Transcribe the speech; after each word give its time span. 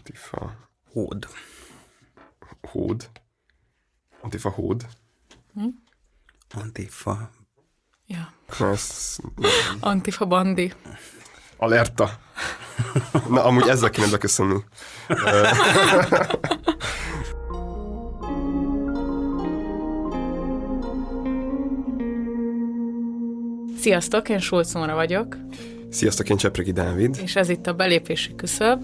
Antifa. 0.00 0.56
Hód. 0.92 1.28
Hód. 2.62 3.10
Antifa 4.20 4.50
hód. 4.50 4.86
Antifa. 6.54 7.30
Ja. 8.06 8.32
Ez... 8.60 9.16
Antifa 9.80 10.24
bandi. 10.24 10.72
Alerta. 11.56 12.20
Na, 13.28 13.44
amúgy 13.44 13.68
ezzel 13.68 13.90
kéne 13.90 14.10
beköszönni. 14.10 14.64
Sziasztok, 23.78 24.28
én 24.28 24.40
Nóra 24.72 24.94
vagyok, 24.94 25.36
Sziasztok, 25.90 26.28
én 26.28 26.36
Csepregi 26.36 26.72
Dávid. 26.72 27.18
és 27.22 27.36
ez 27.36 27.48
itt 27.48 27.66
a 27.66 27.72
belépési 27.72 28.34
küszöb. 28.34 28.82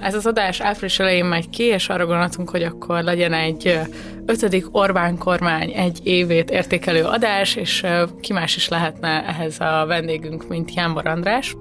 Ez 0.00 0.14
az 0.14 0.26
adás 0.26 0.60
április 0.60 0.98
elején 0.98 1.24
megy 1.24 1.50
ki, 1.50 1.62
és 1.62 1.88
arra 1.88 2.06
gondoltunk, 2.06 2.50
hogy 2.50 2.62
akkor 2.62 3.02
legyen 3.02 3.32
egy 3.32 3.78
ötödik 4.26 4.66
Orbán 4.70 5.18
kormány 5.18 5.70
egy 5.70 6.00
évét 6.02 6.50
értékelő 6.50 7.04
adás, 7.04 7.56
és 7.56 7.86
ki 8.20 8.32
más 8.32 8.56
is 8.56 8.68
lehetne 8.68 9.26
ehhez 9.26 9.60
a 9.60 9.84
vendégünk, 9.86 10.48
mint 10.48 10.74
Jánbor 10.74 11.06
András. 11.06 11.56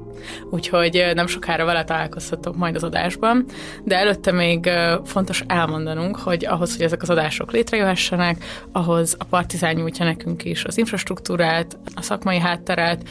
Úgyhogy 0.49 1.11
nem 1.13 1.27
sokára 1.27 1.65
vele 1.65 1.83
találkozhatok 1.83 2.55
majd 2.55 2.75
az 2.75 2.83
adásban, 2.83 3.45
de 3.83 3.97
előtte 3.97 4.31
még 4.31 4.69
fontos 5.05 5.43
elmondanunk, 5.47 6.17
hogy 6.17 6.45
ahhoz, 6.45 6.75
hogy 6.75 6.85
ezek 6.85 7.01
az 7.01 7.09
adások 7.09 7.51
létrejöhessenek, 7.51 8.43
ahhoz 8.71 9.15
a 9.19 9.23
Partizán 9.23 9.75
nyújtja 9.75 10.05
nekünk 10.05 10.45
is 10.45 10.63
az 10.63 10.77
infrastruktúrát, 10.77 11.77
a 11.95 12.01
szakmai 12.01 12.39
hátteret, 12.39 13.09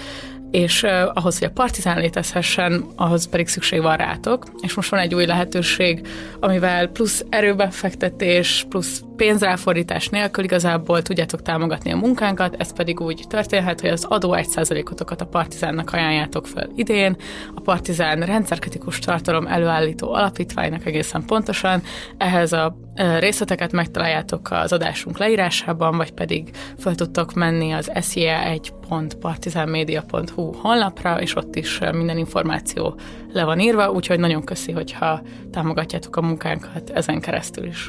és 0.51 0.83
uh, 0.83 0.91
ahhoz, 1.15 1.38
hogy 1.38 1.48
a 1.48 1.52
partizán 1.52 2.01
létezhessen, 2.01 2.84
ahhoz 2.97 3.29
pedig 3.29 3.48
szükség 3.48 3.83
van 3.83 3.97
rátok. 3.97 4.45
És 4.61 4.74
most 4.74 4.91
van 4.91 5.01
egy 5.01 5.15
új 5.15 5.27
lehetőség, 5.27 6.07
amivel 6.41 6.87
plusz 6.87 7.24
erőbefektetés, 7.29 8.66
plusz 8.69 9.02
pénzráfordítás 9.19 10.09
nélkül 10.09 10.45
igazából 10.45 11.02
tudjátok 11.02 11.43
támogatni 11.43 11.93
a 11.93 11.97
munkánkat, 11.97 12.55
ez 12.59 12.73
pedig 12.73 13.01
úgy 13.01 13.25
történhet, 13.29 13.80
hogy 13.80 13.91
az 13.91 14.05
adó 14.05 14.35
1%-otokat 14.37 15.21
a 15.21 15.27
partizánnak 15.27 15.93
ajánljátok 15.93 16.47
fel 16.47 16.69
idén, 16.75 17.16
a 17.55 17.60
partizán 17.60 18.21
rendszerkritikus 18.21 18.99
tartalom 18.99 19.47
előállító 19.47 20.13
alapítványnak 20.13 20.87
egészen 20.87 21.25
pontosan, 21.27 21.83
ehhez 22.19 22.52
a 22.52 22.77
ö, 22.97 23.19
részleteket 23.19 23.73
megtaláljátok 23.73 24.51
az 24.51 24.73
adásunk 24.73 25.19
leírásában, 25.19 25.97
vagy 25.97 26.13
pedig 26.13 26.51
fel 26.77 26.95
tudtok 26.95 27.35
menni 27.35 27.73
az 27.73 27.91
sje1.partizánmedia.hu 27.95 30.53
honlapra, 30.53 31.21
és 31.21 31.37
ott 31.37 31.57
is 31.57 31.79
minden 31.93 32.19
információ 32.19 32.99
le 33.32 33.45
van 33.45 33.60
írva, 33.60 33.91
úgyhogy 33.91 34.19
nagyon 34.19 34.45
köszi, 34.45 34.73
hogyha 34.73 35.23
támogatjátok 35.51 36.16
a 36.16 36.23
munkánkat 36.23 36.91
ezen 36.91 37.21
keresztül 37.21 37.65
is. 37.65 37.88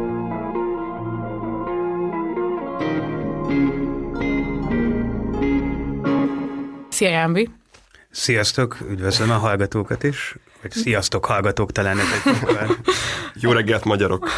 Szia, 6.89 7.09
Jámbi! 7.09 7.49
Sziasztok, 8.11 8.77
üdvözlöm 8.89 9.31
a 9.31 9.37
hallgatókat 9.37 10.03
is. 10.03 10.35
Vagy 10.61 10.71
sziasztok, 10.71 11.25
hallgatók, 11.25 11.71
talán 11.71 11.99
ez 11.99 12.05
egy. 12.25 12.35
Jó 13.41 13.51
reggelt, 13.51 13.83
magyarok! 13.83 14.29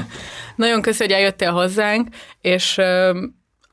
Nagyon 0.56 0.82
köszi, 0.82 1.02
hogy 1.02 1.12
eljöttél 1.12 1.52
hozzánk, 1.52 2.08
és 2.40 2.80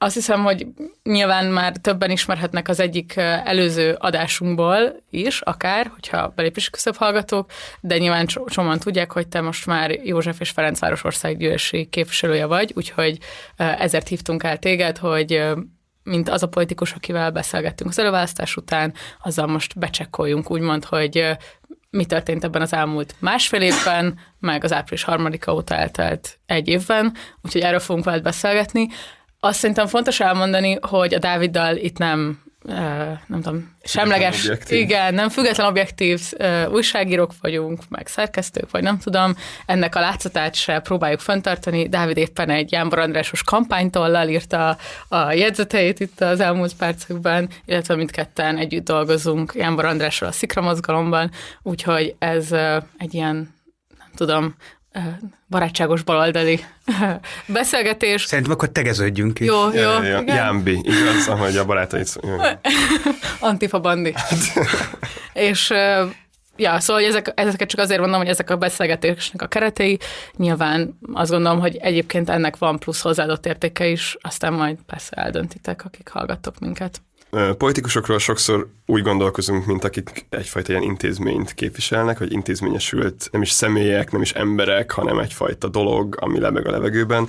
azt 0.05 0.15
hiszem, 0.15 0.43
hogy 0.43 0.67
nyilván 1.03 1.45
már 1.45 1.73
többen 1.81 2.11
ismerhetnek 2.11 2.67
az 2.67 2.79
egyik 2.79 3.15
előző 3.17 3.95
adásunkból 3.99 5.03
is, 5.09 5.41
akár, 5.41 5.91
hogyha 5.93 6.27
belépési 6.35 6.69
küszöbb 6.69 6.95
hallgatók, 6.95 7.51
de 7.81 7.97
nyilván 7.97 8.27
so- 8.27 8.51
sokan 8.51 8.79
tudják, 8.79 9.11
hogy 9.11 9.27
te 9.27 9.41
most 9.41 9.65
már 9.65 9.91
József 9.91 10.39
és 10.39 10.49
Ferencváros 10.49 11.03
országgyűlési 11.03 11.85
képviselője 11.89 12.45
vagy, 12.45 12.71
úgyhogy 12.75 13.17
ezért 13.55 14.07
hívtunk 14.07 14.43
el 14.43 14.57
téged, 14.57 14.97
hogy 14.97 15.43
mint 16.03 16.29
az 16.29 16.43
a 16.43 16.47
politikus, 16.47 16.91
akivel 16.91 17.31
beszélgettünk 17.31 17.89
az 17.89 17.99
előválasztás 17.99 18.55
után, 18.55 18.93
azzal 19.23 19.47
most 19.47 19.79
becsekkoljunk, 19.79 20.51
úgymond, 20.51 20.85
hogy 20.85 21.37
mi 21.89 22.05
történt 22.05 22.43
ebben 22.43 22.61
az 22.61 22.73
elmúlt 22.73 23.15
másfél 23.19 23.61
évben, 23.61 24.19
meg 24.39 24.63
az 24.63 24.73
április 24.73 25.03
harmadika 25.03 25.53
óta 25.53 25.75
eltelt 25.75 26.39
egy 26.45 26.67
évben, 26.67 27.13
úgyhogy 27.41 27.61
erről 27.61 27.79
fogunk 27.79 28.05
veled 28.05 28.23
beszélgetni. 28.23 28.87
Azt 29.45 29.59
szerintem 29.59 29.87
fontos 29.87 30.19
elmondani, 30.19 30.77
hogy 30.81 31.13
a 31.13 31.19
Dáviddal 31.19 31.75
itt 31.75 31.97
nem 31.97 32.43
nem 33.27 33.41
tudom, 33.41 33.75
semleges, 33.83 34.43
objektív. 34.43 34.79
igen, 34.79 35.13
nem 35.13 35.29
független 35.29 35.67
objektív 35.67 36.21
újságírók 36.69 37.31
vagyunk, 37.41 37.81
meg 37.89 38.07
szerkesztők, 38.07 38.71
vagy 38.71 38.83
nem 38.83 38.97
tudom, 38.97 39.35
ennek 39.65 39.95
a 39.95 39.99
látszatát 39.99 40.55
se 40.55 40.79
próbáljuk 40.79 41.19
fenntartani. 41.19 41.87
Dávid 41.87 42.17
éppen 42.17 42.49
egy 42.49 42.71
Jánbor 42.71 42.99
Andrásos 42.99 43.43
kampánytollal 43.43 44.27
írta 44.27 44.77
a 45.07 45.31
jegyzeteit 45.31 45.99
itt 45.99 46.21
az 46.21 46.39
elmúlt 46.39 46.75
percekben, 46.75 47.49
illetve 47.65 47.95
mindketten 47.95 48.57
együtt 48.57 48.85
dolgozunk 48.85 49.53
Jánbor 49.55 49.85
Andrással 49.85 50.27
a 50.27 50.31
Szikra 50.31 50.61
mozgalomban, 50.61 51.31
úgyhogy 51.61 52.15
ez 52.19 52.51
egy 52.97 53.13
ilyen, 53.13 53.35
nem 53.97 54.09
tudom, 54.15 54.55
barátságos 55.47 56.01
baloldali 56.01 56.59
beszélgetés. 57.45 58.23
Szerintem 58.25 58.53
akkor 58.53 58.69
tegeződjünk 58.69 59.39
is. 59.39 59.47
Jó, 59.47 59.71
jó, 59.71 59.79
Ja, 59.81 60.03
ja, 60.03 60.21
ja. 60.25 60.33
Jámbi, 60.33 60.79
igaz, 60.83 61.27
ahogy 61.27 61.57
a 61.57 61.65
barátaid 61.65 62.05
szó- 62.05 62.21
jó. 62.27 62.35
Antifa 63.49 63.79
bandi. 63.79 64.13
és 65.33 65.73
ja, 66.57 66.79
szóval 66.79 67.01
hogy 67.01 67.11
ezek, 67.11 67.31
ezeket 67.35 67.67
csak 67.69 67.79
azért 67.79 67.99
mondom, 67.99 68.19
hogy 68.19 68.29
ezek 68.29 68.49
a 68.49 68.57
beszélgetésnek 68.57 69.41
a 69.41 69.47
keretei. 69.47 69.99
Nyilván 70.37 70.99
azt 71.13 71.31
gondolom, 71.31 71.59
hogy 71.59 71.75
egyébként 71.75 72.29
ennek 72.29 72.57
van 72.57 72.79
plusz 72.79 73.01
hozzáadott 73.01 73.45
értéke 73.45 73.87
is, 73.87 74.17
aztán 74.21 74.53
majd 74.53 74.77
persze 74.85 75.11
eldöntitek, 75.15 75.85
akik 75.85 76.09
hallgattok 76.09 76.59
minket. 76.59 77.01
Politikusokról 77.57 78.19
sokszor 78.19 78.67
úgy 78.85 79.01
gondolkozunk, 79.01 79.65
mint 79.65 79.83
akik 79.83 80.25
egyfajta 80.29 80.71
ilyen 80.71 80.83
intézményt 80.83 81.53
képviselnek, 81.53 82.19
vagy 82.19 82.31
intézményesült, 82.31 83.29
nem 83.31 83.41
is 83.41 83.51
személyek, 83.51 84.11
nem 84.11 84.21
is 84.21 84.31
emberek, 84.31 84.91
hanem 84.91 85.19
egyfajta 85.19 85.67
dolog, 85.67 86.17
ami 86.19 86.39
lebeg 86.39 86.67
a 86.67 86.71
levegőben. 86.71 87.27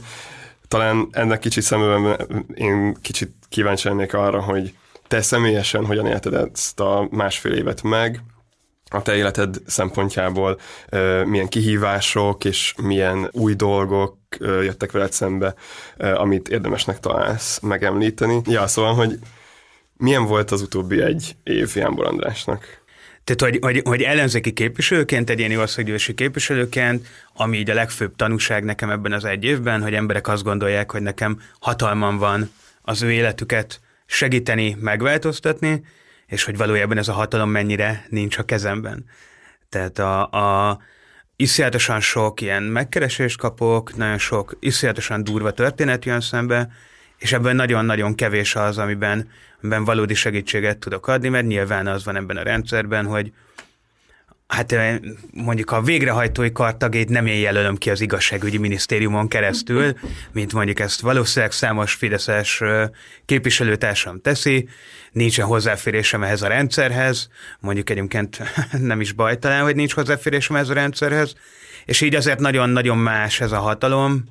Talán 0.69 1.09
ennek 1.11 1.39
kicsit 1.39 1.62
szemben 1.62 2.17
én 2.55 2.97
kicsit 3.03 3.33
kíváncsi 3.49 3.89
lennék 3.89 4.15
arra, 4.15 4.41
hogy 4.41 4.75
te 5.09 5.22
személyesen 5.22 5.87
hogyan 5.87 6.06
élted 6.06 6.34
ezt 6.34 6.81
a 6.81 7.09
másfél 7.11 7.53
évet 7.53 7.83
meg, 7.83 8.23
a 8.91 9.03
te 9.03 9.17
életed 9.17 9.56
szempontjából 9.67 10.59
milyen 11.25 11.49
kihívások 11.49 12.44
és 12.44 12.75
milyen 12.83 13.28
új 13.33 13.55
dolgok 13.55 14.17
jöttek 14.38 14.93
veled 14.93 15.12
szembe, 15.12 15.55
amit 15.97 16.49
érdemesnek 16.49 17.00
találsz 17.00 17.61
megemlíteni. 17.61 18.41
Ja, 18.44 18.67
szóval, 18.67 18.94
hogy 18.94 19.19
milyen 19.96 20.24
volt 20.24 20.50
az 20.50 20.62
utóbbi 20.62 21.02
egy 21.02 21.36
év 21.42 21.72
Jánbor 21.74 22.06
Andrásnak? 22.06 22.84
Tehát, 23.24 23.40
hogy, 23.40 23.58
hogy, 23.62 23.82
hogy 23.88 24.02
ellenzéki 24.02 24.52
képviselőként, 24.52 25.31
egyéni 25.31 25.56
országgyűlési 25.56 26.14
képviselőként, 26.14 27.06
ami 27.34 27.58
így 27.58 27.70
a 27.70 27.75
legfőbb 27.75 28.16
tanúság 28.16 28.64
nekem 28.64 28.90
ebben 28.90 29.12
az 29.12 29.25
egy 29.25 29.44
évben, 29.44 29.82
hogy 29.82 29.94
emberek 29.94 30.28
azt 30.28 30.43
gondolják, 30.43 30.90
hogy 30.90 31.02
nekem 31.02 31.40
hatalmam 31.60 32.19
van 32.19 32.50
az 32.82 33.02
ő 33.02 33.12
életüket 33.12 33.81
segíteni, 34.06 34.76
megváltoztatni, 34.81 35.84
és 36.26 36.44
hogy 36.44 36.56
valójában 36.56 36.99
ez 36.99 37.08
a 37.08 37.12
hatalom 37.12 37.50
mennyire 37.50 38.06
nincs 38.08 38.38
a 38.38 38.42
kezemben. 38.42 39.04
Tehát 39.69 39.99
a, 39.99 40.31
a 40.31 40.78
iszonyatosan 41.37 42.00
sok 42.00 42.40
ilyen 42.40 42.62
megkeresést 42.62 43.38
kapok, 43.38 43.96
nagyon 43.96 44.19
sok 44.19 44.56
iszonyatosan 44.60 45.25
durva 45.25 45.50
történet 45.50 46.04
jön 46.04 46.20
szembe, 46.20 46.69
és 47.19 47.32
ebben 47.32 47.56
nagyon-nagyon 47.56 48.14
kevés 48.14 48.54
az, 48.54 48.78
amiben, 48.78 49.28
amiben 49.66 49.84
valódi 49.84 50.14
segítséget 50.14 50.78
tudok 50.78 51.08
adni, 51.08 51.28
mert 51.28 51.46
nyilván 51.46 51.86
az 51.86 52.04
van 52.04 52.16
ebben 52.16 52.36
a 52.36 52.42
rendszerben, 52.42 53.06
hogy 53.06 53.32
hát 54.46 54.74
mondjuk 55.32 55.70
a 55.70 55.82
végrehajtói 55.82 56.52
kartagét 56.52 57.08
nem 57.08 57.26
én 57.26 57.40
jelölöm 57.40 57.76
ki 57.76 57.90
az 57.90 58.00
igazságügyi 58.00 58.58
minisztériumon 58.58 59.28
keresztül, 59.28 59.92
mint 60.32 60.52
mondjuk 60.52 60.80
ezt 60.80 61.00
valószínűleg 61.00 61.52
számos 61.52 61.94
fideszes 61.94 62.62
képviselőtársam 63.24 64.20
teszi, 64.20 64.68
nincsen 65.12 65.46
hozzáférésem 65.46 66.22
ehhez 66.22 66.42
a 66.42 66.48
rendszerhez, 66.48 67.28
mondjuk 67.60 67.90
egyébként 67.90 68.42
nem 68.90 69.00
is 69.00 69.12
baj 69.12 69.38
talán, 69.38 69.62
hogy 69.62 69.76
nincs 69.76 69.94
hozzáférésem 69.94 70.56
ehhez 70.56 70.68
a 70.68 70.74
rendszerhez, 70.74 71.34
és 71.84 72.00
így 72.00 72.14
azért 72.14 72.40
nagyon-nagyon 72.40 72.98
más 72.98 73.40
ez 73.40 73.52
a 73.52 73.58
hatalom, 73.58 74.24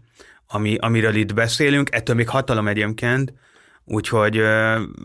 ami, 0.47 0.77
amiről 0.79 1.15
itt 1.15 1.33
beszélünk, 1.33 1.89
ettől 1.91 2.15
még 2.15 2.29
hatalom 2.29 2.67
egyébként, 2.67 3.33
Úgyhogy, 3.87 4.35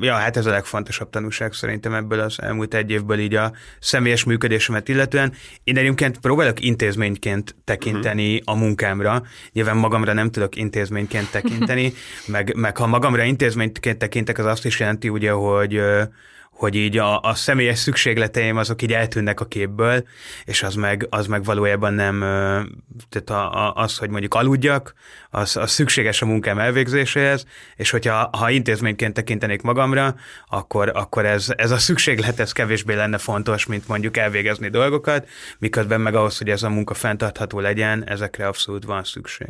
ja, 0.01 0.15
hát 0.15 0.37
ez 0.37 0.47
a 0.47 0.51
legfontosabb 0.51 1.11
tanúság 1.11 1.53
szerintem 1.53 1.95
ebből 1.95 2.21
az 2.21 2.43
elmúlt 2.43 2.75
egy 2.75 2.91
évből 2.91 3.19
így 3.19 3.35
a 3.35 3.53
személyes 3.81 4.25
működésemet 4.25 4.89
illetően. 4.89 5.33
Én 5.65 5.77
egyébként 5.77 6.19
próbálok 6.19 6.61
intézményként 6.61 7.57
tekinteni 7.65 8.37
uh-huh. 8.37 8.55
a 8.55 8.59
munkámra. 8.59 9.23
Nyilván 9.53 9.77
magamra 9.77 10.13
nem 10.13 10.31
tudok 10.31 10.57
intézményként 10.57 11.31
tekinteni, 11.31 11.93
meg, 12.27 12.55
meg 12.57 12.77
ha 12.77 12.87
magamra 12.87 13.23
intézményként 13.23 13.99
tekintek, 13.99 14.39
az 14.39 14.45
azt 14.45 14.65
is 14.65 14.81
jelenti 14.81 15.09
ugye, 15.09 15.31
hogy 15.31 15.81
hogy 16.61 16.75
így 16.75 16.99
a, 16.99 17.21
a 17.21 17.35
személyes 17.35 17.79
szükségleteim 17.79 18.57
azok 18.57 18.83
így 18.83 18.93
eltűnnek 18.93 19.41
a 19.41 19.45
képből, 19.45 20.07
és 20.45 20.63
az 20.63 20.75
meg, 20.75 21.07
az 21.11 21.27
meg 21.27 21.45
valójában 21.45 21.95
nem, 21.95 22.21
tehát 23.09 23.31
a, 23.31 23.67
a, 23.67 23.75
az, 23.75 23.97
hogy 23.97 24.11
mondjuk 24.11 24.35
aludjak, 24.35 24.95
az, 25.31 25.57
az 25.57 25.71
szükséges 25.71 26.23
a 26.23 26.27
munkám 26.27 26.59
elvégzéséhez, 26.59 27.45
és 27.77 27.91
hogyha 27.91 28.31
ha 28.33 28.51
intézményként 28.51 29.15
tekintenék 29.15 29.63
magamra, 29.63 30.15
akkor, 30.47 30.91
akkor 30.95 31.27
ez, 31.27 31.47
ez 31.57 31.71
a 31.71 31.79
szükséglet 31.79 32.41
ez 32.41 32.53
kevésbé 32.53 32.95
lenne 32.95 33.19
fontos, 33.19 33.67
mint 33.67 33.89
mondjuk 33.89 34.17
elvégezni 34.17 34.69
dolgokat, 34.69 35.29
miközben 35.59 36.01
meg 36.01 36.15
ahhoz, 36.15 36.39
hogy 36.39 36.49
ez 36.49 36.63
a 36.63 36.69
munka 36.69 36.95
fenntartható 36.95 37.61
legyen, 37.61 38.09
ezekre 38.09 38.47
abszolút 38.47 38.85
van 38.85 39.05
szükség. 39.05 39.49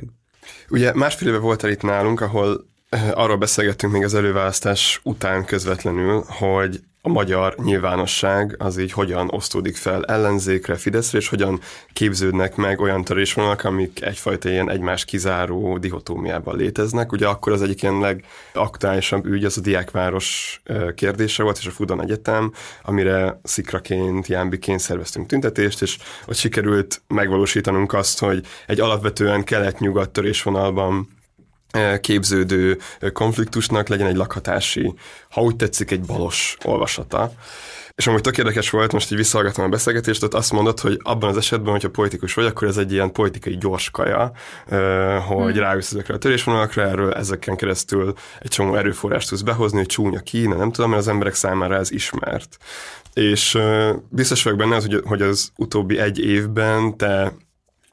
Ugye 0.69 0.95
másfél 0.95 1.29
éve 1.29 1.39
voltál 1.39 1.71
itt 1.71 1.83
nálunk, 1.83 2.21
ahol 2.21 2.69
arról 3.13 3.37
beszélgettünk 3.37 3.93
még 3.93 4.05
az 4.05 4.15
előválasztás 4.15 5.01
után 5.03 5.45
közvetlenül, 5.45 6.25
hogy 6.27 6.81
a 7.03 7.09
magyar 7.09 7.55
nyilvánosság 7.63 8.55
az 8.59 8.79
így 8.79 8.93
hogyan 8.93 9.29
osztódik 9.31 9.77
fel 9.77 10.05
ellenzékre, 10.05 10.75
Fideszre, 10.75 11.19
és 11.19 11.29
hogyan 11.29 11.61
képződnek 11.93 12.57
meg 12.57 12.81
olyan 12.81 13.05
törésvonalak, 13.05 13.65
amik 13.65 14.03
egyfajta 14.03 14.49
ilyen 14.49 14.71
egymás 14.71 15.05
kizáró 15.05 15.79
dihotómiában 15.79 16.57
léteznek. 16.57 17.13
Ugye 17.13 17.27
akkor 17.27 17.53
az 17.53 17.63
egyik 17.63 17.83
ilyen 17.83 18.21
legaktuálisabb 18.53 19.27
ügy 19.27 19.45
az 19.45 19.59
a 19.59 19.61
diákváros 19.61 20.61
kérdése 20.95 21.43
volt, 21.43 21.59
és 21.59 21.67
a 21.67 21.71
Fudan 21.71 22.03
Egyetem, 22.03 22.53
amire 22.83 23.41
szikraként, 23.43 24.27
jámbiként 24.27 24.81
szerveztünk 24.81 25.27
tüntetést, 25.27 25.83
és 25.83 25.99
ott 26.27 26.37
sikerült 26.37 27.03
megvalósítanunk 27.09 27.93
azt, 27.93 28.19
hogy 28.19 28.47
egy 28.67 28.81
alapvetően 28.81 29.45
kelet-nyugat 29.45 30.11
törésvonalban 30.11 31.19
képződő 32.01 32.79
konfliktusnak 33.13 33.89
legyen 33.89 34.07
egy 34.07 34.17
lakhatási, 34.17 34.95
ha 35.31 35.41
úgy 35.41 35.57
tetszik, 35.57 35.91
egy 35.91 36.01
balos 36.01 36.57
olvasata. 36.65 37.33
És 37.95 38.07
amúgy 38.07 38.21
tök 38.21 38.39
érdekes 38.39 38.71
volt, 38.71 38.93
most 38.93 39.13
így 39.13 39.19
visszahallgattam 39.19 39.65
a 39.65 39.69
beszélgetést, 39.69 40.23
ott 40.23 40.35
azt 40.35 40.53
mondod, 40.53 40.81
hogy 40.81 41.01
abban 41.03 41.31
az 41.31 41.37
esetben, 41.37 41.73
hogyha 41.73 41.91
politikus 41.91 42.35
vagy, 42.35 42.45
akkor 42.45 42.69
ez 42.69 42.77
egy 42.77 42.93
ilyen 42.93 43.13
politikai 43.13 43.57
gyors 43.57 43.91
kaja, 43.91 44.33
hogy 45.27 45.53
hmm. 45.53 45.61
rájössz 45.61 45.93
ezekre 45.93 46.15
a 46.15 46.19
törésvonalakra, 46.19 46.83
erről 46.83 47.13
ezeken 47.13 47.57
keresztül 47.57 48.15
egy 48.39 48.51
csomó 48.51 48.75
erőforrást 48.75 49.29
tudsz 49.29 49.41
behozni, 49.41 49.79
hogy 49.79 49.87
csúnya 49.87 50.21
Kína, 50.21 50.57
nem 50.57 50.73
tudom, 50.73 50.91
mert 50.91 51.03
az 51.03 51.09
emberek 51.09 51.35
számára 51.35 51.77
ez 51.77 51.91
ismert. 51.91 52.57
És 53.15 53.59
biztos 54.09 54.43
vagyok 54.43 54.59
benne, 54.59 54.75
hogy, 54.75 55.03
hogy 55.05 55.23
az 55.23 55.53
utóbbi 55.57 55.99
egy 55.99 56.19
évben 56.19 56.97
te 56.97 57.33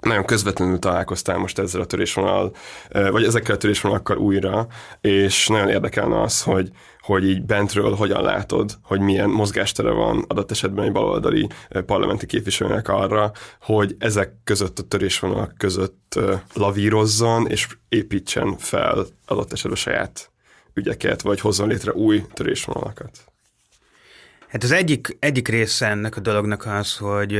nagyon 0.07 0.25
közvetlenül 0.25 0.80
találkoztál 0.80 1.38
most 1.38 1.59
ezzel 1.59 1.81
a 1.81 1.86
törésvonal, 1.86 2.56
vagy 2.89 3.24
ezekkel 3.24 3.56
a 3.56 3.57
törésvonalakkal 3.57 4.18
újra, 4.18 4.68
és 5.01 5.48
nagyon 5.48 5.69
érdekelne 5.69 6.21
az, 6.21 6.44
hogy, 6.44 6.69
hogy 7.00 7.30
így 7.30 7.44
bentről 7.44 7.95
hogyan 7.95 8.21
látod, 8.21 8.71
hogy 8.83 9.00
milyen 9.00 9.30
mozgástere 9.30 9.92
van 9.92 10.25
adott 10.27 10.51
esetben 10.51 10.86
egy 10.86 10.92
baloldali 10.92 11.48
parlamenti 11.86 12.25
képviselőnek 12.25 12.88
arra, 12.88 13.31
hogy 13.62 13.95
ezek 14.00 14.33
között 14.44 14.80
a 14.80 14.83
törésvonalak 14.83 15.54
között 15.57 16.19
lavírozzon, 16.54 17.48
és 17.48 17.68
építsen 17.89 18.57
fel 18.57 19.06
adott 19.25 19.54
esetben 19.54 19.77
saját 19.77 20.31
ügyeket, 20.74 21.21
vagy 21.21 21.39
hozzon 21.39 21.68
létre 21.68 21.92
új 21.92 22.24
törésvonalakat. 22.33 23.18
Hát 24.48 24.63
az 24.63 24.71
egyik, 24.71 25.18
egyik 25.19 25.48
része 25.48 25.88
ennek 25.88 26.18
a 26.18 26.19
dolognak 26.19 26.65
az, 26.65 26.98
hogy 26.98 27.39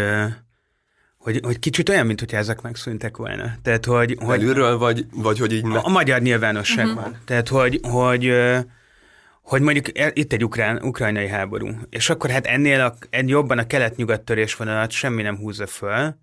hogy, 1.27 1.39
hogy 1.44 1.59
kicsit 1.59 1.89
olyan, 1.89 2.06
mint 2.06 2.19
hogyha 2.19 2.38
ezek 2.38 2.62
megszűntek 2.62 3.18
volna. 3.18 3.53
Tehát, 3.62 3.85
hogy, 3.85 4.15
hogy 4.19 4.39
Belülről, 4.39 4.77
vagy, 4.77 5.06
vagy 5.12 5.39
hogy 5.39 5.53
így... 5.53 5.65
Ne... 5.65 5.77
A 5.77 5.89
magyar 5.89 6.21
nyilvánosságban. 6.21 6.97
Uh-huh. 6.97 7.18
Tehát, 7.25 7.47
hogy, 7.47 7.79
hogy, 7.83 8.33
hogy 9.41 9.62
mondjuk 9.62 9.97
e, 9.97 10.12
itt 10.13 10.33
egy 10.33 10.44
ukrán, 10.44 10.83
ukrajnai 10.83 11.27
háború, 11.27 11.68
és 11.89 12.09
akkor 12.09 12.29
hát 12.29 12.45
ennél 12.45 12.81
a, 12.81 12.95
en 13.09 13.27
jobban 13.27 13.57
a 13.57 13.68
kelet-nyugat 13.68 14.21
törésvonalat 14.21 14.91
semmi 14.91 15.21
nem 15.21 15.38
húzza 15.38 15.68
föl, 15.68 16.15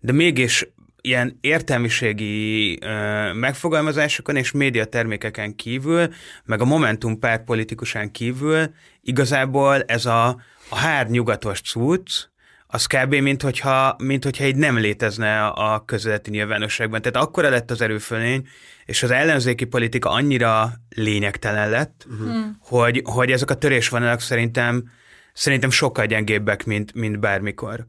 de 0.00 0.12
mégis 0.12 0.68
ilyen 1.00 1.38
értelmiségi 1.40 2.78
ö, 2.80 3.32
megfogalmazásokon 3.32 4.36
és 4.36 4.50
médiatermékeken 4.50 5.56
kívül, 5.56 6.08
meg 6.44 6.60
a 6.60 6.64
Momentum 6.64 7.18
párt 7.18 7.44
politikusán 7.44 8.10
kívül 8.10 8.70
igazából 9.02 9.82
ez 9.82 10.06
a, 10.06 10.28
a 10.68 10.76
hár 10.76 11.08
nyugatos 11.08 11.60
cucc, 11.60 12.28
az 12.70 12.86
kb. 12.86 13.14
mint 13.14 13.42
hogyha, 13.42 13.96
mint 13.98 14.24
hogyha 14.24 14.44
így 14.44 14.56
nem 14.56 14.78
létezne 14.78 15.46
a 15.46 15.84
közéleti 15.84 16.30
nyilvánosságban. 16.30 17.02
Tehát 17.02 17.26
akkora 17.26 17.48
lett 17.48 17.70
az 17.70 17.80
erőfölény, 17.80 18.48
és 18.84 19.02
az 19.02 19.10
ellenzéki 19.10 19.64
politika 19.64 20.10
annyira 20.10 20.72
lényegtelen 20.88 21.70
lett, 21.70 22.06
uh-huh. 22.10 22.44
hogy, 22.60 23.02
hogy 23.04 23.30
ezek 23.30 23.50
a 23.50 23.54
törésvonalak 23.54 24.20
szerintem, 24.20 24.90
szerintem 25.32 25.70
sokkal 25.70 26.06
gyengébbek, 26.06 26.64
mint, 26.64 26.94
mint 26.94 27.18
bármikor. 27.18 27.84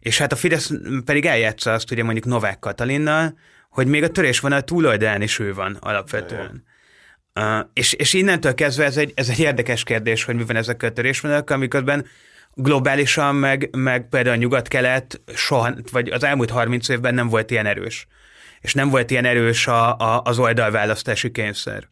És 0.00 0.18
hát 0.18 0.32
a 0.32 0.36
Fidesz 0.36 0.70
pedig 1.04 1.26
eljátsza 1.26 1.72
azt 1.72 1.90
ugye 1.90 2.02
mondjuk 2.02 2.24
Novák 2.24 2.58
Katalinnal, 2.58 3.38
hogy 3.70 3.86
még 3.86 4.02
a 4.02 4.10
törésvonal 4.10 4.62
túloldalán 4.62 5.22
is 5.22 5.38
ő 5.38 5.54
van 5.54 5.76
alapvetően. 5.80 6.64
Uh, 7.34 7.66
és, 7.72 7.92
és 7.92 8.12
innentől 8.12 8.54
kezdve 8.54 8.84
ez 8.84 8.96
egy, 8.96 9.12
ez 9.14 9.28
egy 9.28 9.38
érdekes 9.38 9.82
kérdés, 9.82 10.24
hogy 10.24 10.34
mi 10.34 10.44
van 10.44 10.56
ezekkel 10.56 10.88
a 10.88 10.92
törésvonalakkal, 10.92 11.56
amiközben 11.56 12.06
globálisan, 12.54 13.34
meg, 13.34 13.68
meg 13.76 14.08
például 14.08 14.36
a 14.36 14.38
nyugat-kelet 14.38 15.20
soha, 15.34 15.74
vagy 15.90 16.08
az 16.08 16.24
elmúlt 16.24 16.50
30 16.50 16.88
évben 16.88 17.14
nem 17.14 17.28
volt 17.28 17.50
ilyen 17.50 17.66
erős. 17.66 18.06
És 18.60 18.74
nem 18.74 18.90
volt 18.90 19.10
ilyen 19.10 19.24
erős 19.24 19.66
a, 19.66 19.96
a, 19.96 20.22
az 20.24 20.38
oldalválasztási 20.38 21.30
kényszer. 21.30 21.88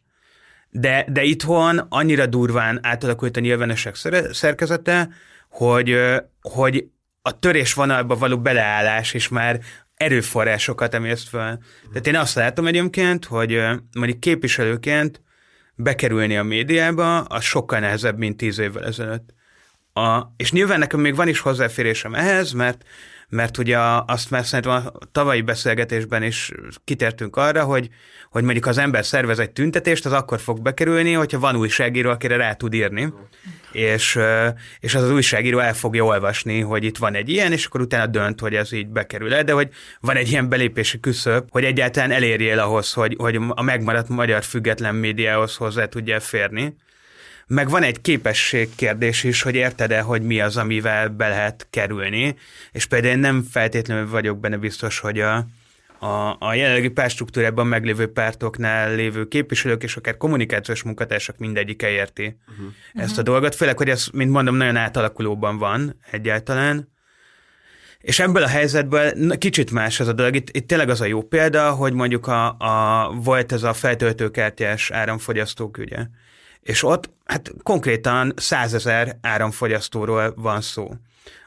De, 0.70 1.04
de 1.08 1.22
itthon 1.22 1.78
annyira 1.88 2.26
durván 2.26 2.78
átalakult 2.82 3.36
a 3.36 3.40
nyilvánosság 3.40 3.94
szerkezete, 4.30 5.08
hogy, 5.48 5.98
hogy 6.40 6.84
a 7.22 7.38
törésvonalba 7.38 8.16
való 8.16 8.38
beleállás 8.38 9.14
is 9.14 9.28
már 9.28 9.60
erőforrásokat 9.94 10.94
emészt 10.94 11.28
fel. 11.28 11.60
Tehát 11.88 12.06
én 12.06 12.16
azt 12.16 12.34
látom 12.34 12.66
egyébként, 12.66 13.24
hogy 13.24 13.60
mondjuk 13.92 14.20
képviselőként 14.20 15.22
bekerülni 15.74 16.36
a 16.36 16.42
médiába, 16.42 17.18
az 17.20 17.42
sokkal 17.42 17.78
nehezebb, 17.78 18.18
mint 18.18 18.36
tíz 18.36 18.58
évvel 18.58 18.84
ezelőtt. 18.84 19.34
A, 19.92 20.22
és 20.36 20.52
nyilván 20.52 20.78
nekem 20.78 21.00
még 21.00 21.14
van 21.14 21.28
is 21.28 21.40
hozzáférésem 21.40 22.14
ehhez, 22.14 22.52
mert 22.52 22.84
mert 23.30 23.58
ugye 23.58 23.78
azt 24.06 24.30
már 24.30 24.44
szerintem 24.44 24.72
a 24.72 24.92
tavalyi 25.12 25.40
beszélgetésben 25.40 26.22
is 26.22 26.52
kitértünk 26.84 27.36
arra, 27.36 27.64
hogy, 27.64 27.88
hogy 28.30 28.42
mondjuk 28.42 28.66
az 28.66 28.78
ember 28.78 29.04
szervez 29.04 29.38
egy 29.38 29.50
tüntetést, 29.50 30.06
az 30.06 30.12
akkor 30.12 30.40
fog 30.40 30.62
bekerülni, 30.62 31.12
hogyha 31.12 31.38
van 31.38 31.56
újságíró, 31.56 32.10
akire 32.10 32.36
rá 32.36 32.52
tud 32.52 32.74
írni, 32.74 33.12
és, 33.72 34.18
és 34.80 34.94
az 34.94 35.02
az 35.02 35.10
újságíró 35.10 35.58
el 35.58 35.74
fogja 35.74 36.04
olvasni, 36.04 36.60
hogy 36.60 36.84
itt 36.84 36.98
van 36.98 37.14
egy 37.14 37.28
ilyen, 37.28 37.52
és 37.52 37.66
akkor 37.66 37.80
utána 37.80 38.06
dönt, 38.06 38.40
hogy 38.40 38.54
ez 38.54 38.72
így 38.72 38.88
bekerül-e, 38.88 39.42
de 39.42 39.52
hogy 39.52 39.68
van 40.00 40.16
egy 40.16 40.30
ilyen 40.30 40.48
belépési 40.48 41.00
küszöb, 41.00 41.46
hogy 41.50 41.64
egyáltalán 41.64 42.10
elérjél 42.10 42.58
ahhoz, 42.58 42.92
hogy, 42.92 43.16
hogy 43.18 43.38
a 43.48 43.62
megmaradt 43.62 44.08
magyar 44.08 44.44
független 44.44 44.94
médiához 44.94 45.56
hozzá 45.56 45.84
tudja 45.84 46.20
férni 46.20 46.74
meg 47.50 47.68
van 47.68 47.82
egy 47.82 48.00
képesség 48.00 48.68
kérdés 48.74 49.24
is, 49.24 49.42
hogy 49.42 49.54
érted-e, 49.54 50.00
hogy 50.00 50.22
mi 50.22 50.40
az, 50.40 50.56
amivel 50.56 51.08
be 51.08 51.28
lehet 51.28 51.66
kerülni, 51.70 52.36
és 52.72 52.86
például 52.86 53.12
én 53.12 53.18
nem 53.18 53.42
feltétlenül 53.42 54.08
vagyok 54.08 54.38
benne 54.40 54.56
biztos, 54.56 54.98
hogy 54.98 55.20
a, 55.20 55.46
a, 55.98 56.36
a 56.38 56.54
jelenlegi 56.54 56.88
pártstruktúrában 56.88 57.66
meglévő 57.66 58.12
pártoknál 58.12 58.94
lévő 58.94 59.28
képviselők 59.28 59.82
és 59.82 59.96
akár 59.96 60.16
kommunikációs 60.16 60.82
munkatársak 60.82 61.38
mindegyike 61.38 61.90
érti 61.90 62.36
uh-huh. 62.50 62.66
ezt 62.94 63.18
a 63.18 63.22
dolgot, 63.22 63.54
főleg, 63.54 63.76
hogy 63.76 63.88
ez, 63.88 64.06
mint 64.12 64.30
mondom, 64.30 64.56
nagyon 64.56 64.76
átalakulóban 64.76 65.58
van 65.58 65.96
egyáltalán. 66.10 66.88
És 68.00 68.18
ebből 68.18 68.42
a 68.42 68.48
helyzetből 68.48 69.38
kicsit 69.38 69.70
más 69.70 70.00
ez 70.00 70.08
a 70.08 70.12
dolog. 70.12 70.34
Itt, 70.34 70.56
itt 70.56 70.66
tényleg 70.66 70.88
az 70.88 71.00
a 71.00 71.04
jó 71.06 71.22
példa, 71.22 71.70
hogy 71.70 71.92
mondjuk 71.92 72.26
a, 72.26 72.56
a, 72.58 73.10
volt 73.14 73.52
ez 73.52 73.62
a 73.62 73.72
feltöltőkártyás 73.72 74.90
áramfogyasztók 74.90 75.78
ügye. 75.78 76.06
És 76.62 76.82
ott 76.82 77.10
hát 77.24 77.50
konkrétan 77.62 78.32
százezer 78.36 79.18
áramfogyasztóról 79.22 80.34
van 80.36 80.60
szó. 80.60 80.90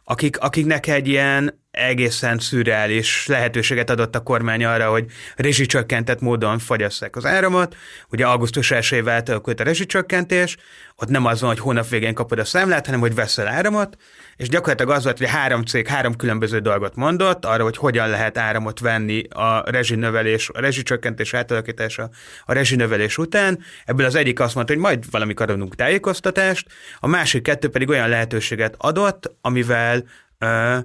akik, 0.04 0.40
akiknek 0.40 0.88
egy 0.88 1.08
ilyen 1.08 1.63
egészen 1.74 2.40
szürreális 2.40 3.28
lehetőséget 3.28 3.90
adott 3.90 4.16
a 4.16 4.20
kormány 4.20 4.66
arra, 4.66 4.90
hogy 4.90 5.06
rezsicsökkentett 5.36 6.20
módon 6.20 6.60
fogyasszák 6.60 7.16
az 7.16 7.26
áramot. 7.26 7.76
Ugye 8.10 8.26
augusztus 8.26 8.72
1 8.72 9.04
alakult 9.06 9.60
a 9.60 9.64
rezsicsökkentés, 9.64 10.58
ott 10.96 11.10
nem 11.10 11.26
az 11.26 11.42
van, 11.42 11.50
hogy 11.50 11.60
hónap 11.60 11.90
végén 11.90 12.14
kapod 12.14 12.40
a 12.40 12.46
számlát, 12.46 12.86
hanem 12.86 13.00
hogy 13.00 13.16
veszel 13.16 13.48
áramot, 13.48 13.98
és 14.36 14.50
gyakorlatilag 14.50 14.92
az 14.92 15.04
volt, 15.04 15.18
hogy 15.18 15.28
három 15.28 15.64
cég 15.64 15.88
három 15.88 16.16
különböző 16.16 16.60
dolgot 16.60 16.96
mondott 16.96 17.46
arra, 17.46 17.64
hogy 17.64 17.78
hogyan 17.78 18.10
lehet 18.10 18.38
áramot 18.38 18.80
venni 18.80 19.24
a 19.30 19.72
rezsinövelés, 19.72 20.50
a 20.50 20.60
rezsicsökkentés 20.60 21.34
átalakítása 21.34 22.10
a 22.46 22.54
rezsinövelés 22.54 23.18
után. 23.18 23.60
Ebből 23.86 24.06
az 24.06 24.16
egyik 24.16 24.40
azt 24.40 24.56
mondta, 24.56 24.74
hogy 24.74 24.82
majd 24.82 25.12
valamikor 25.12 25.50
adunk 25.50 25.76
tájékoztatást, 25.76 26.68
a 27.00 27.08
másik 27.08 27.42
kettő 27.42 27.70
pedig 27.70 27.90
olyan 27.90 28.10
lehetőséget 28.10 28.76
adott, 28.78 29.36
amivel 29.42 30.04
ö, 30.38 30.78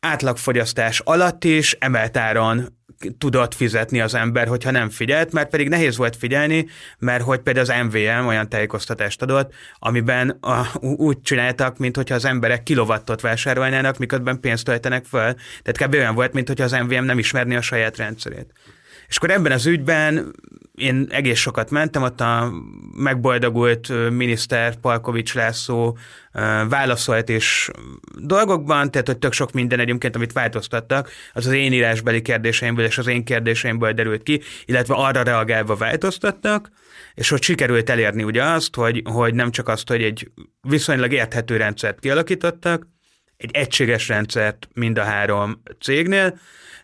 átlagfogyasztás 0.00 1.00
alatt 1.04 1.44
is 1.44 1.76
emelt 1.78 2.16
áron 2.16 2.78
tudott 3.18 3.54
fizetni 3.54 4.00
az 4.00 4.14
ember, 4.14 4.48
hogyha 4.48 4.70
nem 4.70 4.90
figyelt, 4.90 5.32
mert 5.32 5.50
pedig 5.50 5.68
nehéz 5.68 5.96
volt 5.96 6.16
figyelni, 6.16 6.66
mert 6.98 7.22
hogy 7.22 7.40
például 7.40 7.70
az 7.70 7.84
MVM 7.84 8.26
olyan 8.26 8.48
tájékoztatást 8.48 9.22
adott, 9.22 9.54
amiben 9.78 10.28
a, 10.28 10.66
úgy 10.80 11.20
csináltak, 11.22 11.78
mint 11.78 11.96
hogyha 11.96 12.14
az 12.14 12.24
emberek 12.24 12.62
kilovattot 12.62 13.20
vásárolnának, 13.20 13.98
miközben 13.98 14.40
pénzt 14.40 14.64
töltenek 14.64 15.04
föl. 15.04 15.34
Tehát 15.62 15.78
kb. 15.84 15.94
olyan 15.94 16.14
volt, 16.14 16.32
mint 16.32 16.48
hogyha 16.48 16.64
az 16.64 16.72
MVM 16.72 17.04
nem 17.04 17.18
ismerni 17.18 17.56
a 17.56 17.60
saját 17.60 17.96
rendszerét. 17.96 18.52
És 19.08 19.16
akkor 19.16 19.30
ebben 19.30 19.52
az 19.52 19.66
ügyben 19.66 20.34
én 20.80 21.06
egész 21.10 21.38
sokat 21.38 21.70
mentem, 21.70 22.02
ott 22.02 22.20
a 22.20 22.52
megboldogult 22.96 24.10
miniszter 24.10 24.76
Palkovics 24.76 25.34
László 25.34 25.98
válaszolt 26.68 27.28
is 27.28 27.70
dolgokban, 28.18 28.90
tehát 28.90 29.06
hogy 29.06 29.18
tök 29.18 29.32
sok 29.32 29.52
minden 29.52 29.80
egyébként, 29.80 30.16
amit 30.16 30.32
változtattak, 30.32 31.10
az 31.32 31.46
az 31.46 31.52
én 31.52 31.72
írásbeli 31.72 32.22
kérdéseimből 32.22 32.84
és 32.84 32.98
az 32.98 33.06
én 33.06 33.24
kérdéseimből 33.24 33.92
derült 33.92 34.22
ki, 34.22 34.40
illetve 34.64 34.94
arra 34.94 35.22
reagálva 35.22 35.74
változtattak, 35.74 36.70
és 37.14 37.28
hogy 37.28 37.42
sikerült 37.42 37.90
elérni 37.90 38.22
ugye 38.22 38.44
azt, 38.44 38.74
hogy, 38.74 39.02
hogy 39.04 39.34
nem 39.34 39.50
csak 39.50 39.68
azt, 39.68 39.88
hogy 39.88 40.02
egy 40.02 40.30
viszonylag 40.60 41.12
érthető 41.12 41.56
rendszert 41.56 41.98
kialakítottak, 41.98 42.86
egy 43.36 43.50
egységes 43.52 44.08
rendszert 44.08 44.68
mind 44.74 44.98
a 44.98 45.02
három 45.02 45.62
cégnél, 45.80 46.38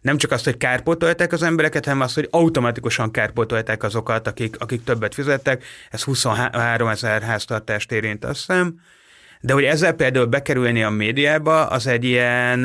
nem 0.06 0.16
csak 0.16 0.30
azt, 0.30 0.44
hogy 0.44 0.56
kárpótolták 0.56 1.32
az 1.32 1.42
embereket, 1.42 1.84
hanem 1.84 2.00
azt, 2.00 2.14
hogy 2.14 2.28
automatikusan 2.30 3.10
kárpótolták 3.10 3.82
azokat, 3.82 4.26
akik, 4.26 4.56
akik 4.58 4.84
többet 4.84 5.14
fizettek. 5.14 5.64
Ez 5.90 6.02
23 6.02 6.88
ezer 6.88 7.22
háztartást 7.22 7.92
érint, 7.92 8.24
azt 8.24 8.36
hiszem. 8.46 8.80
De 9.40 9.52
hogy 9.52 9.64
ezzel 9.64 9.92
például 9.92 10.26
bekerülni 10.26 10.82
a 10.82 10.90
médiába, 10.90 11.66
az 11.66 11.86
egy 11.86 12.04
ilyen 12.04 12.64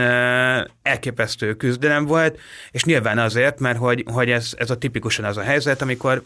elképesztő 0.82 1.54
küzdelem 1.54 2.06
volt, 2.06 2.40
és 2.72 2.84
nyilván 2.84 3.18
azért, 3.18 3.60
mert 3.60 3.78
hogy, 3.78 4.04
hogy 4.12 4.30
ez, 4.30 4.54
ez 4.58 4.70
a 4.70 4.78
tipikusan 4.78 5.26
az 5.26 5.38
a 5.38 5.42
helyzet, 5.42 5.82
amikor 5.82 6.22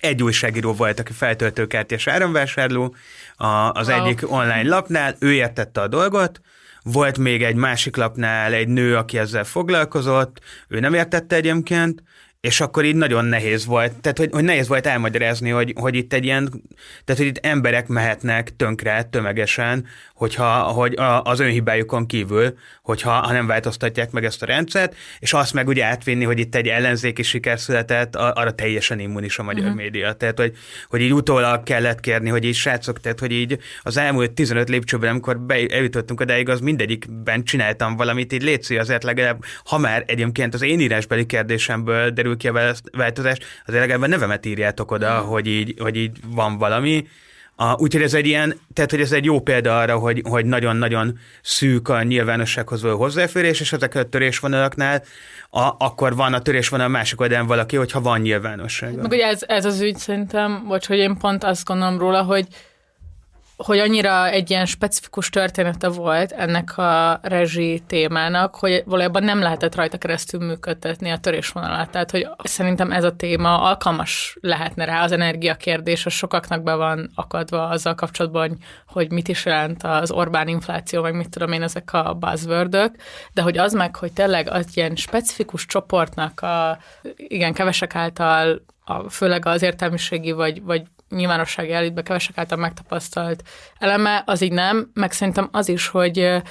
egy 0.00 0.22
újságíró 0.22 0.72
volt, 0.72 1.00
aki 1.00 1.12
feltöltőkártyás 1.12 2.06
áramvásárló 2.06 2.94
a, 3.36 3.46
az 3.46 3.88
wow. 3.88 4.04
egyik 4.04 4.32
online 4.32 4.68
lapnál, 4.68 5.16
ő 5.18 5.32
értette 5.32 5.80
a 5.80 5.88
dolgot, 5.88 6.40
volt 6.84 7.18
még 7.18 7.42
egy 7.42 7.54
másik 7.54 7.96
lapnál 7.96 8.52
egy 8.52 8.68
nő, 8.68 8.96
aki 8.96 9.18
ezzel 9.18 9.44
foglalkozott, 9.44 10.40
ő 10.68 10.80
nem 10.80 10.94
értette 10.94 11.36
egyébként, 11.36 12.02
és 12.42 12.60
akkor 12.60 12.84
így 12.84 12.94
nagyon 12.94 13.24
nehéz 13.24 13.66
volt, 13.66 13.92
tehát 14.00 14.18
hogy, 14.18 14.28
hogy 14.32 14.44
nehéz 14.44 14.68
volt 14.68 14.86
elmagyarázni, 14.86 15.50
hogy, 15.50 15.74
hogy 15.80 15.94
itt 15.94 16.12
egy 16.12 16.24
ilyen, 16.24 16.62
tehát 17.04 17.20
hogy 17.20 17.30
itt 17.30 17.46
emberek 17.46 17.88
mehetnek 17.88 18.56
tönkre 18.56 19.02
tömegesen, 19.02 19.86
hogyha, 20.14 20.62
hogy 20.62 20.94
az 21.22 21.40
önhibájukon 21.40 22.06
kívül, 22.06 22.54
hogyha 22.82 23.10
ha 23.10 23.32
nem 23.32 23.46
változtatják 23.46 24.10
meg 24.10 24.24
ezt 24.24 24.42
a 24.42 24.46
rendszert, 24.46 24.94
és 25.18 25.32
azt 25.32 25.52
meg 25.52 25.68
ugye 25.68 25.84
átvinni, 25.84 26.24
hogy 26.24 26.38
itt 26.38 26.54
egy 26.54 26.68
ellenzéki 26.68 27.22
siker 27.22 27.60
született, 27.60 28.16
arra 28.16 28.54
teljesen 28.54 28.98
immunis 28.98 29.38
a 29.38 29.42
magyar 29.42 29.64
uh-huh. 29.64 29.78
média. 29.78 30.12
Tehát, 30.12 30.38
hogy, 30.38 30.52
hogy 30.88 31.00
így 31.00 31.12
utólag 31.12 31.62
kellett 31.62 32.00
kérni, 32.00 32.28
hogy 32.28 32.44
így 32.44 32.54
srácok, 32.54 33.00
tehát, 33.00 33.20
hogy 33.20 33.32
így 33.32 33.58
az 33.82 33.96
elmúlt 33.96 34.32
15 34.32 34.68
lépcsőben, 34.68 35.10
amikor 35.10 35.40
eljutottunk 35.68 36.20
odáig, 36.20 36.48
az 36.48 36.60
mindegyikben 36.60 37.44
csináltam 37.44 37.96
valamit, 37.96 38.32
így 38.32 38.42
létszi 38.42 38.78
azért 38.78 39.02
legalább, 39.02 39.44
ha 39.64 39.78
már 39.78 40.04
egyébként 40.06 40.54
az 40.54 40.62
én 40.62 40.80
írásbeli 40.80 41.26
kérdésemből 41.26 42.10
derül 42.10 42.31
ki 42.36 42.48
a 42.48 42.74
változás, 42.92 43.38
azért 43.66 43.80
legalább 43.80 44.02
a 44.02 44.06
nevemet 44.06 44.46
írjátok 44.46 44.90
oda, 44.90 45.14
uh-huh. 45.14 45.30
hogy, 45.30 45.46
így, 45.46 45.74
hogy 45.78 45.96
így 45.96 46.16
van 46.26 46.58
valami, 46.58 47.06
a, 47.56 47.80
úgyhogy 47.80 48.02
ez 48.02 48.14
egy 48.14 48.26
ilyen, 48.26 48.60
tehát 48.74 48.90
hogy 48.90 49.00
ez 49.00 49.12
egy 49.12 49.24
jó 49.24 49.40
példa 49.40 49.78
arra, 49.78 49.98
hogy, 49.98 50.22
hogy 50.28 50.46
nagyon-nagyon 50.46 51.18
szűk 51.42 51.88
a 51.88 52.02
nyilvánossághoz 52.02 52.82
való 52.82 52.96
hozzáférés, 52.96 53.60
és 53.60 53.72
ezek 53.72 53.94
a 53.94 54.08
törésvonalaknál 54.08 55.02
a, 55.50 55.74
akkor 55.78 56.16
van 56.16 56.34
a 56.34 56.40
törésvonal 56.40 56.88
másik 56.88 57.20
oldalán 57.20 57.46
valaki, 57.46 57.76
hogyha 57.76 58.00
van 58.00 58.20
nyilvánosság. 58.20 58.94
Meg 58.94 59.10
ugye 59.10 59.26
ez, 59.26 59.40
ez 59.46 59.64
az 59.64 59.80
ügy 59.80 59.96
szerintem, 59.96 60.64
vagy 60.66 60.86
hogy 60.86 60.98
én 60.98 61.16
pont 61.16 61.44
azt 61.44 61.64
gondolom 61.64 61.98
róla, 61.98 62.22
hogy 62.22 62.46
hogy 63.56 63.78
annyira 63.78 64.28
egy 64.28 64.50
ilyen 64.50 64.66
specifikus 64.66 65.30
története 65.30 65.88
volt 65.88 66.32
ennek 66.32 66.78
a 66.78 67.18
rezsi 67.22 67.82
témának, 67.86 68.54
hogy 68.54 68.82
valójában 68.86 69.22
nem 69.22 69.40
lehetett 69.40 69.74
rajta 69.74 69.98
keresztül 69.98 70.40
működtetni 70.46 71.10
a 71.10 71.18
törésvonalat. 71.18 71.90
Tehát, 71.90 72.10
hogy 72.10 72.28
szerintem 72.44 72.92
ez 72.92 73.04
a 73.04 73.16
téma 73.16 73.60
alkalmas 73.60 74.36
lehetne 74.40 74.84
rá, 74.84 75.02
az 75.02 75.12
energiakérdés, 75.12 76.06
az 76.06 76.12
sokaknak 76.12 76.62
be 76.62 76.74
van 76.74 77.10
akadva 77.14 77.68
azzal 77.68 77.94
kapcsolatban, 77.94 78.58
hogy 78.86 79.10
mit 79.10 79.28
is 79.28 79.44
jelent 79.44 79.82
az 79.82 80.10
Orbán 80.10 80.48
infláció, 80.48 81.02
meg 81.02 81.14
mit 81.14 81.28
tudom 81.28 81.52
én, 81.52 81.62
ezek 81.62 81.92
a 81.92 82.14
buzzword 82.14 82.90
de 83.32 83.42
hogy 83.42 83.58
az 83.58 83.72
meg, 83.72 83.96
hogy 83.96 84.12
tényleg 84.12 84.50
az 84.50 84.66
ilyen 84.74 84.96
specifikus 84.96 85.66
csoportnak 85.66 86.40
a, 86.40 86.78
igen, 87.16 87.52
kevesek 87.52 87.94
által 87.94 88.62
a, 88.84 89.08
főleg 89.10 89.46
az 89.46 89.62
értelmiségi 89.62 90.32
vagy, 90.32 90.62
vagy 90.62 90.82
nyilvánossági 91.14 91.72
elitbe 91.72 92.02
kevesek 92.02 92.38
által 92.38 92.58
megtapasztalt 92.58 93.42
eleme, 93.78 94.22
az 94.26 94.40
így 94.40 94.52
nem, 94.52 94.90
meg 94.94 95.12
szerintem 95.12 95.48
az 95.52 95.68
is, 95.68 95.88
hogy 95.88 96.42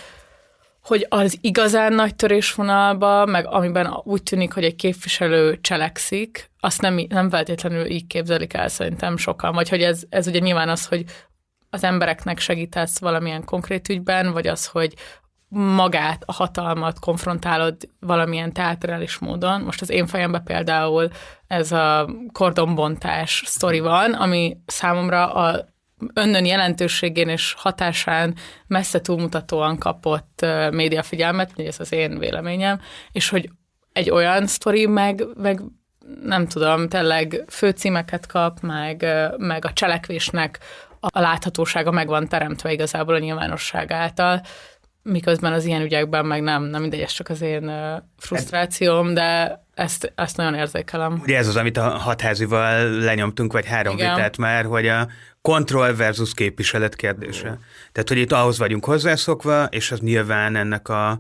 hogy 0.82 1.06
az 1.10 1.38
igazán 1.41 1.94
nagy 1.94 2.15
törésvonalba, 2.15 3.25
meg 3.25 3.48
amiben 3.48 3.94
úgy 4.03 4.24
tűnik, 4.24 4.53
hogy 4.53 4.63
egy 4.63 4.75
képviselő 4.75 5.60
cselekszik, 5.62 6.50
azt 6.60 6.82
nem, 6.82 7.06
nem 7.10 7.30
feltétlenül 7.30 7.86
így 7.86 8.08
képzelik 8.08 8.53
el 8.53 8.68
szerintem 8.68 9.18
sokan, 9.18 9.53
vagy 9.53 9.70
hogy 9.70 9.82
ez, 9.82 10.03
ez 10.10 10.27
ugye 10.27 10.39
nyilván 10.39 10.70
az, 10.70 10.86
hogy 10.86 11.03
az 11.70 11.84
embereknek 11.84 12.39
segítesz 12.39 13.00
valamilyen 13.00 13.46
konkrét 13.46 13.89
ügyben, 13.89 14.32
vagy 14.32 14.48
az, 14.48 14.65
hogy 14.65 14.94
magát, 15.53 16.24
a 16.25 16.34
hatalmat 16.34 17.00
konfrontálod 17.00 17.75
valamilyen 18.00 18.53
teátrális 18.53 19.17
módon. 19.17 19.62
Most 19.62 19.81
az 19.81 19.89
én 19.89 20.08
fejemben 20.08 20.43
például 20.43 21.10
ez 21.48 21.72
a 21.72 22.10
kordonbontás 22.31 23.43
sztori 23.46 23.79
van, 23.79 24.13
ami 24.13 24.58
számomra 24.65 25.34
a 25.34 25.65
önnön 26.13 26.46
jelentőségén 26.46 27.29
és 27.29 27.53
hatásán 27.58 28.36
messze 28.67 29.01
túlmutatóan 29.01 29.77
kapott 29.77 30.46
médiafigyelmet, 30.72 31.51
ez 31.55 31.79
az 31.79 31.91
én 31.91 32.20
véleményem, 32.20 32.79
és 33.12 33.29
hogy 33.29 33.50
egy 33.93 34.10
olyan 34.10 34.48
sztori 34.48 34.86
meg, 34.86 35.24
meg 35.36 35.62
nem 36.24 36.48
tudom, 36.48 36.88
tényleg 36.88 37.43
főcímeket 37.48 38.25
kap, 38.25 38.60
meg, 38.60 39.05
meg 39.38 39.65
a 39.65 39.74
cselekvésnek 39.74 40.60
a 41.00 41.20
láthatósága 41.20 41.91
meg 41.91 42.08
van 42.08 42.27
teremtve 42.27 42.72
igazából 42.72 43.15
a 43.15 43.20
nyilvánosság 43.20 43.91
által 43.91 44.41
miközben 45.03 45.53
az 45.53 45.65
ilyen 45.65 45.81
ügyekben 45.81 46.25
meg 46.25 46.41
nem, 46.41 46.63
nem 46.63 46.81
mindegy, 46.81 47.00
ez 47.00 47.12
csak 47.12 47.29
az 47.29 47.41
én 47.41 47.72
frusztrációm, 48.17 49.13
de 49.13 49.62
ezt, 49.74 50.12
ezt 50.15 50.38
nagyon 50.38 50.53
érzékelem. 50.53 51.20
Ugye 51.24 51.38
ez 51.38 51.48
az, 51.48 51.55
amit 51.55 51.77
a 51.77 51.89
hatházival 51.89 52.89
lenyomtunk, 52.89 53.53
vagy 53.53 53.65
három 53.65 53.93
Igen. 53.93 54.15
vitát 54.15 54.38
már, 54.38 54.65
hogy 54.65 54.88
a 54.88 55.08
kontroll 55.41 55.93
versus 55.96 56.34
képviselet 56.34 56.96
kérdése. 56.96 57.60
Tehát, 57.91 58.08
hogy 58.08 58.17
itt 58.17 58.31
ahhoz 58.31 58.58
vagyunk 58.58 58.86
hozzászokva, 58.86 59.63
és 59.63 59.91
az 59.91 60.00
nyilván 60.00 60.55
ennek 60.55 60.89
a, 60.89 61.20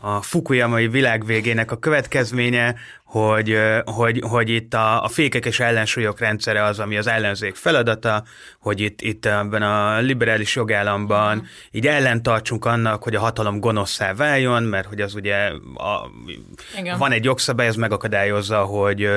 a 0.00 0.22
Fukuyamai 0.22 0.88
világ 0.88 1.26
végének 1.26 1.70
a 1.70 1.78
következménye, 1.78 2.74
hogy, 3.12 3.58
hogy, 3.84 4.22
hogy 4.28 4.48
itt 4.48 4.74
a, 4.74 5.04
a 5.04 5.08
fékek 5.08 5.46
és 5.46 5.60
ellensúlyok 5.60 6.20
rendszere 6.20 6.64
az, 6.64 6.78
ami 6.78 6.96
az 6.96 7.06
ellenzék 7.06 7.54
feladata, 7.54 8.24
hogy 8.58 8.80
itt, 8.80 9.00
itt 9.00 9.26
ebben 9.26 9.62
a 9.62 9.98
liberális 9.98 10.56
jogállamban 10.56 11.36
mm. 11.36 11.40
így 11.70 11.86
ellentartsunk 11.86 12.64
annak, 12.64 13.02
hogy 13.02 13.14
a 13.14 13.20
hatalom 13.20 13.60
gonoszszá 13.60 14.14
váljon, 14.14 14.62
mert 14.62 14.88
hogy 14.88 15.00
az 15.00 15.14
ugye 15.14 15.36
a, 15.74 16.10
van 16.98 17.12
egy 17.12 17.24
jogszabály, 17.24 17.66
ez 17.66 17.74
megakadályozza, 17.76 18.58
hogy, 18.58 19.08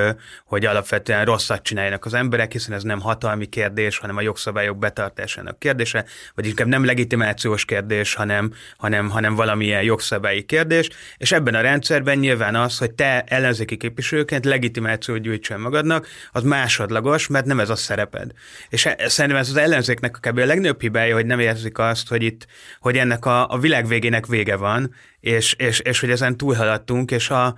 hogy 0.46 0.66
alapvetően 0.66 1.26
rosszat 1.26 1.64
csináljanak 1.64 2.06
az 2.06 2.14
emberek, 2.14 2.52
hiszen 2.52 2.74
ez 2.74 2.84
nem 2.84 3.02
hatalmi 3.02 3.46
kérdés, 3.46 3.98
hanem 3.98 4.18
a 4.18 4.22
jogszabályok 4.22 4.78
betartásának 4.78 5.60
kérdése, 5.60 6.06
vagy 6.34 6.48
inkább 6.48 6.68
nem 6.68 6.86
legitimációs 6.86 7.66
kérdés, 7.66 8.14
hanem, 8.14 8.54
hanem, 8.78 9.10
hanem 9.10 9.36
valamilyen 9.36 9.84
jogszabályi 9.84 10.44
kérdés, 10.44 10.90
és 11.18 11.32
ebben 11.32 11.56
a 11.56 11.62
rendszerben 11.62 12.18
nyilván 12.18 12.56
az, 12.56 12.78
hogy 12.78 12.92
te 12.92 13.24
ellenzéki 13.28 13.84
képviselőként 13.86 14.46
legitimációt 14.46 15.20
gyűjtsen 15.20 15.60
magadnak, 15.60 16.08
az 16.32 16.44
másodlagos, 16.44 17.28
mert 17.28 17.46
nem 17.46 17.60
ez 17.60 17.70
a 17.70 17.76
szereped. 17.76 18.32
És 18.70 18.86
e, 18.86 18.96
szerintem 19.08 19.40
ez 19.40 19.50
az 19.50 19.56
ellenzéknek 19.56 20.18
a 20.22 20.30
kb. 20.30 20.38
a 20.38 20.46
legnagyobb 20.46 20.82
hibája, 20.82 21.16
hogy 21.16 21.26
nem 21.26 21.40
érzik 21.40 21.78
azt, 21.78 22.08
hogy 22.08 22.24
itt, 22.24 22.48
hogy 22.80 22.98
ennek 22.98 23.26
a, 23.26 23.50
a 23.50 23.58
világ 23.58 23.88
végének 23.88 24.26
vége 24.26 24.56
van, 24.56 24.94
és, 25.26 25.54
és, 25.54 25.80
és 25.80 26.00
hogy 26.00 26.10
ezen 26.10 26.38
túlhaladtunk, 26.38 27.12
és 27.12 27.30
a, 27.30 27.56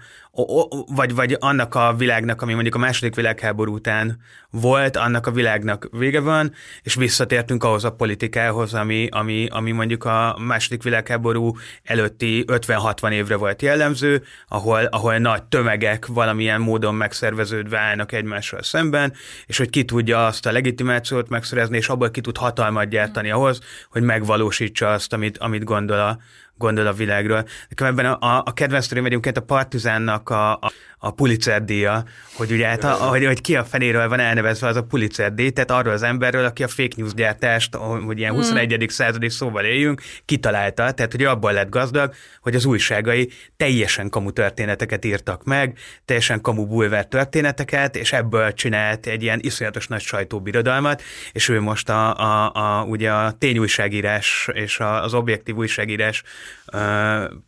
vagy, 0.96 1.16
vagy 1.16 1.36
annak 1.40 1.76
a 1.76 1.94
világnak, 1.98 2.42
ami 2.42 2.54
mondjuk 2.54 2.76
a 2.76 2.78
második 2.78 3.16
világháború 3.16 3.74
után 3.74 4.18
volt, 4.50 4.98
annak 4.98 5.28
a 5.28 5.32
világnak 5.32 5.88
vége 5.92 6.20
van, 6.20 6.54
és 6.82 6.96
visszatértünk 6.96 7.64
ahhoz 7.64 7.84
a 7.84 7.92
politikához, 7.92 8.74
ami, 8.74 9.08
ami, 9.12 9.48
ami 9.50 9.72
mondjuk 9.72 10.04
a 10.04 10.38
második 10.40 10.84
világháború 10.84 11.56
előtti 11.84 12.46
50-60 12.48 13.12
évre 13.12 13.36
volt 13.36 13.62
jellemző, 13.62 14.24
ahol, 14.48 14.86
ahol 14.86 15.18
nagy 15.18 15.44
tömegek 15.44 16.06
valamilyen 16.06 16.62
módon 16.62 16.96
megszerveződve 16.96 17.78
állnak 17.78 18.12
egymással 18.12 18.64
szemben, 18.64 19.14
és 19.46 19.58
hogy 19.58 19.70
ki 19.70 19.86
tudja 19.86 20.26
azt 20.26 20.46
a 20.46 20.52
legitimációt 20.52 21.30
megszerezni, 21.30 21.78
és 21.78 21.90
abból 21.90 22.12
ki 22.12 22.22
tud 22.22 22.38
hatalmat 22.38 22.90
gyártani 22.90 23.32
ahhoz, 23.32 23.60
hogy 23.90 24.02
megvalósítsa 24.02 24.92
azt, 24.92 25.14
amit, 25.14 25.38
amit 25.38 25.64
gondol 25.64 26.00
a, 26.00 26.18
gondol 26.58 26.88
a 26.88 26.94
világról. 26.94 27.46
Nekem 27.70 27.88
ebben 27.88 28.06
a, 28.06 28.44
a 28.46 28.54
kedvenc 28.54 28.86
sztorim 28.86 29.06
egyébként 29.06 29.38
a 29.38 29.42
Partizánnak 29.42 30.30
a, 30.30 30.54
a, 30.54 30.72
a 31.00 31.12
Pulitzer 31.12 31.64
díja, 31.64 32.04
hogy 32.34 32.52
ugye 32.52 32.68
hát, 32.68 32.84
a, 32.84 32.92
hogy, 32.92 33.26
hogy 33.26 33.42
ki 33.42 33.56
a 33.56 33.64
fenéről 33.64 34.10
van 34.10 34.20
elnevezve 34.20 34.68
az 34.68 34.76
a 34.76 34.84
Pulitzer 34.84 35.34
díj, 35.34 35.50
tehát 35.50 35.72
arról 35.72 35.94
az 35.94 36.04
emberről, 36.04 36.46
aki 36.46 36.64
a 36.64 36.68
fake 36.68 36.96
news 36.96 37.14
gyártást, 37.14 37.76
hogy 37.76 38.18
ilyen 38.18 38.34
21. 38.34 38.74
Hmm. 38.74 38.88
századi 38.88 39.30
szóval 39.30 39.64
éljünk, 39.64 40.02
kitalálta, 40.26 40.92
tehát 40.92 41.12
hogy 41.12 41.24
abból 41.24 41.52
lett 41.52 41.70
gazdag, 41.70 42.14
hogy 42.42 42.56
az 42.56 42.66
újságai 42.66 43.30
teljesen 43.58 44.10
kamu 44.10 44.32
történeteket 44.32 45.06
írtak 45.06 45.44
meg, 45.44 45.78
teljesen 46.06 46.42
kamu 46.42 46.66
bulvár 46.66 47.06
történeteket, 47.06 47.96
és 47.96 48.14
ebből 48.14 48.54
csinált 48.54 49.06
egy 49.06 49.24
ilyen 49.24 49.40
iszonyatos 49.42 49.88
nagy 49.88 50.02
sajtóbirodalmat, 50.02 51.02
és 51.32 51.50
ő 51.50 51.62
most 51.62 51.90
a, 51.90 52.18
a, 52.18 52.52
a, 52.54 52.84
ugye 52.84 53.12
a 53.12 53.32
tényújságírás 53.32 54.50
és 54.54 54.80
az 54.80 55.14
objektív 55.14 55.56
újságírás 55.56 56.24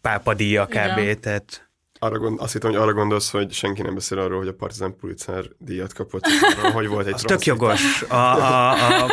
pápadíja 0.01 0.65
kb. 0.65 0.97
Igen. 0.97 1.19
Tehát 1.19 1.68
arra 1.99 2.17
gond, 2.17 2.39
azt 2.39 2.53
hittem, 2.53 2.71
hogy 2.71 2.79
arra 2.79 2.93
gondolsz, 2.93 3.31
hogy 3.31 3.51
senki 3.51 3.81
nem 3.81 3.93
beszél 3.93 4.19
arról, 4.19 4.37
hogy 4.37 4.47
a 4.47 4.53
Partizán 4.53 4.95
Pulitzer 4.95 5.45
díjat 5.57 5.93
kapott, 5.93 6.25
arra, 6.57 6.71
hogy 6.71 6.87
volt 6.87 7.07
egy 7.07 7.13
Az 7.13 7.21
tök 7.21 7.43
jogos. 7.45 8.01
A, 8.01 8.15
a, 8.15 8.71
a, 8.71 9.05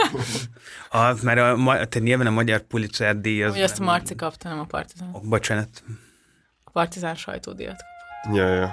a, 0.91 0.99
a, 0.99 1.17
mert 1.23 1.39
a, 1.39 1.57
tehát 1.67 2.01
nyilván 2.01 2.27
a 2.27 2.31
magyar 2.31 2.61
Pulitzer 2.61 3.21
díj 3.21 3.43
az... 3.43 3.53
Hogy 3.53 3.63
azt 3.63 3.81
a 3.81 3.85
Marci 3.85 4.15
kapta, 4.15 4.49
nem 4.49 4.59
a 4.59 4.65
Partizán. 4.65 5.09
Oh, 5.13 5.23
bocsánat. 5.23 5.83
A 6.65 6.71
Partizán 6.71 7.15
sajtódíjat 7.15 7.77
kapott. 8.23 8.37
Ja, 8.37 8.55
ja. 8.55 8.73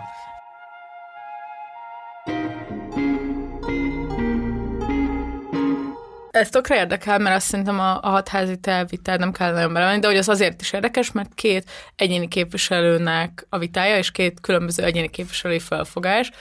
Ez 6.34 6.50
tökre 6.50 6.76
érdekel, 6.76 7.18
mert 7.20 7.36
azt 7.36 7.48
szerintem 7.48 7.80
a, 7.80 8.00
a 8.02 8.10
hatházi 8.10 8.58
te 8.58 8.86
nem 9.18 9.32
kell 9.32 9.52
nagyon 9.52 9.74
belemenni, 9.74 10.00
de 10.00 10.08
hogy 10.08 10.18
az 10.18 10.30
azért 10.30 10.62
is 10.62 10.74
érdekes, 10.74 11.12
mert 11.12 11.34
két 11.34 11.70
egyéni 11.96 12.28
képviselőnek 12.28 13.46
a 13.50 13.58
vitája, 13.58 13.98
és 13.98 14.12
két 14.12 14.40
különböző 14.42 14.84
egyéni 14.84 15.10
képviselői 15.10 15.60
felfogás, 15.60 16.32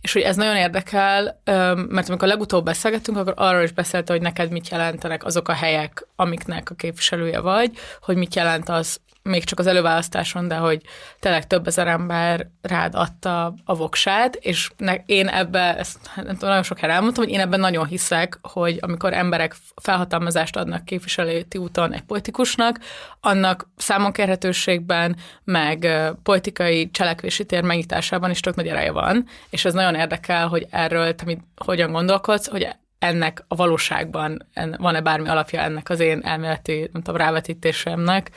és 0.00 0.12
hogy 0.12 0.22
ez 0.22 0.36
nagyon 0.36 0.56
érdekel, 0.56 1.40
mert 1.88 2.08
amikor 2.08 2.28
legutóbb 2.28 2.64
beszélgettünk, 2.64 3.18
akkor 3.18 3.34
arról 3.36 3.62
is 3.62 3.72
beszélte, 3.72 4.12
hogy 4.12 4.22
neked 4.22 4.50
mit 4.50 4.68
jelentenek 4.68 5.24
azok 5.24 5.48
a 5.48 5.52
helyek, 5.52 6.06
amiknek 6.16 6.70
a 6.70 6.74
képviselője 6.74 7.40
vagy, 7.40 7.72
hogy 8.00 8.16
mit 8.16 8.34
jelent 8.34 8.68
az 8.68 9.00
még 9.22 9.44
csak 9.44 9.58
az 9.58 9.66
előválasztáson, 9.66 10.48
de 10.48 10.54
hogy 10.54 10.82
tényleg 11.20 11.46
több 11.46 11.66
ezer 11.66 11.86
ember 11.86 12.50
rád 12.62 12.94
adta 12.94 13.54
a 13.64 13.76
voksát, 13.76 14.34
és 14.34 14.70
ne, 14.76 14.94
én 15.06 15.28
ebbe, 15.28 15.78
ezt 15.78 15.98
nem 16.16 16.24
tudom, 16.24 16.48
nagyon 16.48 16.62
sok 16.62 16.78
helyen 16.78 16.94
elmondtam, 16.94 17.24
hogy 17.24 17.32
én 17.32 17.40
ebben 17.40 17.60
nagyon 17.60 17.86
hiszek, 17.86 18.38
hogy 18.42 18.78
amikor 18.80 19.12
emberek 19.12 19.56
felhatalmazást 19.82 20.56
adnak 20.56 20.84
képviselőti 20.84 21.58
úton 21.58 21.92
egy 21.92 22.02
politikusnak, 22.02 22.78
annak 23.20 23.68
számonkérhetőségben, 23.76 25.16
meg 25.44 25.88
politikai 26.22 26.90
cselekvési 26.90 27.44
tér 27.44 27.62
megnyitásában 27.62 28.30
is 28.30 28.40
tök 28.40 28.54
nagy 28.54 28.68
ereje 28.68 28.92
van, 28.92 29.26
és 29.50 29.64
ez 29.64 29.74
nagyon 29.74 29.94
érdekel, 29.94 30.48
hogy 30.48 30.66
erről 30.70 31.14
te 31.14 31.24
mit, 31.24 31.40
hogyan 31.56 31.92
gondolkodsz, 31.92 32.48
hogy 32.48 32.68
ennek 32.98 33.44
a 33.48 33.54
valóságban 33.54 34.46
van-e 34.78 35.00
bármi 35.00 35.28
alapja 35.28 35.60
ennek 35.60 35.88
az 35.88 36.00
én 36.00 36.20
elméleti, 36.24 36.88
nem 36.92 37.02
tudom, 37.02 37.20
rávetítésemnek, 37.20 38.30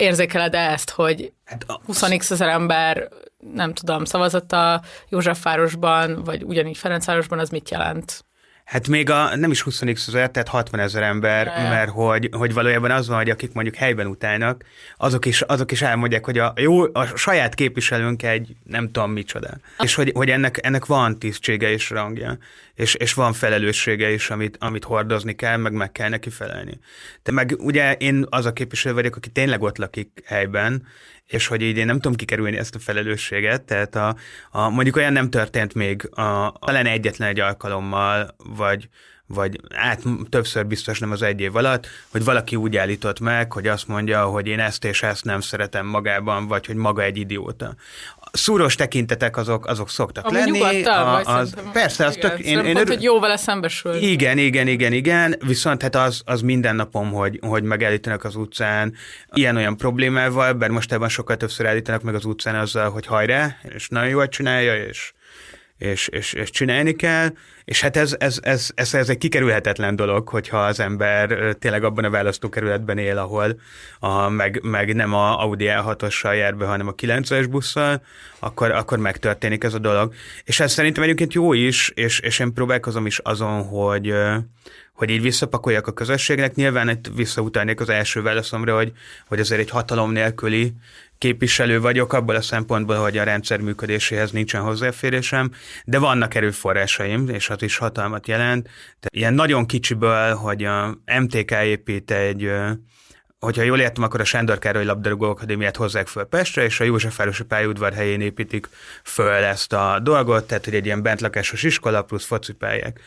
érzékeled 0.00 0.54
-e 0.54 0.72
ezt, 0.72 0.90
hogy 0.90 1.32
hát 1.44 1.66
20 1.86 2.30
ezer 2.30 2.48
ember, 2.48 3.08
nem 3.54 3.74
tudom, 3.74 4.04
szavazott 4.04 4.52
a 4.52 4.82
Józsefvárosban, 5.08 6.22
vagy 6.24 6.42
ugyanígy 6.42 6.76
Ferencvárosban, 6.76 7.38
az 7.38 7.48
mit 7.48 7.70
jelent? 7.70 8.24
Hát 8.70 8.88
még 8.88 9.10
a, 9.10 9.36
nem 9.36 9.50
is 9.50 9.60
20 9.60 9.82
ezer, 9.82 10.30
tehát 10.30 10.48
60 10.48 10.80
ezer 10.80 11.02
ember, 11.02 11.46
ja. 11.46 11.68
mert 11.68 11.90
hogy, 11.90 12.28
hogy 12.32 12.52
valójában 12.52 12.90
az 12.90 13.08
van, 13.08 13.16
hogy 13.16 13.30
akik 13.30 13.52
mondjuk 13.52 13.76
helyben 13.76 14.06
utálnak, 14.06 14.64
azok 14.96 15.24
is, 15.24 15.40
azok 15.40 15.72
is 15.72 15.82
elmondják, 15.82 16.24
hogy 16.24 16.38
a, 16.38 16.52
jó, 16.56 16.82
a 16.94 17.04
saját 17.16 17.54
képviselőnk 17.54 18.22
egy 18.22 18.56
nem 18.64 18.90
tudom 18.90 19.10
micsoda. 19.10 19.50
És 19.78 19.94
hogy, 19.94 20.10
hogy 20.14 20.30
ennek, 20.30 20.66
ennek 20.66 20.86
van 20.86 21.18
tisztsége 21.18 21.70
és 21.70 21.90
rangja, 21.90 22.38
és, 22.74 22.94
és 22.94 23.14
van 23.14 23.32
felelőssége 23.32 24.10
is, 24.12 24.30
amit, 24.30 24.56
amit 24.60 24.84
hordozni 24.84 25.34
kell, 25.34 25.56
meg 25.56 25.72
meg 25.72 25.92
kell 25.92 26.08
neki 26.08 26.30
felelni. 26.30 26.78
De 27.22 27.32
meg 27.32 27.54
ugye 27.58 27.94
én 27.94 28.26
az 28.28 28.46
a 28.46 28.52
képviselő 28.52 28.94
vagyok, 28.94 29.16
aki 29.16 29.28
tényleg 29.28 29.62
ott 29.62 29.78
lakik 29.78 30.22
helyben, 30.26 30.86
és 31.30 31.46
hogy 31.46 31.62
így 31.62 31.76
én 31.76 31.86
nem 31.86 31.94
tudom 31.94 32.14
kikerülni 32.14 32.56
ezt 32.56 32.74
a 32.74 32.78
felelősséget, 32.78 33.62
tehát 33.62 33.94
a, 33.94 34.16
a 34.50 34.68
mondjuk 34.68 34.96
olyan 34.96 35.12
nem 35.12 35.30
történt 35.30 35.74
még 35.74 36.08
a, 36.18 36.52
talán 36.60 36.86
egyetlen 36.86 37.28
egy 37.28 37.40
alkalommal, 37.40 38.34
vagy, 38.56 38.88
vagy 39.26 39.60
át 39.74 40.02
többször 40.28 40.66
biztos 40.66 40.98
nem 40.98 41.10
az 41.10 41.22
egy 41.22 41.40
év 41.40 41.56
alatt, 41.56 41.86
hogy 42.08 42.24
valaki 42.24 42.56
úgy 42.56 42.76
állított 42.76 43.20
meg, 43.20 43.52
hogy 43.52 43.66
azt 43.66 43.88
mondja, 43.88 44.24
hogy 44.24 44.46
én 44.46 44.60
ezt 44.60 44.84
és 44.84 45.02
ezt 45.02 45.24
nem 45.24 45.40
szeretem 45.40 45.86
magában, 45.86 46.46
vagy 46.46 46.66
hogy 46.66 46.76
maga 46.76 47.02
egy 47.02 47.16
idióta 47.16 47.74
szúros 48.32 48.74
tekintetek 48.74 49.36
azok, 49.36 49.66
azok 49.66 49.90
szoktak 49.90 50.24
Ami 50.24 50.36
lenni. 50.36 50.84
A, 50.84 51.18
az, 51.18 51.54
persze, 51.72 52.06
az 52.06 52.16
igen, 52.16 52.30
tök, 52.30 52.38
én, 52.38 52.58
én, 52.64 52.76
hogy 52.86 53.02
jó 53.02 53.20
vele 53.20 53.36
szembesül. 53.36 53.94
Igen, 53.94 54.38
igen, 54.38 54.66
igen, 54.66 54.92
igen, 54.92 55.36
viszont 55.46 55.82
hát 55.82 55.94
az, 55.94 56.22
az 56.24 56.40
minden 56.40 56.76
napom, 56.76 57.12
hogy, 57.12 57.38
hogy 57.46 57.62
megállítanak 57.62 58.24
az 58.24 58.36
utcán 58.36 58.94
ilyen-olyan 59.32 59.76
problémával, 59.76 60.52
bár 60.52 60.70
most 60.70 60.92
ebben 60.92 61.08
sokkal 61.08 61.36
többször 61.36 61.66
állítanak 61.66 62.02
meg 62.02 62.14
az 62.14 62.24
utcán 62.24 62.54
azzal, 62.54 62.90
hogy 62.90 63.06
hajrá, 63.06 63.56
és 63.74 63.88
nagyon 63.88 64.08
jól 64.08 64.28
csinálja, 64.28 64.84
és 64.84 65.12
és, 65.80 66.08
és, 66.08 66.32
és 66.32 66.50
csinálni 66.50 66.92
kell, 66.92 67.28
és 67.64 67.80
hát 67.80 67.96
ez, 67.96 68.16
ez, 68.18 68.38
ez, 68.42 68.70
ez, 68.74 68.94
ez 68.94 69.08
egy 69.08 69.18
kikerülhetetlen 69.18 69.96
dolog, 69.96 70.28
hogyha 70.28 70.58
az 70.58 70.80
ember 70.80 71.56
tényleg 71.58 71.84
abban 71.84 72.04
a 72.04 72.10
választókerületben 72.10 72.98
él, 72.98 73.18
ahol 73.18 73.60
a, 73.98 74.28
meg, 74.28 74.60
meg 74.62 74.94
nem 74.94 75.14
a 75.14 75.42
Audi 75.42 75.66
A6-ossal 75.68 76.36
jár 76.36 76.56
be, 76.56 76.66
hanem 76.66 76.88
a 76.88 76.94
9-es 76.94 77.46
busszal, 77.50 78.02
akkor, 78.38 78.70
akkor 78.70 78.98
megtörténik 78.98 79.64
ez 79.64 79.74
a 79.74 79.78
dolog. 79.78 80.14
És 80.44 80.60
ez 80.60 80.72
szerintem 80.72 81.02
egyébként 81.02 81.32
jó 81.32 81.52
is, 81.52 81.90
és, 81.94 82.20
és 82.20 82.38
én 82.38 82.52
próbálkozom 82.52 83.06
is 83.06 83.18
azon, 83.18 83.62
hogy, 83.62 84.14
hogy 84.94 85.10
így 85.10 85.22
visszapakoljak 85.22 85.86
a 85.86 85.92
közösségnek. 85.92 86.54
Nyilván 86.54 86.88
itt 86.88 87.10
visszautalnék 87.14 87.80
az 87.80 87.88
első 87.88 88.22
válaszomra, 88.22 88.76
hogy, 88.76 88.92
hogy 89.26 89.40
azért 89.40 89.60
egy 89.60 89.70
hatalom 89.70 90.12
nélküli 90.12 90.72
képviselő 91.20 91.80
vagyok 91.80 92.12
abból 92.12 92.34
a 92.34 92.40
szempontból, 92.40 92.96
hogy 92.96 93.18
a 93.18 93.24
rendszer 93.24 93.60
működéséhez 93.60 94.30
nincsen 94.30 94.62
hozzáférésem, 94.62 95.50
de 95.84 95.98
vannak 95.98 96.34
erőforrásaim, 96.34 97.28
és 97.28 97.50
az 97.50 97.62
is 97.62 97.76
hatalmat 97.76 98.28
jelent. 98.28 98.68
De 99.00 99.08
ilyen 99.10 99.34
nagyon 99.34 99.66
kicsiből, 99.66 100.34
hogy 100.34 100.64
a 100.64 100.98
MTK 101.20 101.50
épít 101.50 102.10
egy 102.10 102.50
hogyha 103.38 103.62
jól 103.62 103.80
értem, 103.80 104.04
akkor 104.04 104.20
a 104.20 104.24
Sándor 104.24 104.58
Károly 104.58 104.84
Labdarúgó 104.84 105.30
Akadémiát 105.30 105.76
hozzák 105.76 106.06
föl 106.06 106.24
Pestre, 106.24 106.64
és 106.64 106.80
a 106.80 106.84
Józsefvárosi 106.84 107.44
pályaudvar 107.44 107.92
helyén 107.92 108.20
építik 108.20 108.68
föl 109.04 109.44
ezt 109.44 109.72
a 109.72 109.98
dolgot, 110.02 110.46
tehát 110.46 110.64
hogy 110.64 110.74
egy 110.74 110.84
ilyen 110.84 111.02
bentlakásos 111.02 111.62
iskola 111.62 112.02
plusz 112.02 112.24
focipályák 112.24 113.00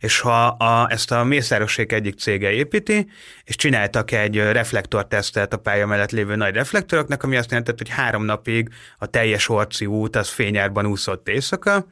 és 0.00 0.20
ha 0.20 0.46
a, 0.46 0.90
ezt 0.90 1.10
a 1.10 1.24
Mészárosék 1.24 1.92
egyik 1.92 2.18
cége 2.18 2.50
építi, 2.50 3.10
és 3.44 3.56
csináltak 3.56 4.10
egy 4.10 4.36
reflektortesztet 4.36 5.52
a 5.52 5.56
pálya 5.56 5.86
mellett 5.86 6.10
lévő 6.10 6.36
nagy 6.36 6.54
reflektoroknak, 6.54 7.22
ami 7.22 7.36
azt 7.36 7.50
jelentett, 7.50 7.78
hogy 7.78 7.88
három 7.88 8.24
napig 8.24 8.68
a 8.98 9.06
teljes 9.06 9.48
Orci 9.48 9.86
út 9.86 10.16
az 10.16 10.28
fényárban 10.28 10.86
úszott 10.86 11.28
éjszaka, 11.28 11.86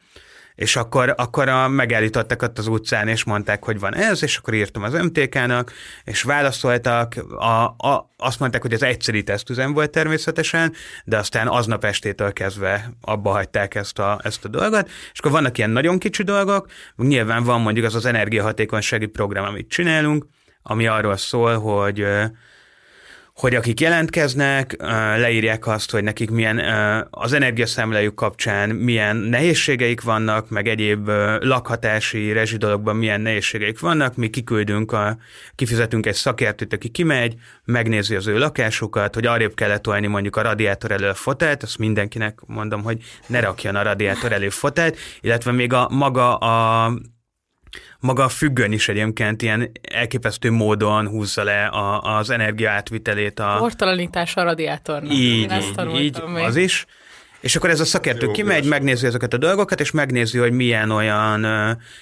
és 0.59 0.75
akkor, 0.75 1.13
akkor 1.17 1.49
a, 1.49 1.67
megállítottak 1.67 2.41
ott 2.41 2.57
az 2.57 2.67
utcán, 2.67 3.07
és 3.07 3.23
mondták, 3.23 3.63
hogy 3.63 3.79
van 3.79 3.95
ez, 3.95 4.23
és 4.23 4.37
akkor 4.37 4.53
írtam 4.53 4.83
az 4.83 4.93
MTK-nak, 4.93 5.71
és 6.03 6.21
válaszoltak, 6.21 7.15
a, 7.37 7.63
a, 7.87 8.11
azt 8.17 8.39
mondták, 8.39 8.61
hogy 8.61 8.73
ez 8.73 8.81
egyszeri 8.81 9.23
tesztüzem 9.23 9.73
volt 9.73 9.89
természetesen, 9.89 10.73
de 11.05 11.17
aztán 11.17 11.47
aznap 11.47 11.83
estétől 11.83 12.33
kezdve 12.33 12.91
abba 13.01 13.31
hagyták 13.31 13.75
ezt 13.75 13.99
a, 13.99 14.19
ezt 14.23 14.45
a 14.45 14.47
dolgot, 14.47 14.89
és 15.13 15.19
akkor 15.19 15.31
vannak 15.31 15.57
ilyen 15.57 15.69
nagyon 15.69 15.99
kicsi 15.99 16.23
dolgok, 16.23 16.67
nyilván 16.95 17.43
van 17.43 17.61
mondjuk 17.61 17.85
az 17.85 17.95
az 17.95 18.05
energiahatékonysági 18.05 19.05
program, 19.05 19.45
amit 19.45 19.69
csinálunk, 19.69 20.25
ami 20.61 20.87
arról 20.87 21.17
szól, 21.17 21.59
hogy 21.59 22.05
hogy 23.39 23.55
akik 23.55 23.79
jelentkeznek, 23.79 24.75
leírják 25.17 25.67
azt, 25.67 25.91
hogy 25.91 26.03
nekik 26.03 26.29
milyen 26.29 26.59
az 27.09 27.33
energiaszámlájuk 27.33 28.15
kapcsán 28.15 28.69
milyen 28.69 29.15
nehézségeik 29.15 30.01
vannak, 30.01 30.49
meg 30.49 30.67
egyéb 30.67 31.07
lakhatási 31.39 32.31
rezsidologban 32.31 32.95
milyen 32.95 33.21
nehézségeik 33.21 33.79
vannak, 33.79 34.15
mi 34.15 34.29
kiküldünk, 34.29 34.91
a, 34.91 35.17
kifizetünk 35.55 36.05
egy 36.05 36.13
szakértőt, 36.15 36.73
aki 36.73 36.89
kimegy, 36.89 37.35
megnézi 37.65 38.15
az 38.15 38.27
ő 38.27 38.37
lakásukat, 38.37 39.13
hogy 39.13 39.25
arrébb 39.25 39.53
kellett 39.53 39.81
tolni 39.81 40.07
mondjuk 40.07 40.35
a 40.35 40.41
radiátor 40.41 40.91
elő 40.91 41.07
a 41.07 41.13
fotelt, 41.13 41.63
azt 41.63 41.77
mindenkinek 41.77 42.39
mondom, 42.45 42.83
hogy 42.83 42.97
ne 43.27 43.39
rakjon 43.39 43.75
a 43.75 43.83
radiátor 43.83 44.31
elő 44.31 44.49
fotelt, 44.49 44.97
illetve 45.21 45.51
még 45.51 45.73
a 45.73 45.87
maga 45.89 46.37
a 46.37 46.91
maga 47.99 48.23
a 48.23 48.29
függöny 48.29 48.71
is 48.71 48.89
egyébként 48.89 49.41
ilyen 49.41 49.71
elképesztő 49.81 50.51
módon 50.51 51.07
húzza 51.07 51.43
le 51.43 51.65
a, 51.65 52.17
az 52.17 52.29
energia 52.29 52.71
átvitelét. 52.71 53.39
A... 53.39 53.55
Portalanítás 53.57 54.35
a 54.35 54.43
radiátornak. 54.43 55.13
Így, 55.13 55.51
így, 55.51 55.99
így 55.99 56.21
az 56.35 56.55
is. 56.55 56.85
És 57.41 57.55
akkor 57.55 57.69
ez 57.69 57.79
a 57.79 57.85
szakértő 57.85 58.25
Jó, 58.25 58.31
kimegy, 58.31 58.63
és... 58.63 58.69
megnézi 58.69 59.05
ezeket 59.05 59.33
a 59.33 59.37
dolgokat, 59.37 59.79
és 59.79 59.91
megnézi, 59.91 60.37
hogy 60.37 60.51
milyen 60.51 60.91
olyan 60.91 61.47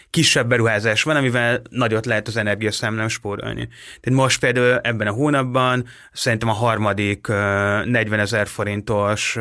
kisebb 0.10 0.48
beruházás 0.48 1.04
van, 1.04 1.16
amivel 1.16 1.62
nagyot 1.70 2.06
lehet 2.06 2.28
az 2.28 2.38
energiaszámlán 2.38 3.10
spórolni. 3.10 3.68
Tehát 4.00 4.20
most 4.20 4.40
például 4.40 4.80
ebben 4.84 5.08
a 5.08 5.12
hónapban 5.12 5.86
szerintem 6.12 6.50
a 6.50 6.54
harmadik 6.54 7.28
uh, 7.30 7.36
40 7.36 8.20
ezer 8.20 8.48
forintos 8.48 9.38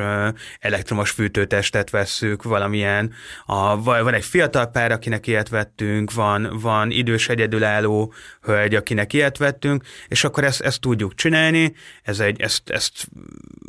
elektromos 0.58 1.10
fűtőtestet 1.10 1.90
vesszük 1.90 2.42
valamilyen. 2.42 3.12
A, 3.46 3.82
van 3.82 4.14
egy 4.14 4.24
fiatal 4.24 4.66
pár, 4.66 4.92
akinek 4.92 5.26
ilyet 5.26 5.48
vettünk, 5.48 6.12
van, 6.12 6.58
van 6.60 6.90
idős 6.90 7.28
egyedülálló 7.28 8.12
hölgy, 8.42 8.74
akinek 8.74 9.12
ilyet 9.12 9.36
vettünk, 9.36 9.84
és 10.08 10.24
akkor 10.24 10.44
ezt, 10.44 10.60
ezt 10.60 10.80
tudjuk 10.80 11.14
csinálni, 11.14 11.74
ez 12.02 12.20
egy, 12.20 12.40
ezt, 12.40 12.70
ezt 12.70 13.08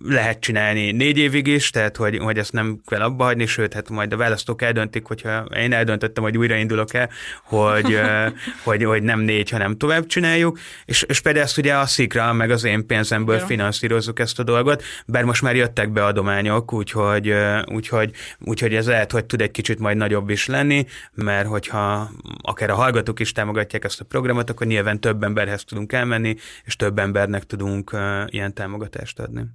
lehet 0.03 0.39
csinálni 0.39 0.91
négy 0.91 1.17
évig 1.17 1.47
is, 1.47 1.69
tehát 1.69 1.97
hogy, 1.97 2.16
hogy 2.17 2.37
ezt 2.37 2.53
nem 2.53 2.79
kell 2.85 3.01
abba 3.01 3.23
hagyni, 3.23 3.45
sőt, 3.45 3.73
hát 3.73 3.89
majd 3.89 4.13
a 4.13 4.17
választók 4.17 4.61
eldöntik, 4.61 5.05
hogyha 5.05 5.43
én 5.43 5.73
eldöntöttem, 5.73 6.23
hogy 6.23 6.37
újraindulok 6.37 6.93
el, 6.93 7.09
hogy, 7.43 7.99
hogy, 8.63 8.83
hogy 8.83 9.03
nem 9.03 9.19
négy, 9.19 9.49
hanem 9.49 9.77
tovább 9.77 10.05
csináljuk, 10.05 10.59
és, 10.85 11.01
és 11.01 11.19
például 11.19 11.45
ezt 11.45 11.57
ugye 11.57 11.75
a 11.75 11.85
szikra, 11.85 12.33
meg 12.33 12.51
az 12.51 12.63
én 12.63 12.87
pénzemből 12.87 13.37
ja. 13.37 13.45
finanszírozzuk 13.45 14.19
ezt 14.19 14.39
a 14.39 14.43
dolgot, 14.43 14.83
bár 15.05 15.23
most 15.23 15.41
már 15.41 15.55
jöttek 15.55 15.91
be 15.91 16.05
adományok, 16.05 16.73
úgyhogy, 16.73 17.33
úgyhogy, 17.65 18.11
úgyhogy 18.39 18.75
ez 18.75 18.87
lehet, 18.87 19.11
hogy 19.11 19.25
tud 19.25 19.41
egy 19.41 19.51
kicsit 19.51 19.79
majd 19.79 19.97
nagyobb 19.97 20.29
is 20.29 20.45
lenni, 20.45 20.85
mert 21.13 21.47
hogyha 21.47 22.11
akár 22.41 22.69
a 22.69 22.75
hallgatók 22.75 23.19
is 23.19 23.31
támogatják 23.31 23.83
ezt 23.83 24.01
a 24.01 24.05
programot, 24.05 24.49
akkor 24.49 24.67
nyilván 24.67 24.99
több 24.99 25.23
emberhez 25.23 25.63
tudunk 25.63 25.93
elmenni, 25.93 26.35
és 26.63 26.75
több 26.75 26.99
embernek 26.99 27.43
tudunk 27.43 27.97
ilyen 28.25 28.53
támogatást 28.53 29.19
adni. 29.19 29.45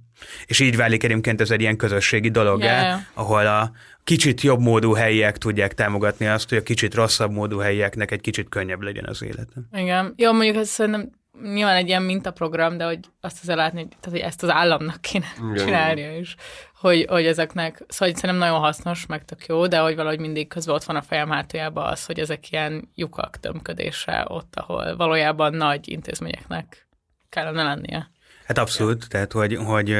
És 0.45 0.59
így 0.59 0.75
válik 0.75 1.03
egyébként 1.03 1.41
ez 1.41 1.51
egy 1.51 1.61
ilyen 1.61 1.77
közösségi 1.77 2.29
dolog, 2.29 2.61
yeah. 2.61 2.99
ahol 3.13 3.47
a 3.47 3.71
kicsit 4.03 4.41
jobb 4.41 4.59
módú 4.59 4.93
helyiek 4.93 5.37
tudják 5.37 5.73
támogatni 5.73 6.27
azt, 6.27 6.49
hogy 6.49 6.57
a 6.57 6.63
kicsit 6.63 6.93
rosszabb 6.93 7.31
módú 7.31 7.57
helyieknek 7.57 8.11
egy 8.11 8.21
kicsit 8.21 8.49
könnyebb 8.49 8.81
legyen 8.81 9.05
az 9.05 9.23
élete. 9.23 9.61
Igen. 9.71 10.13
Jó, 10.17 10.31
mondjuk 10.31 10.55
ez 10.55 10.69
szerintem 10.69 11.11
nyilván 11.41 11.75
egy 11.75 11.87
ilyen 11.87 12.01
mintaprogram, 12.01 12.77
de 12.77 12.85
hogy 12.85 12.99
azt 13.21 13.37
az 13.41 13.55
látni, 13.55 13.87
tehát, 13.87 14.09
hogy 14.09 14.19
ezt 14.19 14.43
az 14.43 14.49
államnak 14.49 15.01
kéne 15.01 15.25
Igen. 15.37 15.65
csinálnia 15.65 16.17
is, 16.17 16.35
hogy, 16.79 17.05
hogy 17.09 17.25
ezeknek, 17.25 17.83
szóval 17.87 18.15
szerintem 18.15 18.35
nagyon 18.35 18.59
hasznos, 18.59 19.05
meg 19.05 19.25
tök 19.25 19.45
jó, 19.45 19.67
de 19.67 19.79
hogy 19.79 19.95
valahogy 19.95 20.19
mindig 20.19 20.47
közben 20.47 20.75
ott 20.75 20.83
van 20.83 20.95
a 20.95 21.01
fejem 21.01 21.29
hátuljában 21.29 21.91
az, 21.91 22.05
hogy 22.05 22.19
ezek 22.19 22.51
ilyen 22.51 22.89
lyukak 22.95 23.39
tömködése 23.39 24.25
ott, 24.27 24.55
ahol 24.55 24.95
valójában 24.95 25.53
nagy 25.53 25.89
intézményeknek 25.89 26.87
kellene 27.29 27.63
lennie. 27.63 28.11
Hát 28.45 28.57
abszolút, 28.57 29.09
tehát 29.09 29.31
hogy, 29.31 29.55
hogy 29.55 29.95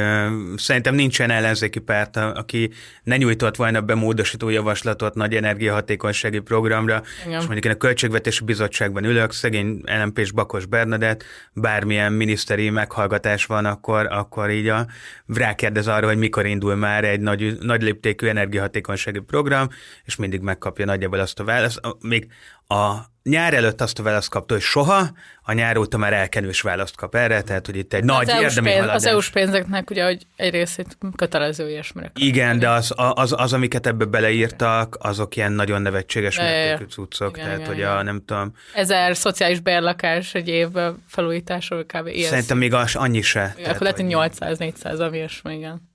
szerintem 0.55 0.95
nincsen 0.95 1.29
ellenzéki 1.29 1.79
párt, 1.79 2.17
aki 2.17 2.71
ne 3.03 3.17
nyújtott 3.17 3.55
volna 3.55 3.81
be 3.81 3.95
módosító 3.95 4.49
javaslatot 4.49 5.15
nagy 5.15 5.35
energiahatékonysági 5.35 6.39
programra, 6.39 7.01
Igen. 7.25 7.39
és 7.39 7.45
mondjuk 7.45 7.65
én 7.65 7.71
a 7.71 7.75
Költségvetési 7.77 8.43
Bizottságban 8.43 9.03
ülök, 9.03 9.31
szegény 9.31 9.81
lmp 9.85 10.33
Bakos 10.33 10.65
Bernadett, 10.65 11.23
bármilyen 11.53 12.13
miniszteri 12.13 12.69
meghallgatás 12.69 13.45
van, 13.45 13.65
akkor, 13.65 14.07
akkor 14.11 14.49
így 14.49 14.67
a, 14.67 14.87
rákérdez 15.27 15.87
arra, 15.87 16.07
hogy 16.07 16.17
mikor 16.17 16.45
indul 16.45 16.75
már 16.75 17.03
egy 17.03 17.19
nagy, 17.19 17.57
nagy 17.59 17.81
léptékű 17.81 18.27
energiahatékonysági 18.27 19.19
program, 19.19 19.69
és 20.05 20.15
mindig 20.15 20.41
megkapja 20.41 20.85
nagyjából 20.85 21.19
azt 21.19 21.39
a 21.39 21.43
választ. 21.43 21.79
Még 22.01 22.27
a 22.67 23.11
nyár 23.23 23.53
előtt 23.53 23.81
azt 23.81 23.99
a 23.99 24.03
választ 24.03 24.29
kapta, 24.29 24.53
hogy 24.53 24.63
soha, 24.63 25.11
a 25.41 25.53
nyár 25.53 25.77
óta 25.77 25.97
már 25.97 26.13
elkenős 26.13 26.61
választ 26.61 26.95
kap 26.95 27.15
erre, 27.15 27.41
tehát 27.41 27.65
hogy 27.65 27.75
itt 27.75 27.93
egy 27.93 28.03
nagy 28.03 28.29
az 28.29 28.41
érdemi 28.41 28.67
pénz, 28.67 28.79
haladás. 28.79 28.95
Az 28.95 29.05
EU-s 29.05 29.29
pénzeknek 29.29 29.89
ugye, 29.89 30.05
hogy 30.05 30.25
egy 30.35 30.51
részét 30.51 30.97
kötelező 31.15 31.69
ilyesmire. 31.69 32.11
Igen, 32.15 32.59
de 32.59 32.69
az, 32.69 32.93
az, 32.95 33.33
az, 33.37 33.53
amiket 33.53 33.87
ebbe 33.87 34.05
beleírtak, 34.05 34.97
azok 34.99 35.35
ilyen 35.35 35.51
nagyon 35.51 35.81
nevetséges 35.81 36.37
mértékű 36.37 36.89
cuccok, 36.89 37.37
igen, 37.37 37.43
tehát 37.45 37.57
igen, 37.57 37.69
hogy 37.69 37.77
igen. 37.77 37.97
a 37.97 38.01
nem 38.01 38.23
tudom. 38.25 38.53
Ezer 38.73 39.17
szociális 39.17 39.59
bérlakás 39.59 40.33
egy 40.33 40.47
év 40.47 40.67
felújításról 41.07 41.83
kb. 41.83 42.07
Ilyen 42.07 42.29
Szerintem 42.29 42.57
még 42.57 42.73
az 42.73 42.95
annyi 42.95 43.21
se. 43.21 43.53
Igen, 43.57 43.69
akkor 43.69 43.81
lehet, 43.81 43.97
hogy 43.97 44.07
800-400, 44.09 44.99
ami 44.99 45.17
ilyesmi, 45.17 45.55
igen. 45.55 45.89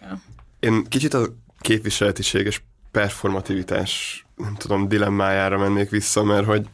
Ja. 0.00 0.20
Én 0.60 0.84
kicsit 0.88 1.14
a 1.14 1.26
képviseletiség 1.60 2.46
és 2.46 2.60
performativitás, 2.90 4.21
nem 4.36 4.54
tudom, 4.54 4.88
dilemmájára 4.88 5.58
mennék 5.58 5.90
vissza, 5.90 6.22
mert 6.22 6.46
hogy 6.46 6.66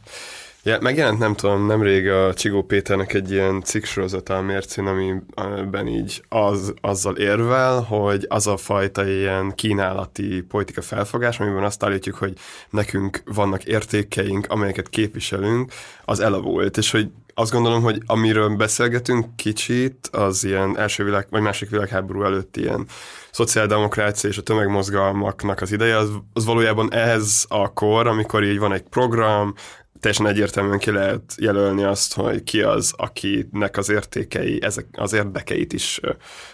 Ja, 0.63 0.77
megjelent, 0.81 1.19
nem 1.19 1.35
tudom, 1.35 1.65
nemrég 1.65 2.09
a 2.09 2.33
Csigó 2.33 2.63
Péternek 2.63 3.13
egy 3.13 3.31
ilyen 3.31 3.61
cikksorozata 3.61 4.37
a 4.37 4.41
mércén, 4.41 4.85
amiben 4.85 5.87
így 5.87 6.23
az, 6.29 6.73
azzal 6.81 7.15
érvel, 7.15 7.81
hogy 7.81 8.25
az 8.29 8.47
a 8.47 8.57
fajta 8.57 9.07
ilyen 9.07 9.55
kínálati 9.55 10.41
politika 10.41 10.81
felfogás, 10.81 11.39
amiben 11.39 11.63
azt 11.63 11.83
állítjuk, 11.83 12.15
hogy 12.15 12.33
nekünk 12.69 13.21
vannak 13.25 13.63
értékeink, 13.63 14.45
amelyeket 14.49 14.89
képviselünk, 14.89 15.71
az 16.05 16.19
elavult, 16.19 16.77
és 16.77 16.91
hogy 16.91 17.09
azt 17.33 17.51
gondolom, 17.51 17.81
hogy 17.81 18.01
amiről 18.05 18.55
beszélgetünk 18.55 19.35
kicsit, 19.35 20.09
az 20.11 20.43
ilyen 20.43 20.77
első 20.77 21.03
világ, 21.03 21.27
vagy 21.29 21.41
másik 21.41 21.69
világháború 21.69 22.23
előtt 22.23 22.57
ilyen 22.57 22.85
szociáldemokrácia 23.31 24.29
és 24.29 24.37
a 24.37 24.41
tömegmozgalmaknak 24.41 25.61
az 25.61 25.71
ideje, 25.71 25.97
az, 25.97 26.09
az 26.33 26.45
valójában 26.45 26.93
ez 26.93 27.45
a 27.47 27.73
kor, 27.73 28.07
amikor 28.07 28.43
így 28.43 28.59
van 28.59 28.73
egy 28.73 28.81
program, 28.81 29.53
teljesen 29.99 30.27
egyértelműen 30.27 30.79
ki 30.79 30.91
lehet 30.91 31.35
jelölni 31.37 31.83
azt, 31.83 32.13
hogy 32.13 32.43
ki 32.43 32.61
az, 32.61 32.93
akinek 32.97 33.77
az 33.77 33.89
értékei, 33.89 34.63
ezek 34.63 34.85
az 34.91 35.13
érdekeit 35.13 35.73
is 35.73 35.99
ö, 36.01 36.11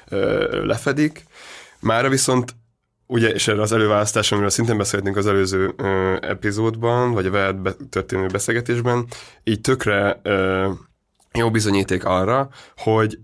ö, 0.10 0.66
lefedik. 0.66 1.24
Mára 1.80 2.10
viszont 2.10 2.56
ugye, 3.08 3.30
és 3.30 3.48
erre 3.48 3.62
az 3.62 3.72
előválasztás, 3.72 4.32
amiről 4.32 4.50
szintén 4.50 4.78
beszéltünk 4.78 5.18
az 5.18 5.28
előző 5.28 5.74
ö, 5.78 6.18
epizódban, 6.22 7.12
vagy 7.12 7.26
a 7.26 7.32
veled 7.32 7.56
be, 7.56 7.74
történő 7.90 8.28
beszélgetésben, 8.28 9.06
így 9.44 9.62
tökre 9.62 10.20
ö, 10.24 10.72
jó 11.34 11.52
bizonyíték 11.52 12.06
arra, 12.06 12.50
hogy 12.78 13.20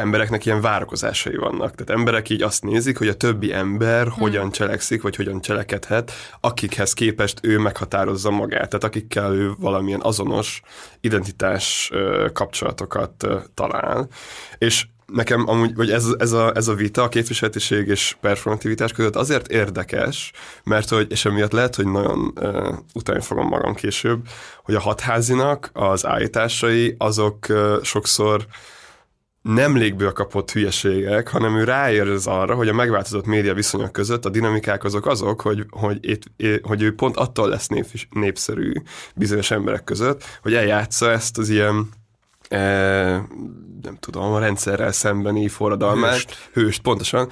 embereknek 0.00 0.46
ilyen 0.46 0.60
várakozásai 0.60 1.36
vannak. 1.36 1.74
Tehát 1.74 1.90
emberek 1.90 2.28
így 2.28 2.42
azt 2.42 2.62
nézik, 2.62 2.98
hogy 2.98 3.08
a 3.08 3.14
többi 3.14 3.52
ember 3.52 4.02
hmm. 4.02 4.12
hogyan 4.12 4.50
cselekszik, 4.50 5.02
vagy 5.02 5.16
hogyan 5.16 5.40
cselekedhet, 5.40 6.12
akikhez 6.40 6.92
képest 6.92 7.38
ő 7.42 7.58
meghatározza 7.58 8.30
magát, 8.30 8.68
tehát 8.68 8.84
akikkel 8.84 9.34
ő 9.34 9.52
valamilyen 9.58 10.00
azonos 10.02 10.62
identitás 11.00 11.90
kapcsolatokat 12.32 13.26
talál. 13.54 14.08
És 14.58 14.86
nekem 15.12 15.48
amúgy, 15.48 15.74
vagy 15.74 15.90
ez, 15.90 16.06
ez, 16.18 16.32
a, 16.32 16.52
ez 16.54 16.68
a 16.68 16.74
vita, 16.74 17.02
a 17.02 17.08
képviseletiség 17.08 17.88
és 17.88 18.16
performativitás 18.20 18.92
között 18.92 19.16
azért 19.16 19.48
érdekes, 19.48 20.32
mert 20.64 20.88
hogy, 20.88 21.10
és 21.10 21.24
emiatt 21.24 21.52
lehet, 21.52 21.74
hogy 21.74 21.86
nagyon 21.86 22.32
uh, 22.40 22.78
utána 22.94 23.20
fogom 23.20 23.46
magam 23.46 23.74
később, 23.74 24.28
hogy 24.62 24.74
a 24.74 24.80
hatházinak 24.80 25.70
az 25.72 26.06
állításai 26.06 26.94
azok 26.98 27.46
uh, 27.48 27.82
sokszor 27.82 28.46
nem 29.42 29.76
légből 29.76 30.12
kapott 30.12 30.50
hülyeségek, 30.50 31.28
hanem 31.28 31.56
ő 31.56 31.64
ráérez 31.64 32.26
arra, 32.26 32.54
hogy 32.54 32.68
a 32.68 32.72
megváltozott 32.72 33.26
média 33.26 33.54
viszonyok 33.54 33.92
között 33.92 34.24
a 34.24 34.28
dinamikák 34.28 34.84
azok 34.84 35.06
azok, 35.06 35.40
hogy, 35.40 35.66
hogy, 35.70 35.98
itt, 36.00 36.22
hogy 36.62 36.82
ő 36.82 36.94
pont 36.94 37.16
attól 37.16 37.48
lesz 37.48 37.66
nép, 37.66 37.86
népszerű 38.10 38.72
bizonyos 39.14 39.50
emberek 39.50 39.84
között, 39.84 40.24
hogy 40.42 40.54
eljátsza 40.54 41.10
ezt 41.10 41.38
az 41.38 41.48
ilyen 41.48 41.88
e, 42.48 42.60
nem 43.82 43.96
tudom, 44.00 44.32
a 44.32 44.38
rendszerrel 44.38 44.92
szembeni 44.92 45.48
forradalmát, 45.48 46.12
hőst, 46.12 46.50
hőst 46.52 46.82
pontosan, 46.82 47.28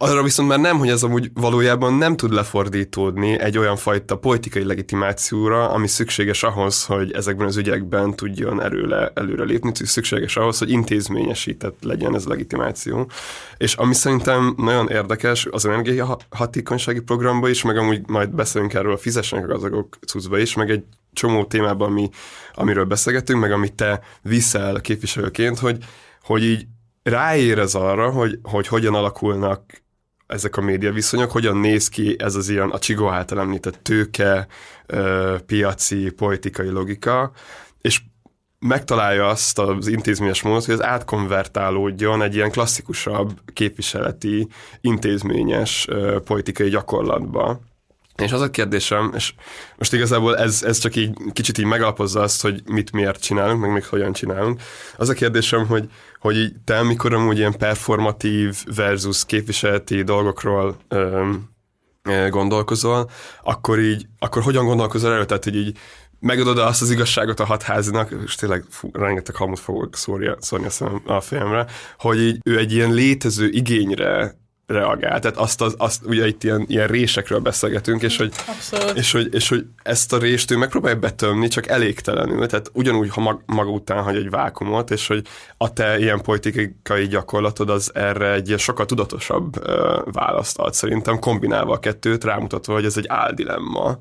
arra 0.00 0.22
viszont 0.22 0.48
már 0.48 0.58
nem, 0.58 0.78
hogy 0.78 0.88
ez 0.88 1.02
amúgy 1.02 1.30
valójában 1.34 1.94
nem 1.94 2.16
tud 2.16 2.32
lefordítódni 2.32 3.38
egy 3.38 3.58
olyan 3.58 3.76
fajta 3.76 4.18
politikai 4.18 4.64
legitimációra, 4.64 5.70
ami 5.70 5.88
szükséges 5.88 6.42
ahhoz, 6.42 6.84
hogy 6.84 7.12
ezekben 7.12 7.46
az 7.46 7.56
ügyekben 7.56 8.14
tudjon 8.14 8.62
erőle, 8.62 9.12
előre 9.14 9.44
lépni, 9.44 9.72
szükséges 9.74 10.36
ahhoz, 10.36 10.58
hogy 10.58 10.70
intézményesített 10.70 11.82
legyen 11.82 12.14
ez 12.14 12.26
a 12.26 12.28
legitimáció. 12.28 13.10
És 13.56 13.74
ami 13.74 13.94
szerintem 13.94 14.54
nagyon 14.56 14.88
érdekes, 14.88 15.46
az 15.50 15.66
energiahatékonysági 15.66 17.00
programba 17.00 17.48
is, 17.48 17.62
meg 17.62 17.76
amúgy 17.76 18.08
majd 18.08 18.30
beszélünk 18.30 18.74
erről 18.74 18.92
a 18.92 18.98
fizessenek 18.98 19.48
az 19.48 19.62
azok 19.64 19.98
cuccba 20.06 20.38
is, 20.38 20.54
meg 20.54 20.70
egy 20.70 20.84
csomó 21.12 21.44
témában, 21.44 21.88
ami, 21.88 22.10
amiről 22.54 22.84
beszélgetünk, 22.84 23.40
meg 23.40 23.52
amit 23.52 23.74
te 23.74 24.00
viszel 24.22 24.80
képviselőként, 24.80 25.58
hogy, 25.58 25.84
hogy 26.22 26.44
így 26.44 26.66
ráérez 27.02 27.74
arra, 27.74 28.10
hogy, 28.10 28.38
hogy 28.42 28.66
hogyan 28.66 28.94
alakulnak 28.94 29.86
ezek 30.28 30.56
a 30.56 30.60
média 30.60 30.92
viszonyok, 30.92 31.30
hogyan 31.30 31.56
néz 31.56 31.88
ki 31.88 32.16
ez 32.18 32.34
az 32.34 32.48
ilyen, 32.48 32.70
a 32.70 32.78
Csigó 32.78 33.08
által 33.08 33.40
említett 33.40 33.78
tőke, 33.82 34.46
piaci, 35.46 36.10
politikai 36.10 36.68
logika, 36.68 37.32
és 37.80 38.00
megtalálja 38.58 39.26
azt 39.26 39.58
az 39.58 39.86
intézményes 39.86 40.42
módot, 40.42 40.64
hogy 40.64 40.74
az 40.74 40.82
átkonvertálódjon 40.82 42.22
egy 42.22 42.34
ilyen 42.34 42.50
klasszikusabb 42.50 43.40
képviseleti, 43.52 44.48
intézményes 44.80 45.86
politikai 46.24 46.68
gyakorlatba. 46.68 47.60
És 48.22 48.32
az 48.32 48.40
a 48.40 48.50
kérdésem, 48.50 49.12
és 49.14 49.34
most 49.76 49.92
igazából 49.92 50.36
ez, 50.36 50.62
ez 50.62 50.78
csak 50.78 50.96
így 50.96 51.16
kicsit 51.32 51.58
így 51.58 51.64
megalapozza 51.64 52.20
azt, 52.20 52.42
hogy 52.42 52.62
mit 52.66 52.92
miért 52.92 53.22
csinálunk, 53.22 53.60
meg 53.60 53.72
még 53.72 53.84
hogyan 53.84 54.12
csinálunk. 54.12 54.60
Az 54.96 55.08
a 55.08 55.12
kérdésem, 55.12 55.66
hogy, 55.66 55.88
hogy 56.18 56.36
így 56.36 56.52
te 56.64 56.78
amikor 56.78 57.14
amúgy 57.14 57.38
ilyen 57.38 57.56
performatív 57.58 58.64
versus 58.76 59.24
képviseleti 59.24 60.02
dolgokról 60.02 60.76
öm, 60.88 61.48
gondolkozol, 62.30 63.10
akkor 63.42 63.78
így, 63.78 64.06
akkor 64.18 64.42
hogyan 64.42 64.64
gondolkozol 64.64 65.12
erről? 65.12 65.26
Tehát, 65.26 65.44
hogy 65.44 65.56
így 65.56 65.78
megadod 66.20 66.58
azt 66.58 66.82
az 66.82 66.90
igazságot 66.90 67.40
a 67.40 67.44
hatházinak, 67.44 68.14
és 68.24 68.34
tényleg 68.34 68.64
fú, 68.68 68.90
rengeteg 68.92 69.34
hamut 69.34 69.58
fogok 69.58 69.96
szórni, 69.96 70.30
szórni 70.38 70.66
a, 70.66 70.70
szemem, 70.70 71.02
a 71.06 71.20
fejemre, 71.20 71.66
hogy 71.98 72.20
így, 72.20 72.40
ő 72.44 72.58
egy 72.58 72.72
ilyen 72.72 72.92
létező 72.92 73.48
igényre 73.48 74.38
reagál. 74.68 75.20
Tehát 75.20 75.36
azt, 75.36 75.60
az, 75.60 75.74
azt 75.78 76.04
ugye 76.06 76.26
itt 76.26 76.44
ilyen, 76.44 76.64
ilyen 76.66 76.86
résekről 76.86 77.38
beszélgetünk, 77.38 78.02
és 78.02 78.16
hogy, 78.16 78.32
és, 78.94 79.12
hogy, 79.12 79.34
és 79.34 79.48
hogy 79.48 79.66
ezt 79.82 80.12
a 80.12 80.18
rést 80.18 80.50
ő 80.50 80.56
megpróbálja 80.56 80.98
betömni, 80.98 81.48
csak 81.48 81.68
elégtelenül. 81.68 82.46
Tehát 82.46 82.70
ugyanúgy, 82.72 83.10
ha 83.10 83.20
mag, 83.20 83.42
maga 83.46 83.70
után 83.70 84.02
hagy 84.02 84.16
egy 84.16 84.30
vákumot, 84.30 84.90
és 84.90 85.06
hogy 85.06 85.26
a 85.56 85.72
te 85.72 85.98
ilyen 85.98 86.20
politikai 86.20 87.06
gyakorlatod 87.06 87.70
az 87.70 87.90
erre 87.94 88.32
egy 88.32 88.54
sokkal 88.58 88.86
tudatosabb 88.86 89.56
uh, 89.56 90.12
választ 90.12 90.58
ad. 90.58 90.74
Szerintem 90.74 91.18
kombinálva 91.18 91.72
a 91.72 91.78
kettőt, 91.78 92.24
rámutatva, 92.24 92.72
hogy 92.72 92.84
ez 92.84 92.96
egy 92.96 93.06
áldilemma. 93.08 93.98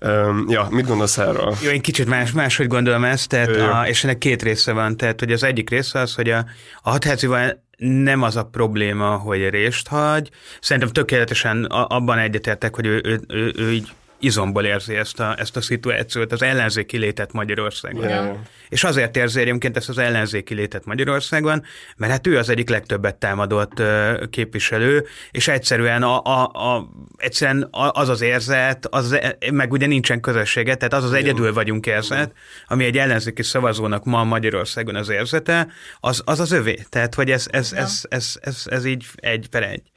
Um, 0.00 0.44
ja, 0.48 0.66
mit 0.70 0.86
gondolsz 0.86 1.18
erről? 1.18 1.54
Jó, 1.62 1.70
én 1.70 1.80
kicsit 1.80 2.06
más, 2.06 2.32
máshogy 2.32 2.66
gondolom 2.66 3.04
ezt, 3.04 3.28
tehát 3.28 3.56
a, 3.56 3.88
és 3.88 4.04
ennek 4.04 4.18
két 4.18 4.42
része 4.42 4.72
van. 4.72 4.96
Tehát, 4.96 5.20
hogy 5.20 5.32
az 5.32 5.42
egyik 5.42 5.70
része 5.70 5.98
az, 5.98 6.14
hogy 6.14 6.30
a, 6.30 6.44
a 6.82 6.90
hatházival 6.90 7.62
nem 7.82 8.22
az 8.22 8.36
a 8.36 8.44
probléma, 8.44 9.16
hogy 9.16 9.48
részt 9.48 9.88
hagy. 9.88 10.30
Szerintem 10.60 10.92
tökéletesen 10.92 11.64
abban 11.64 12.18
egyetértek, 12.18 12.74
hogy 12.74 12.86
ő, 12.86 13.00
ő, 13.04 13.20
ő, 13.28 13.52
ő 13.56 13.72
így 13.72 13.92
izomból 14.24 14.64
érzi 14.64 14.94
ezt 14.94 15.20
a, 15.20 15.34
ezt 15.38 15.56
a 15.56 15.60
szituációt, 15.60 16.32
az 16.32 16.42
ellenzéki 16.42 16.96
létet 16.96 17.32
Magyarországon. 17.32 18.08
Yeah. 18.08 18.36
És 18.68 18.84
azért 18.84 19.16
érzi 19.16 19.40
egyébként 19.40 19.76
ezt 19.76 19.88
az 19.88 19.98
ellenzéki 19.98 20.54
létet 20.54 20.84
Magyarországon, 20.84 21.64
mert 21.96 22.12
hát 22.12 22.26
ő 22.26 22.38
az 22.38 22.48
egyik 22.48 22.68
legtöbbet 22.68 23.14
támadott 23.14 23.82
képviselő, 24.30 25.06
és 25.30 25.48
egyszerűen, 25.48 26.02
a, 26.02 26.22
a, 26.22 26.42
a, 26.42 26.88
egyszerűen 27.16 27.68
az 27.70 28.08
az 28.08 28.20
érzet, 28.20 28.86
az, 28.86 29.18
meg 29.52 29.72
ugye 29.72 29.86
nincsen 29.86 30.20
közössége, 30.20 30.74
tehát 30.74 30.94
az 30.94 31.04
az 31.04 31.12
egyedül 31.12 31.52
vagyunk 31.52 31.86
érzet, 31.86 32.32
ami 32.66 32.84
egy 32.84 32.98
ellenzéki 32.98 33.42
szavazónak 33.42 34.04
ma 34.04 34.24
Magyarországon 34.24 34.94
az 34.94 35.08
érzete, 35.08 35.66
az 36.00 36.22
az, 36.24 36.40
az 36.40 36.52
övé. 36.52 36.78
Tehát, 36.88 37.14
hogy 37.14 37.30
ez, 37.30 37.46
ez, 37.50 37.72
ez, 37.72 37.80
ez, 37.82 38.04
ez, 38.08 38.38
ez, 38.40 38.62
ez 38.64 38.84
így 38.84 39.06
egy 39.14 39.48
per 39.48 39.62
egy. 39.62 39.90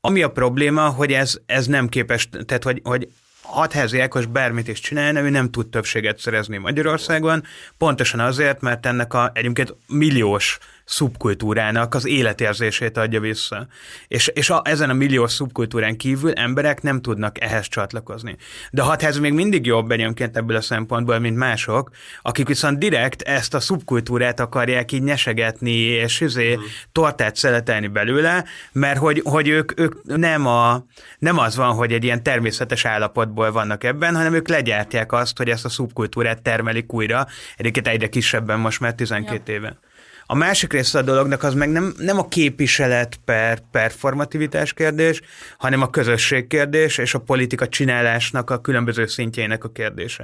Ami 0.00 0.22
a 0.22 0.30
probléma, 0.30 0.88
hogy 0.88 1.12
ez, 1.12 1.38
ez 1.46 1.66
nem 1.66 1.88
képes, 1.88 2.28
tehát 2.46 2.62
hogy, 2.62 2.80
hogy 2.84 3.08
Hatházi 3.46 4.00
Ákos 4.00 4.26
bármit 4.26 4.68
is 4.68 4.80
csinálna, 4.80 5.20
ő 5.20 5.30
nem 5.30 5.50
tud 5.50 5.68
többséget 5.68 6.18
szerezni 6.18 6.56
Magyarországon, 6.56 7.42
pontosan 7.78 8.20
azért, 8.20 8.60
mert 8.60 8.86
ennek 8.86 9.14
a 9.14 9.30
egyébként 9.34 9.74
milliós 9.86 10.58
szubkultúrának 10.86 11.94
az 11.94 12.06
életérzését 12.06 12.96
adja 12.96 13.20
vissza. 13.20 13.66
És, 14.08 14.26
és 14.26 14.50
a, 14.50 14.62
ezen 14.64 14.90
a 14.90 14.94
milliós 14.94 15.32
szubkultúrán 15.32 15.96
kívül 15.96 16.32
emberek 16.32 16.82
nem 16.82 17.00
tudnak 17.00 17.40
ehhez 17.40 17.68
csatlakozni. 17.68 18.36
De 18.70 18.82
a 18.82 18.84
hatház 18.84 19.18
még 19.18 19.32
mindig 19.32 19.66
jobb 19.66 19.90
egyébként 19.90 20.36
ebből 20.36 20.56
a 20.56 20.60
szempontból, 20.60 21.18
mint 21.18 21.36
mások, 21.36 21.90
akik 22.22 22.46
viszont 22.46 22.78
direkt 22.78 23.22
ezt 23.22 23.54
a 23.54 23.60
szubkultúrát 23.60 24.40
akarják 24.40 24.92
így 24.92 25.02
nyesegetni, 25.02 25.76
és 25.76 26.20
izé, 26.20 26.56
mm. 26.56 26.60
tortát 26.92 27.36
szeletelni 27.36 27.86
belőle, 27.86 28.44
mert 28.72 28.98
hogy, 28.98 29.20
hogy 29.24 29.48
ők, 29.48 29.80
ők 29.80 30.04
nem, 30.04 30.46
a, 30.46 30.84
nem 31.18 31.38
az 31.38 31.56
van, 31.56 31.74
hogy 31.74 31.92
egy 31.92 32.04
ilyen 32.04 32.22
természetes 32.22 32.84
állapotból 32.84 33.52
vannak 33.52 33.84
ebben, 33.84 34.14
hanem 34.14 34.34
ők 34.34 34.48
legyártják 34.48 35.12
azt, 35.12 35.36
hogy 35.36 35.48
ezt 35.48 35.64
a 35.64 35.68
szubkultúrát 35.68 36.42
termelik 36.42 36.92
újra, 36.92 37.26
egyébként 37.56 37.88
egyre 37.88 38.08
kisebben 38.08 38.58
most 38.58 38.80
már 38.80 38.94
12 38.94 39.52
ja. 39.52 39.58
éve. 39.58 39.78
A 40.26 40.34
másik 40.34 40.72
része 40.72 40.98
a 40.98 41.02
dolognak 41.02 41.42
az 41.42 41.54
meg 41.54 41.68
nem, 41.68 41.94
nem 41.98 42.18
a 42.18 42.28
képviselet 42.28 43.20
per 43.24 43.58
performativitás 43.70 44.72
kérdés, 44.72 45.20
hanem 45.58 45.82
a 45.82 45.90
közösség 45.90 46.46
kérdés 46.46 46.98
és 46.98 47.14
a 47.14 47.18
politika 47.18 47.68
csinálásnak 47.68 48.50
a 48.50 48.60
különböző 48.60 49.06
szintjeinek 49.06 49.64
a 49.64 49.68
kérdése. 49.68 50.22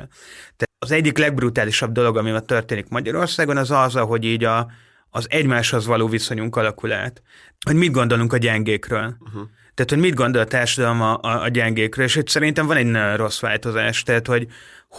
Tehát 0.56 0.72
az 0.78 0.90
egyik 0.90 1.18
legbrutálisabb 1.18 1.92
dolog, 1.92 2.16
ami 2.16 2.30
ma 2.30 2.40
történik 2.40 2.88
Magyarországon, 2.88 3.56
az 3.56 3.70
az, 3.70 3.94
hogy 3.94 4.24
így 4.24 4.44
a, 4.44 4.70
az 5.10 5.26
egymáshoz 5.30 5.86
való 5.86 6.08
viszonyunk 6.08 6.56
alakul 6.56 6.92
át. 6.92 7.22
Hogy 7.66 7.76
mit 7.76 7.92
gondolunk 7.92 8.32
a 8.32 8.36
gyengékről. 8.36 9.16
Uh-huh. 9.20 9.42
Tehát, 9.74 9.90
hogy 9.90 9.98
mit 9.98 10.14
gondol 10.14 10.42
a 10.42 10.46
társadalom 10.46 11.02
a, 11.02 11.18
a, 11.22 11.42
a 11.42 11.48
gyengékről, 11.48 12.04
és 12.04 12.16
itt 12.16 12.28
szerintem 12.28 12.66
van 12.66 12.76
egy 12.76 13.16
rossz 13.16 13.40
változás, 13.40 14.02
tehát, 14.02 14.26
hogy, 14.26 14.46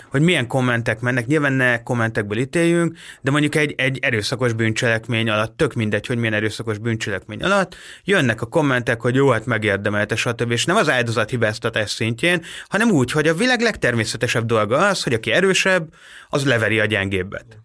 hogy 0.09 0.21
milyen 0.21 0.47
kommentek 0.47 0.99
mennek, 0.99 1.25
nyilván 1.25 1.53
ne 1.53 1.83
kommentekből 1.83 2.37
ítéljünk, 2.37 2.97
de 3.21 3.31
mondjuk 3.31 3.55
egy, 3.55 3.73
egy 3.77 3.99
erőszakos 4.01 4.53
bűncselekmény 4.53 5.29
alatt, 5.29 5.57
tök 5.57 5.73
mindegy, 5.73 6.07
hogy 6.07 6.17
milyen 6.17 6.33
erőszakos 6.33 6.77
bűncselekmény 6.77 7.43
alatt, 7.43 7.75
jönnek 8.03 8.41
a 8.41 8.45
kommentek, 8.45 9.01
hogy 9.01 9.15
jó, 9.15 9.29
hát 9.29 9.45
megérdemelte, 9.45 10.15
stb. 10.15 10.51
És 10.51 10.65
nem 10.65 10.75
az 10.75 10.89
áldozat 10.89 11.29
hibáztatás 11.29 11.89
szintjén, 11.89 12.41
hanem 12.67 12.91
úgy, 12.91 13.11
hogy 13.11 13.27
a 13.27 13.33
világ 13.33 13.61
legtermészetesebb 13.61 14.45
dolga 14.45 14.77
az, 14.77 15.03
hogy 15.03 15.13
aki 15.13 15.31
erősebb, 15.31 15.93
az 16.29 16.45
leveri 16.45 16.79
a 16.79 16.85
gyengébbet. 16.85 17.62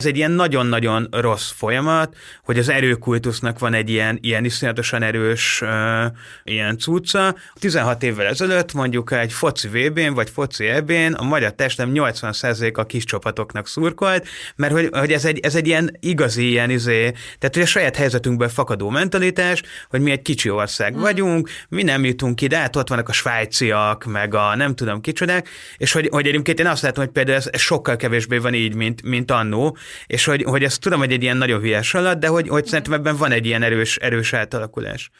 Ez 0.00 0.06
egy 0.06 0.16
ilyen 0.16 0.30
nagyon-nagyon 0.30 1.08
rossz 1.10 1.50
folyamat, 1.50 2.16
hogy 2.44 2.58
az 2.58 2.68
erőkultusznak 2.68 3.58
van 3.58 3.74
egy 3.74 3.90
ilyen, 3.90 4.18
ilyen 4.20 4.44
iszonyatosan 4.44 5.02
erős 5.02 5.60
uh, 5.62 5.68
ilyen 6.44 6.78
cucca. 6.78 7.34
16 7.54 8.02
évvel 8.02 8.26
ezelőtt 8.26 8.72
mondjuk 8.72 9.12
egy 9.12 9.32
foci 9.32 9.68
VB-n 9.68 10.12
vagy 10.14 10.30
foci 10.30 10.66
EB-n 10.66 11.12
a 11.12 11.22
magyar 11.22 11.52
testem 11.52 11.90
80% 11.94 12.74
a 12.74 12.84
kis 12.84 13.04
csapatoknak 13.04 13.68
szurkolt, 13.68 14.28
mert 14.56 14.72
hogy, 14.72 14.88
hogy 14.92 15.12
ez, 15.12 15.24
egy, 15.24 15.38
ez 15.38 15.54
egy 15.54 15.66
ilyen 15.66 15.96
igazi 16.00 16.48
ilyen 16.48 16.70
izé, 16.70 17.00
tehát 17.38 17.54
hogy 17.54 17.62
a 17.62 17.66
saját 17.66 17.96
helyzetünkből 17.96 18.48
fakadó 18.48 18.88
mentalitás, 18.88 19.62
hogy 19.88 20.00
mi 20.00 20.10
egy 20.10 20.22
kicsi 20.22 20.50
ország 20.50 20.96
mm. 20.96 21.00
vagyunk, 21.00 21.50
mi 21.68 21.82
nem 21.82 22.04
jutunk 22.04 22.40
ide, 22.40 22.56
hát 22.56 22.76
ott 22.76 22.88
vannak 22.88 23.08
a 23.08 23.12
svájciak, 23.12 24.04
meg 24.04 24.34
a 24.34 24.56
nem 24.56 24.74
tudom 24.74 25.00
kicsodák, 25.00 25.48
és 25.76 25.92
hogy, 25.92 26.08
hogy 26.10 26.26
egyébként 26.26 26.60
én 26.60 26.66
azt 26.66 26.82
látom, 26.82 27.04
hogy 27.04 27.12
például 27.12 27.36
ez, 27.36 27.48
ez 27.52 27.60
sokkal 27.60 27.96
kevésbé 27.96 28.36
van 28.36 28.54
így, 28.54 28.74
mint, 28.74 29.02
mint 29.02 29.30
annó, 29.30 29.76
és 30.06 30.24
hogy, 30.24 30.42
hogy 30.42 30.64
ezt 30.64 30.80
tudom, 30.80 30.98
hogy 30.98 31.12
egy 31.12 31.22
ilyen 31.22 31.36
nagyon 31.36 31.60
hülyes 31.60 31.94
alatt, 31.94 32.20
de 32.20 32.26
hogy, 32.26 32.48
hogy 32.48 32.66
szerintem 32.66 32.92
ebben 32.92 33.16
van 33.16 33.32
egy 33.32 33.46
ilyen 33.46 33.62
erős, 33.62 33.96
erős 33.96 34.32
átalakulás. 34.32 35.10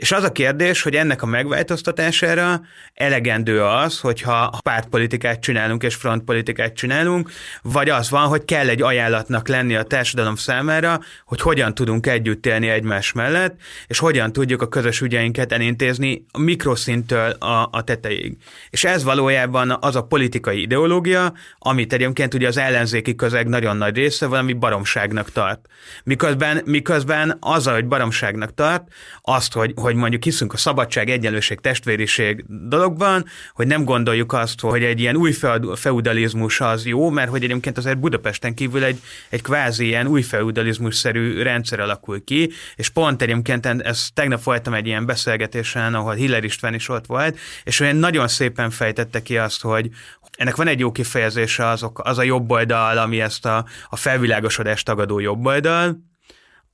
És 0.00 0.12
az 0.12 0.24
a 0.24 0.32
kérdés, 0.32 0.82
hogy 0.82 0.94
ennek 0.94 1.22
a 1.22 1.26
megváltoztatására 1.26 2.60
elegendő 2.94 3.62
az, 3.64 4.00
hogyha 4.00 4.58
pártpolitikát 4.62 5.40
csinálunk 5.40 5.82
és 5.82 5.94
frontpolitikát 5.94 6.74
csinálunk, 6.74 7.30
vagy 7.62 7.88
az 7.88 8.10
van, 8.10 8.26
hogy 8.26 8.44
kell 8.44 8.68
egy 8.68 8.82
ajánlatnak 8.82 9.48
lenni 9.48 9.74
a 9.74 9.82
társadalom 9.82 10.36
számára, 10.36 11.00
hogy 11.24 11.40
hogyan 11.40 11.74
tudunk 11.74 12.06
együtt 12.06 12.46
élni 12.46 12.68
egymás 12.68 13.12
mellett, 13.12 13.60
és 13.86 13.98
hogyan 13.98 14.32
tudjuk 14.32 14.62
a 14.62 14.68
közös 14.68 15.00
ügyeinket 15.00 15.52
elintézni 15.52 16.24
a 16.30 16.38
mikroszintől 16.38 17.30
a, 17.30 17.68
a 17.72 17.82
tetejéig. 17.84 18.36
És 18.70 18.84
ez 18.84 19.04
valójában 19.04 19.76
az 19.80 19.96
a 19.96 20.02
politikai 20.02 20.60
ideológia, 20.60 21.32
amit 21.58 21.92
egyébként 21.92 22.34
ugye 22.34 22.48
az 22.48 22.56
ellenzéki 22.56 23.14
közeg 23.14 23.48
nagyon 23.48 23.76
nagy 23.76 23.96
része 23.96 24.26
valami 24.26 24.52
baromságnak 24.52 25.32
tart. 25.32 25.66
Miközben, 26.04 26.62
miközben 26.64 27.36
az, 27.40 27.66
hogy 27.66 27.86
baromságnak 27.86 28.54
tart, 28.54 28.88
azt, 29.22 29.52
hogy, 29.52 29.72
hogy 29.76 29.89
hogy 29.90 29.98
mondjuk 29.98 30.24
hiszünk 30.24 30.52
a 30.52 30.56
szabadság, 30.56 31.10
egyenlőség, 31.10 31.60
testvériség 31.60 32.44
dologban, 32.48 33.24
hogy 33.52 33.66
nem 33.66 33.84
gondoljuk 33.84 34.32
azt, 34.32 34.60
hogy 34.60 34.82
egy 34.82 35.00
ilyen 35.00 35.16
új 35.16 35.32
feudalizmus 35.74 36.60
az 36.60 36.86
jó, 36.86 37.10
mert 37.10 37.30
hogy 37.30 37.44
egyébként 37.44 37.78
azért 37.78 37.98
Budapesten 37.98 38.54
kívül 38.54 38.84
egy, 38.84 39.00
egy 39.28 39.42
kvázi 39.42 39.86
ilyen 39.86 40.06
új 40.06 40.22
feudalizmus-szerű 40.22 41.42
rendszer 41.42 41.80
alakul 41.80 42.24
ki, 42.24 42.50
és 42.76 42.88
pont 42.88 43.22
egyébként 43.22 43.66
ez 43.66 44.08
tegnap 44.14 44.42
voltam 44.42 44.74
egy 44.74 44.86
ilyen 44.86 45.06
beszélgetésen, 45.06 45.94
ahol 45.94 46.14
Hiller 46.14 46.44
István 46.44 46.74
is 46.74 46.88
ott 46.88 47.06
volt, 47.06 47.38
és 47.64 47.80
olyan 47.80 47.96
nagyon 47.96 48.28
szépen 48.28 48.70
fejtette 48.70 49.22
ki 49.22 49.38
azt, 49.38 49.62
hogy, 49.62 49.90
ennek 50.36 50.56
van 50.56 50.66
egy 50.66 50.78
jó 50.78 50.92
kifejezése, 50.92 51.66
azok, 51.66 52.00
az 52.04 52.18
a 52.18 52.22
jobb 52.22 52.50
oldal, 52.50 52.98
ami 52.98 53.20
ezt 53.20 53.46
a, 53.46 53.64
a 53.88 53.96
felvilágosodást 53.96 54.84
tagadó 54.84 55.18
jobb 55.18 55.46
oldal, 55.46 56.09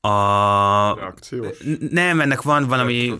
a... 0.00 0.94
Reakciós. 0.94 1.56
Nem, 1.90 2.20
ennek 2.20 2.42
van 2.42 2.66
valami... 2.66 3.12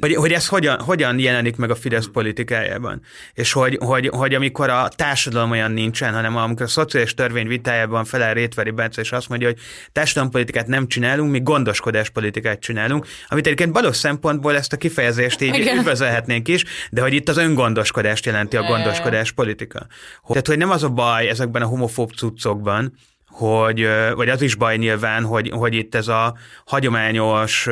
Hogy, 0.00 0.14
hogy 0.14 0.32
ez 0.32 0.48
hogyan, 0.48 0.80
hogyan 0.80 1.18
jelenik 1.18 1.56
meg 1.56 1.70
a 1.70 1.74
Fidesz 1.74 2.08
politikájában. 2.12 3.00
És 3.34 3.52
hogy, 3.52 3.78
hogy, 3.80 4.08
hogy 4.08 4.34
amikor 4.34 4.68
a 4.68 4.88
társadalom 4.88 5.50
olyan 5.50 5.72
nincsen, 5.72 6.14
hanem 6.14 6.36
amikor 6.36 6.62
a 6.62 6.68
szociális 6.68 7.14
törvény 7.14 7.46
vitájában 7.46 8.04
felel 8.04 8.34
Rétveri 8.34 8.70
Bence, 8.70 9.00
és 9.00 9.12
azt 9.12 9.28
mondja, 9.28 9.48
hogy 9.48 9.58
társadalompolitikát 9.92 10.66
nem 10.66 10.86
csinálunk, 10.86 11.30
mi 11.30 11.40
gondoskodáspolitikát 11.40 12.60
csinálunk, 12.60 13.06
amit 13.28 13.46
egyébként 13.46 13.72
balos 13.72 13.96
szempontból 13.96 14.56
ezt 14.56 14.72
a 14.72 14.76
kifejezést 14.76 15.40
így 15.40 15.54
Igen. 15.54 15.78
üdvözölhetnénk 15.78 16.48
is, 16.48 16.64
de 16.90 17.00
hogy 17.00 17.12
itt 17.12 17.28
az 17.28 17.36
öngondoskodást 17.36 18.26
jelenti 18.26 18.56
a 18.56 18.62
gondoskodás 18.62 19.32
politika. 19.32 19.86
Tehát, 20.26 20.46
hogy 20.46 20.58
nem 20.58 20.70
az 20.70 20.82
a 20.82 20.88
baj 20.88 21.28
ezekben 21.28 21.62
a 21.62 21.66
homofób 21.66 22.12
cuccokban, 22.12 22.92
hogy, 23.30 23.88
vagy 24.14 24.28
az 24.28 24.42
is 24.42 24.54
baj 24.54 24.76
nyilván, 24.76 25.24
hogy, 25.24 25.50
hogy 25.50 25.74
itt 25.74 25.94
ez 25.94 26.08
a 26.08 26.36
hagyományos 26.66 27.68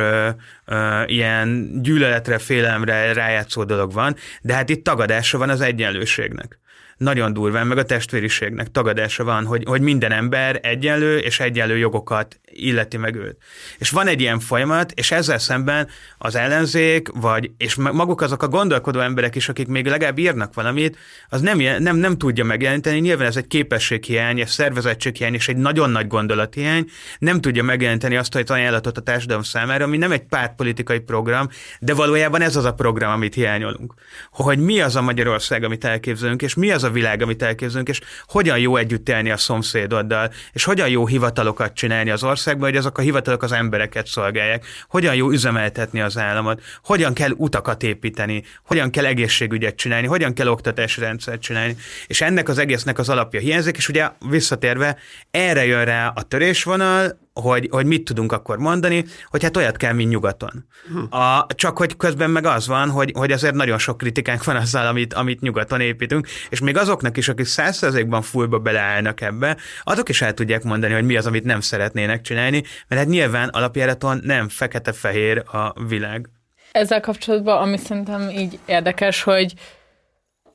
ilyen 1.06 1.70
gyűlöletre, 1.82 2.38
félelemre 2.38 3.12
rájátszó 3.12 3.64
dolog 3.64 3.92
van, 3.92 4.16
de 4.42 4.54
hát 4.54 4.68
itt 4.68 4.84
tagadása 4.84 5.38
van 5.38 5.48
az 5.48 5.60
egyenlőségnek. 5.60 6.58
Nagyon 6.98 7.32
durván, 7.32 7.66
meg 7.66 7.78
a 7.78 7.84
testvériségnek 7.84 8.70
tagadása 8.70 9.24
van, 9.24 9.44
hogy, 9.44 9.62
hogy 9.66 9.80
minden 9.80 10.12
ember 10.12 10.61
egyenlő 10.62 11.18
és 11.18 11.40
egyenlő 11.40 11.76
jogokat 11.76 12.40
illeti 12.44 12.96
meg 12.96 13.14
őt. 13.14 13.37
És 13.78 13.90
van 13.90 14.06
egy 14.06 14.20
ilyen 14.20 14.40
folyamat, 14.40 14.92
és 14.92 15.11
ezzel 15.11 15.38
szemben 15.38 15.88
az 16.18 16.34
ellenzék, 16.34 17.08
vagy, 17.14 17.50
és 17.56 17.74
ma- 17.74 17.92
maguk 17.92 18.20
azok 18.20 18.42
a 18.42 18.48
gondolkodó 18.48 19.00
emberek 19.00 19.34
is, 19.34 19.48
akik 19.48 19.66
még 19.66 19.87
legalább 19.87 20.18
írnak 20.18 20.54
valamit, 20.54 20.96
az 21.28 21.40
nem, 21.40 21.58
nem, 21.58 21.96
nem 21.96 22.18
tudja 22.18 22.44
megjeleníteni. 22.44 22.98
Nyilván 22.98 23.26
ez 23.26 23.37
egy 23.37 23.46
képességhiány, 23.46 24.40
egy 24.40 24.46
szervezettséghiány, 24.46 25.34
és 25.34 25.48
egy 25.48 25.56
nagyon 25.56 25.90
nagy 25.90 26.06
gondolathiány. 26.06 26.87
Nem 27.18 27.40
tudja 27.40 27.62
megjeleníteni 27.62 28.16
azt 28.16 28.34
az 28.34 28.50
ajánlatot 28.50 28.98
a 28.98 29.00
társadalom 29.00 29.42
számára, 29.42 29.84
ami 29.84 29.96
nem 29.96 30.12
egy 30.12 30.24
pártpolitikai 30.24 30.98
program, 30.98 31.48
de 31.80 31.94
valójában 31.94 32.40
ez 32.40 32.56
az 32.56 32.64
a 32.64 32.72
program, 32.72 33.12
amit 33.12 33.34
hiányolunk. 33.34 33.94
Hogy 34.30 34.58
mi 34.58 34.80
az 34.80 34.96
a 34.96 35.02
Magyarország, 35.02 35.62
amit 35.62 35.84
elképzelünk, 35.84 36.42
és 36.42 36.54
mi 36.54 36.70
az 36.70 36.84
a 36.84 36.88
világ, 36.90 37.22
amit 37.22 37.42
elképzelünk, 37.42 37.88
és 37.88 38.01
hogyan 38.27 38.59
jó 38.59 38.77
együtt 38.77 39.09
élni 39.09 39.31
a 39.31 39.37
szomszédoddal, 39.37 40.33
és 40.53 40.64
hogyan 40.64 40.88
jó 40.88 41.07
hivatalokat 41.07 41.74
csinálni 41.74 42.11
az 42.11 42.24
országban, 42.24 42.68
hogy 42.68 42.79
azok 42.79 42.98
a 42.98 43.03
hivatalok 43.03 43.42
az 43.42 43.53
embereket 43.53 44.07
szolgálják, 44.07 44.66
hogyan 44.88 45.14
jó 45.14 45.31
üzemeltetni 45.31 46.01
az 46.01 46.18
államot, 46.18 46.62
hogyan 46.83 47.14
kell 47.14 47.31
utakat 47.31 47.83
építeni, 47.83 48.42
hogyan 48.64 48.90
kell 48.90 49.05
egészségügyet 49.05 49.77
csinálni, 49.77 50.07
hogyan 50.07 50.35
kell 50.35 50.48
oktatási 50.48 51.01
rendszert 51.01 51.40
csinálni. 51.40 51.77
És 52.07 52.20
ennek 52.20 52.48
az 52.48 52.59
egésznek 52.59 52.98
az 52.98 53.09
alapja 53.09 53.40
hiányzik, 53.40 53.77
és 53.77 53.88
ugye 53.88 54.09
visszatérve 54.29 54.96
erre 55.31 55.66
jön 55.66 55.85
rá 55.85 56.12
a 56.14 56.22
törésvonal, 56.22 57.27
hogy, 57.40 57.68
hogy 57.70 57.87
mit 57.87 58.05
tudunk 58.05 58.33
akkor 58.33 58.59
mondani, 58.59 59.05
hogy 59.27 59.42
hát 59.42 59.57
olyat 59.57 59.77
kell, 59.77 59.92
mint 59.92 60.11
nyugaton. 60.11 60.66
A, 61.11 61.46
csak 61.55 61.79
hogy 61.79 61.96
közben 61.96 62.31
meg 62.31 62.46
az 62.46 62.66
van, 62.66 62.90
hogy, 62.90 63.12
hogy 63.14 63.33
azért 63.33 63.55
nagyon 63.55 63.79
sok 63.79 63.98
kritikánk 63.98 64.44
van 64.44 64.57
azzal, 64.57 64.87
amit, 64.87 65.14
amit 65.14 65.40
nyugaton 65.40 65.81
építünk, 65.81 66.29
és 66.48 66.61
még 66.61 66.77
azoknak 66.77 67.16
is, 67.16 67.29
akik 67.29 67.46
százszerzékban 67.46 68.22
fullba 68.22 68.59
beleállnak 68.59 69.20
ebbe, 69.20 69.57
azok 69.83 70.09
is 70.09 70.22
el 70.22 70.35
tudják 70.35 70.62
mondani, 70.62 70.92
hogy 70.92 71.05
mi 71.05 71.16
az, 71.16 71.27
amit 71.27 71.44
nem 71.44 71.61
szeretnének 71.61 72.20
csinálni, 72.20 72.62
mert 72.88 73.01
hát 73.01 73.11
nyilván 73.11 73.48
alapjáraton 73.48 74.20
nem 74.22 74.48
fekete-fehér 74.48 75.38
a 75.38 75.85
világ. 75.88 76.29
Ezzel 76.72 77.01
kapcsolatban, 77.01 77.61
ami 77.61 77.77
szerintem 77.77 78.31
így 78.31 78.59
érdekes, 78.66 79.22
hogy 79.22 79.53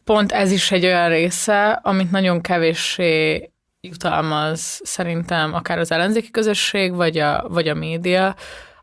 pont 0.03 0.31
ez 0.31 0.51
is 0.51 0.71
egy 0.71 0.85
olyan 0.85 1.09
része, 1.09 1.69
amit 1.71 2.11
nagyon 2.11 2.41
kevéssé 2.41 3.49
jutalmaz 3.87 4.79
szerintem 4.83 5.53
akár 5.53 5.79
az 5.79 5.91
ellenzéki 5.91 6.31
közösség, 6.31 6.95
vagy 6.95 7.17
a, 7.17 7.45
vagy 7.49 7.67
a 7.67 7.73
média. 7.73 8.35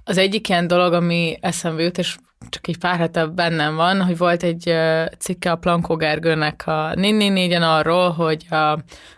Az 0.04 0.18
egyik 0.18 0.48
ilyen 0.48 0.66
dolog, 0.66 0.92
ami 0.92 1.38
eszembe 1.40 1.82
jut, 1.82 1.98
és 1.98 2.16
csak 2.48 2.68
egy 2.68 2.78
pár 2.78 2.98
hete 2.98 3.26
bennem 3.26 3.76
van, 3.76 4.02
hogy 4.02 4.16
volt 4.16 4.42
egy 4.42 4.74
cikke 5.18 5.50
a 5.50 5.56
Plankó 5.56 5.96
Gergőnek 5.96 6.62
a 6.66 6.92
444-en 6.94 7.76
arról, 7.78 8.10
hogy 8.10 8.46
a, 8.50 8.56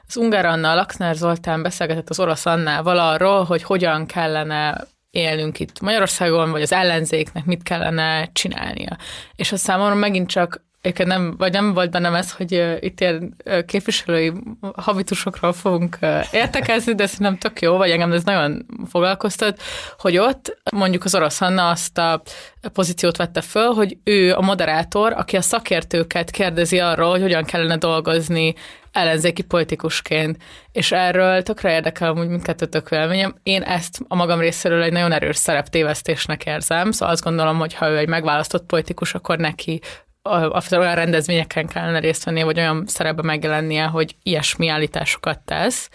az 0.06 0.16
Ungár 0.16 0.44
Anna, 0.44 0.74
Laxner 0.74 1.14
Zoltán 1.14 1.62
beszélgetett 1.62 2.10
az 2.10 2.20
orosz 2.20 2.46
Annával 2.46 2.98
arról, 2.98 3.44
hogy 3.44 3.62
hogyan 3.62 4.06
kellene 4.06 4.86
élnünk 5.10 5.60
itt 5.60 5.80
Magyarországon, 5.80 6.50
vagy 6.50 6.62
az 6.62 6.72
ellenzéknek 6.72 7.44
mit 7.44 7.62
kellene 7.62 8.30
csinálnia. 8.32 8.96
És 9.34 9.52
a 9.52 9.56
számomra 9.56 9.94
megint 9.94 10.28
csak 10.28 10.62
Egyébként 10.82 11.08
nem, 11.08 11.34
vagy 11.36 11.52
nem 11.52 11.72
volt 11.72 11.90
bennem 11.90 12.14
ez, 12.14 12.32
hogy 12.32 12.54
uh, 12.54 12.76
itt 12.80 13.00
ilyen 13.00 13.36
uh, 13.44 13.64
képviselői 13.64 14.32
habitusokról 14.76 15.52
fogunk 15.52 15.98
uh, 16.00 16.24
értekezni, 16.32 16.94
de 16.94 17.06
szerintem 17.06 17.38
tök 17.38 17.60
jó, 17.60 17.76
vagy 17.76 17.90
engem 17.90 18.12
ez 18.12 18.24
nagyon 18.24 18.66
foglalkoztat, 18.88 19.60
hogy 19.98 20.18
ott 20.18 20.58
mondjuk 20.72 21.04
az 21.04 21.14
orosz 21.14 21.40
Anna 21.40 21.68
azt 21.68 21.98
a 21.98 22.22
pozíciót 22.72 23.16
vette 23.16 23.40
föl, 23.40 23.72
hogy 23.72 23.96
ő 24.04 24.34
a 24.34 24.40
moderátor, 24.40 25.12
aki 25.12 25.36
a 25.36 25.40
szakértőket 25.40 26.30
kérdezi 26.30 26.78
arról, 26.78 27.10
hogy 27.10 27.20
hogyan 27.22 27.44
kellene 27.44 27.76
dolgozni 27.76 28.54
ellenzéki 28.92 29.42
politikusként. 29.42 30.42
És 30.72 30.92
erről 30.92 31.42
tökre 31.42 31.72
érdekel 31.72 32.08
amúgy 32.10 32.28
mindkettőtök 32.28 32.88
véleményem. 32.88 33.34
Én 33.42 33.62
ezt 33.62 34.00
a 34.08 34.14
magam 34.14 34.40
részéről 34.40 34.82
egy 34.82 34.92
nagyon 34.92 35.12
erős 35.12 35.36
szereptévesztésnek 35.36 36.46
érzem, 36.46 36.90
szóval 36.90 37.14
azt 37.14 37.24
gondolom, 37.24 37.58
hogy 37.58 37.74
ha 37.74 37.88
ő 37.88 37.96
egy 37.96 38.08
megválasztott 38.08 38.66
politikus, 38.66 39.14
akkor 39.14 39.38
neki 39.38 39.80
a, 40.22 40.34
a, 40.34 40.62
olyan 40.70 40.94
rendezvényeken 40.94 41.66
kellene 41.66 41.98
részt 41.98 42.24
vennie, 42.24 42.44
vagy 42.44 42.58
olyan 42.58 42.86
szerepbe 42.86 43.22
megjelennie, 43.22 43.84
hogy 43.84 44.16
ilyesmi 44.22 44.68
állításokat 44.68 45.40
tesz, 45.40 45.88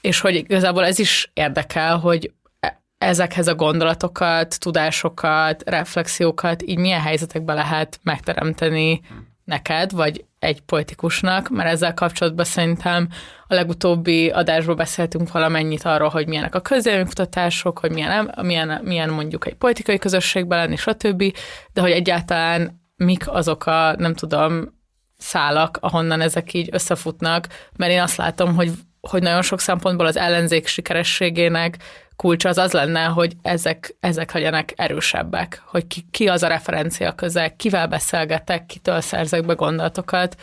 és 0.00 0.20
hogy 0.20 0.34
igazából 0.34 0.84
ez 0.84 0.98
is 0.98 1.30
érdekel, 1.34 1.98
hogy 1.98 2.32
e- 2.60 2.82
ezekhez 2.98 3.46
a 3.46 3.54
gondolatokat, 3.54 4.60
tudásokat, 4.60 5.62
reflexiókat 5.66 6.62
így 6.62 6.78
milyen 6.78 7.00
helyzetekben 7.00 7.56
lehet 7.56 8.00
megteremteni 8.02 9.00
neked, 9.44 9.92
vagy 9.92 10.24
egy 10.38 10.60
politikusnak, 10.60 11.48
mert 11.48 11.68
ezzel 11.68 11.94
kapcsolatban 11.94 12.44
szerintem 12.44 13.08
a 13.46 13.54
legutóbbi 13.54 14.30
adásból 14.30 14.74
beszéltünk 14.74 15.32
valamennyit 15.32 15.84
arról, 15.84 16.08
hogy 16.08 16.26
milyenek 16.26 16.54
a 16.54 16.60
közélménykutatások, 16.60 17.78
hogy 17.78 17.92
milyen, 17.92 18.34
milyen, 18.42 18.80
milyen 18.84 19.10
mondjuk 19.10 19.46
egy 19.46 19.54
politikai 19.54 19.98
közösségben 19.98 20.58
lenni, 20.58 20.76
stb., 20.76 21.36
de 21.72 21.80
hogy 21.80 21.90
egyáltalán 21.90 22.81
mik 23.04 23.28
azok 23.28 23.66
a, 23.66 23.94
nem 23.98 24.14
tudom, 24.14 24.80
szálak, 25.18 25.78
ahonnan 25.80 26.20
ezek 26.20 26.52
így 26.52 26.68
összefutnak, 26.72 27.46
mert 27.76 27.92
én 27.92 28.00
azt 28.00 28.16
látom, 28.16 28.54
hogy, 28.54 28.70
hogy 29.00 29.22
nagyon 29.22 29.42
sok 29.42 29.60
szempontból 29.60 30.06
az 30.06 30.16
ellenzék 30.16 30.66
sikerességének 30.66 31.76
kulcsa 32.16 32.48
az 32.48 32.58
az 32.58 32.72
lenne, 32.72 33.04
hogy 33.04 33.36
ezek, 33.42 33.96
ezek 34.00 34.32
legyenek 34.32 34.72
erősebbek, 34.76 35.62
hogy 35.64 35.86
ki, 35.86 36.06
ki 36.10 36.28
az 36.28 36.42
a 36.42 36.46
referencia 36.46 37.12
közel, 37.12 37.56
kivel 37.56 37.86
beszélgetek, 37.86 38.66
kitől 38.66 39.00
szerzek 39.00 39.46
be 39.46 39.54
gondolatokat. 39.54 40.36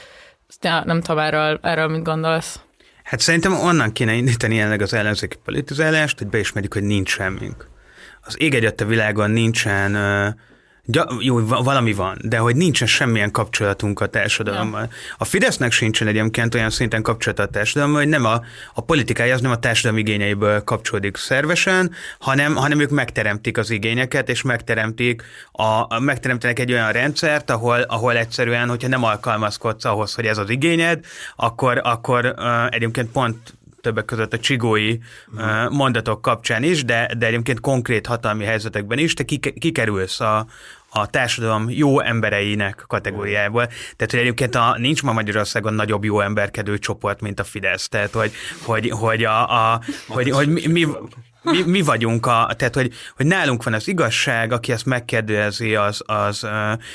Ja, 0.61 0.83
nem 0.85 1.01
tudom, 1.01 1.19
erről, 1.19 1.59
erről 1.61 1.87
mit 1.87 2.03
gondolsz. 2.03 2.59
Hát 3.03 3.19
szerintem 3.19 3.53
onnan 3.53 3.91
kéne 3.91 4.13
indítani 4.13 4.55
jelenleg 4.55 4.81
az 4.81 4.93
ellenzéki 4.93 5.37
politizálást, 5.43 6.17
hogy 6.17 6.27
beismerjük, 6.27 6.73
hogy 6.73 6.83
nincs 6.83 7.09
semmink. 7.09 7.67
Az 8.21 8.41
ég 8.41 8.53
egyet 8.53 8.81
a 8.81 8.85
világon 8.85 9.31
nincsen 9.31 9.95
uh, 9.95 10.33
Gya, 10.85 11.07
jó, 11.19 11.45
valami 11.47 11.93
van, 11.93 12.17
de 12.21 12.37
hogy 12.37 12.55
nincsen 12.55 12.87
semmilyen 12.87 13.31
kapcsolatunk 13.31 13.99
a 13.99 14.05
társadalommal. 14.05 14.81
Ja. 14.81 14.89
A 15.17 15.25
Fidesznek 15.25 15.71
sincsen 15.71 16.07
egyébként 16.07 16.55
olyan 16.55 16.69
szinten 16.69 17.01
kapcsolata 17.01 17.43
a 17.43 17.47
társadalommal, 17.47 18.01
hogy 18.01 18.09
nem 18.09 18.25
a, 18.25 18.41
a 18.73 18.81
politikája 18.81 19.33
az 19.33 19.41
nem 19.41 19.51
a 19.51 19.59
társadalom 19.59 19.99
igényeiből 19.99 20.63
kapcsolódik 20.63 21.17
szervesen, 21.17 21.91
hanem, 22.19 22.55
hanem 22.55 22.79
ők 22.79 22.89
megteremtik 22.89 23.57
az 23.57 23.69
igényeket, 23.69 24.29
és 24.29 24.41
megteremtik 24.41 25.23
a, 25.51 25.63
a, 25.63 25.99
megteremtenek 25.99 26.59
egy 26.59 26.71
olyan 26.71 26.91
rendszert, 26.91 27.49
ahol, 27.49 27.81
ahol 27.81 28.17
egyszerűen, 28.17 28.69
hogyha 28.69 28.87
nem 28.87 29.03
alkalmazkodsz 29.03 29.85
ahhoz, 29.85 30.13
hogy 30.13 30.25
ez 30.25 30.37
az 30.37 30.49
igényed, 30.49 31.05
akkor, 31.35 31.81
akkor 31.83 32.25
uh, 32.37 32.65
egyébként 32.69 33.11
pont 33.11 33.57
többek 33.81 34.05
között 34.05 34.33
a 34.33 34.39
csigói 34.39 34.97
uh, 35.33 35.69
mondatok 35.69 36.21
kapcsán 36.21 36.63
is, 36.63 36.85
de, 36.85 37.11
de 37.17 37.25
egyébként 37.25 37.59
konkrét 37.59 38.07
hatalmi 38.07 38.43
helyzetekben 38.43 38.97
is, 38.97 39.13
te 39.13 39.23
kikerülsz 39.59 40.19
a, 40.19 40.45
a 40.89 41.07
társadalom 41.07 41.69
jó 41.69 41.99
embereinek 41.99 42.83
kategóriájából. 42.87 43.65
Tehát, 43.65 44.11
hogy 44.11 44.19
egyébként 44.19 44.55
a, 44.55 44.75
nincs 44.77 45.03
ma 45.03 45.13
Magyarországon 45.13 45.73
nagyobb 45.73 46.03
jó 46.03 46.19
emberkedő 46.19 46.77
csoport, 46.77 47.21
mint 47.21 47.39
a 47.39 47.43
Fidesz. 47.43 47.87
Tehát, 47.87 48.11
hogy, 48.11 48.31
hogy, 48.63 48.89
hogy, 48.89 49.23
a, 49.23 49.71
a, 49.71 49.81
hogy, 50.07 50.29
hogy 50.29 50.47
mi, 50.47 50.67
mi, 50.67 50.87
mi, 51.41 51.62
mi 51.65 51.82
vagyunk, 51.82 52.25
a, 52.25 52.54
tehát 52.58 52.75
hogy, 52.75 52.93
hogy 53.15 53.25
nálunk 53.25 53.63
van 53.63 53.73
az 53.73 53.88
igazság, 53.88 54.52
aki 54.52 54.71
ezt 54.71 54.86
megkérdőjezi, 54.86 55.75
az, 55.75 56.02
az 56.06 56.39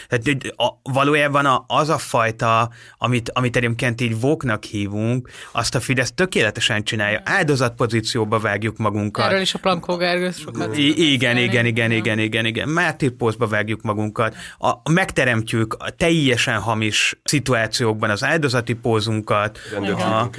tehát 0.09 0.25
a, 0.57 0.91
valójában 0.93 1.65
az 1.67 1.89
a 1.89 1.99
fajta, 1.99 2.71
amit, 2.99 3.31
amit 3.31 3.57
egyébként 3.57 4.01
így 4.01 4.21
vóknak 4.21 4.65
hívunk, 4.65 5.31
azt 5.53 5.75
a 5.75 5.81
Fidesz 5.81 6.13
tökéletesen 6.13 6.83
csinálja. 6.83 7.21
Áldozatpozícióba 7.25 8.39
vágjuk 8.39 8.77
magunkat. 8.77 9.27
Erről 9.27 9.41
is 9.41 9.55
a 9.55 9.59
Plankó 9.59 9.97
Gergő 9.97 10.31
sokat. 10.31 10.77
I- 10.77 11.13
igen, 11.13 11.37
igen, 11.37 11.67
igen, 11.67 11.91
igen, 11.91 12.19
igen, 12.19 12.45
igen. 12.45 12.69
Mártírpózba 12.69 13.47
vágjuk 13.47 13.83
magunkat. 13.83 14.37
A, 14.59 14.91
megteremtjük 14.91 15.77
a 15.79 15.91
teljesen 15.91 16.61
hamis 16.61 17.21
szituációkban 17.25 18.11
az 18.11 18.25
áldozati 18.25 18.73
pózunkat. 18.73 19.59
A, 19.97 20.31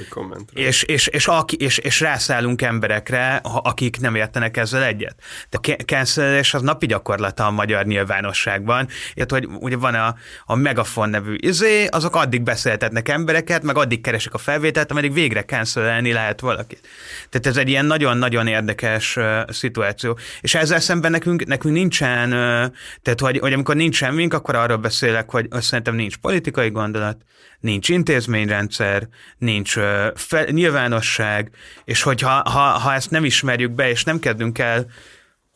és, 0.52 0.82
és, 0.82 1.06
és, 1.06 1.28
és, 1.28 1.28
és, 1.58 1.78
és 1.78 2.00
rászállunk 2.00 2.62
emberekre, 2.62 3.40
akik 3.42 3.95
akik 3.96 4.10
nem 4.10 4.14
értenek 4.14 4.56
ezzel 4.56 4.82
egyet. 4.82 5.14
De 5.50 5.74
cancelés 5.84 6.54
az 6.54 6.62
napi 6.62 6.86
gyakorlata 6.86 7.46
a 7.46 7.50
magyar 7.50 7.84
nyilvánosságban, 7.84 8.88
illetve 9.14 9.36
hogy 9.36 9.48
ugye 9.60 9.76
van 9.76 9.94
a, 9.94 10.14
a 10.44 10.54
Megafon 10.54 11.08
nevű 11.08 11.36
izé, 11.38 11.86
azok 11.86 12.16
addig 12.16 12.42
beszéltetnek 12.42 13.08
embereket, 13.08 13.62
meg 13.62 13.76
addig 13.76 14.00
keresik 14.00 14.34
a 14.34 14.38
felvételt, 14.38 14.90
ameddig 14.90 15.12
végre 15.12 15.42
cancelelni 15.42 16.12
lehet 16.12 16.40
valakit. 16.40 16.88
Tehát 17.28 17.46
ez 17.46 17.56
egy 17.56 17.68
ilyen 17.68 17.84
nagyon-nagyon 17.84 18.46
érdekes 18.46 19.16
uh, 19.16 19.50
szituáció. 19.50 20.18
És 20.40 20.54
ezzel 20.54 20.80
szemben 20.80 21.10
nekünk, 21.10 21.46
nekünk 21.46 21.74
nincsen, 21.74 22.28
uh, 22.28 22.72
tehát 23.02 23.20
hogy, 23.20 23.38
hogy 23.38 23.52
amikor 23.52 23.76
nincs 23.76 23.96
semmink, 23.96 24.34
akkor 24.34 24.54
arról 24.54 24.76
beszélek, 24.76 25.30
hogy 25.30 25.48
szerintem 25.50 25.94
nincs 25.94 26.16
politikai 26.16 26.70
gondolat, 26.70 27.16
nincs 27.60 27.88
intézményrendszer, 27.88 29.08
nincs 29.38 29.76
uh, 29.76 29.84
fel, 30.14 30.44
nyilvánosság, 30.44 31.50
és 31.84 32.02
hogyha 32.02 32.50
ha, 32.50 32.60
ha 32.60 32.94
ezt 32.94 33.10
nem 33.10 33.24
ismerjük 33.24 33.70
be, 33.70 33.85
és 33.88 34.04
nem 34.04 34.18
kezdünk 34.18 34.58
el 34.58 34.86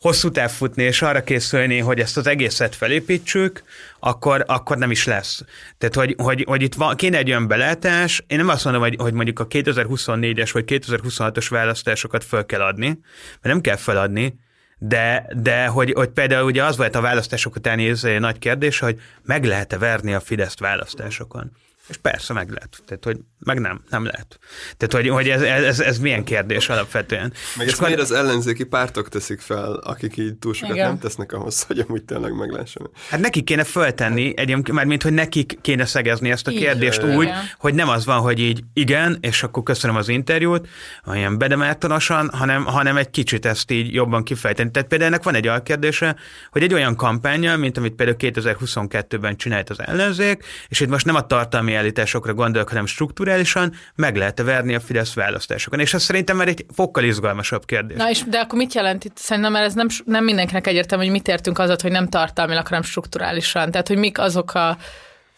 hosszú 0.01 0.31
táv 0.31 0.51
futni, 0.51 0.83
és 0.83 1.01
arra 1.01 1.23
készülni, 1.23 1.77
hogy 1.77 1.99
ezt 1.99 2.17
az 2.17 2.27
egészet 2.27 2.75
felépítsük, 2.75 3.63
akkor, 3.99 4.43
akkor 4.47 4.77
nem 4.77 4.91
is 4.91 5.05
lesz. 5.05 5.43
Tehát, 5.77 5.95
hogy, 5.95 6.15
hogy, 6.17 6.43
hogy 6.47 6.61
itt 6.61 6.73
van, 6.73 6.95
kéne 6.95 7.17
egy 7.17 7.29
olyan 7.29 7.47
belátás, 7.47 8.23
én 8.27 8.37
nem 8.37 8.49
azt 8.49 8.63
mondom, 8.63 8.81
hogy, 8.81 8.95
hogy 8.99 9.13
mondjuk 9.13 9.39
a 9.39 9.47
2024-es 9.47 10.49
vagy 10.53 10.63
2026-os 10.67 11.47
választásokat 11.49 12.23
föl 12.23 12.45
kell 12.45 12.61
adni, 12.61 12.87
mert 12.87 12.99
nem 13.41 13.61
kell 13.61 13.75
feladni, 13.75 14.39
de, 14.77 15.25
de 15.35 15.65
hogy, 15.65 15.91
hogy 15.91 16.09
például 16.09 16.45
ugye 16.45 16.63
az 16.63 16.77
volt 16.77 16.95
a 16.95 17.01
választások 17.01 17.55
utáni 17.55 17.93
nagy 18.19 18.39
kérdés, 18.39 18.79
hogy 18.79 19.01
meg 19.23 19.45
lehet-e 19.45 19.77
verni 19.77 20.13
a 20.13 20.19
Fideszt 20.19 20.59
választásokon. 20.59 21.51
És 21.91 21.97
persze 21.97 22.33
meg 22.33 22.49
lehet. 22.49 22.81
Tehát, 22.85 23.03
hogy 23.03 23.19
meg 23.39 23.59
nem, 23.59 23.81
nem 23.89 24.03
lehet. 24.03 24.39
Tehát, 24.77 24.93
hogy, 24.93 25.09
hogy 25.09 25.29
ez, 25.29 25.41
ez, 25.41 25.79
ez, 25.79 25.99
milyen 25.99 26.23
kérdés 26.23 26.69
alapvetően. 26.69 27.33
Meg 27.57 27.67
ezt 27.67 27.81
miért 27.81 27.99
az 27.99 28.11
ellenzéki 28.11 28.63
pártok 28.63 29.09
teszik 29.09 29.39
fel, 29.39 29.73
akik 29.73 30.17
így 30.17 30.35
túl 30.35 30.53
sokat 30.53 30.75
Igen. 30.75 30.87
nem 30.87 30.99
tesznek 30.99 31.33
ahhoz, 31.33 31.63
hogy 31.63 31.79
amúgy 31.79 32.03
tényleg 32.03 32.35
meglássanak. 32.35 32.91
Hát 33.09 33.19
nekik 33.19 33.43
kéne 33.43 33.63
föltenni, 33.63 34.33
egy, 34.35 34.71
már 34.71 34.85
mint 34.85 35.03
hogy 35.03 35.13
nekik 35.13 35.57
kéne 35.61 35.85
szegezni 35.85 36.31
ezt 36.31 36.47
a 36.47 36.51
kérdést 36.51 37.03
így, 37.03 37.15
úgy, 37.15 37.25
igen. 37.25 37.43
hogy 37.57 37.73
nem 37.73 37.89
az 37.89 38.05
van, 38.05 38.19
hogy 38.19 38.39
így 38.39 38.63
igen, 38.73 39.17
és 39.21 39.43
akkor 39.43 39.63
köszönöm 39.63 39.95
az 39.95 40.07
interjút, 40.07 40.67
olyan 41.05 41.37
bedemártanosan, 41.37 42.29
hanem, 42.29 42.65
hanem 42.65 42.97
egy 42.97 43.09
kicsit 43.09 43.45
ezt 43.45 43.71
így 43.71 43.93
jobban 43.93 44.23
kifejteni. 44.23 44.71
Tehát 44.71 44.87
például 44.87 45.11
ennek 45.11 45.23
van 45.23 45.35
egy 45.35 45.47
alkérdése, 45.47 46.15
hogy 46.51 46.63
egy 46.63 46.73
olyan 46.73 46.95
kampánya, 46.95 47.57
mint 47.57 47.77
amit 47.77 47.93
például 47.93 48.17
2022-ben 48.19 49.37
csinált 49.37 49.69
az 49.69 49.79
ellenzék, 49.79 50.43
és 50.67 50.79
itt 50.79 50.89
most 50.89 51.05
nem 51.05 51.15
a 51.15 51.25
tartalmi 51.27 51.75
állításokra 51.81 52.33
gondolok, 52.33 52.69
hanem 52.69 52.85
strukturálisan 52.85 53.73
meg 53.95 54.15
lehet 54.15 54.41
verni 54.41 54.75
a 54.75 54.79
Fidesz 54.79 55.13
választásokon. 55.13 55.79
És 55.79 55.93
ez 55.93 56.03
szerintem 56.03 56.37
már 56.37 56.47
egy 56.47 56.65
fokkal 56.73 57.03
izgalmasabb 57.03 57.65
kérdés. 57.65 57.97
Na 57.97 58.09
és 58.09 58.23
de 58.23 58.39
akkor 58.39 58.57
mit 58.57 58.73
jelent 58.73 59.03
itt? 59.03 59.17
Szerintem 59.17 59.51
mert 59.51 59.65
ez 59.65 59.73
nem, 59.73 59.87
nem 60.05 60.23
mindenkinek 60.23 60.67
egyértelmű, 60.67 61.03
hogy 61.03 61.13
mit 61.13 61.27
értünk 61.27 61.59
azot, 61.59 61.81
hogy 61.81 61.91
nem 61.91 62.07
tartalmilag, 62.07 62.67
hanem 62.67 62.83
strukturálisan. 62.83 63.71
Tehát, 63.71 63.87
hogy 63.87 63.97
mik 63.97 64.19
azok 64.19 64.53
a 64.53 64.77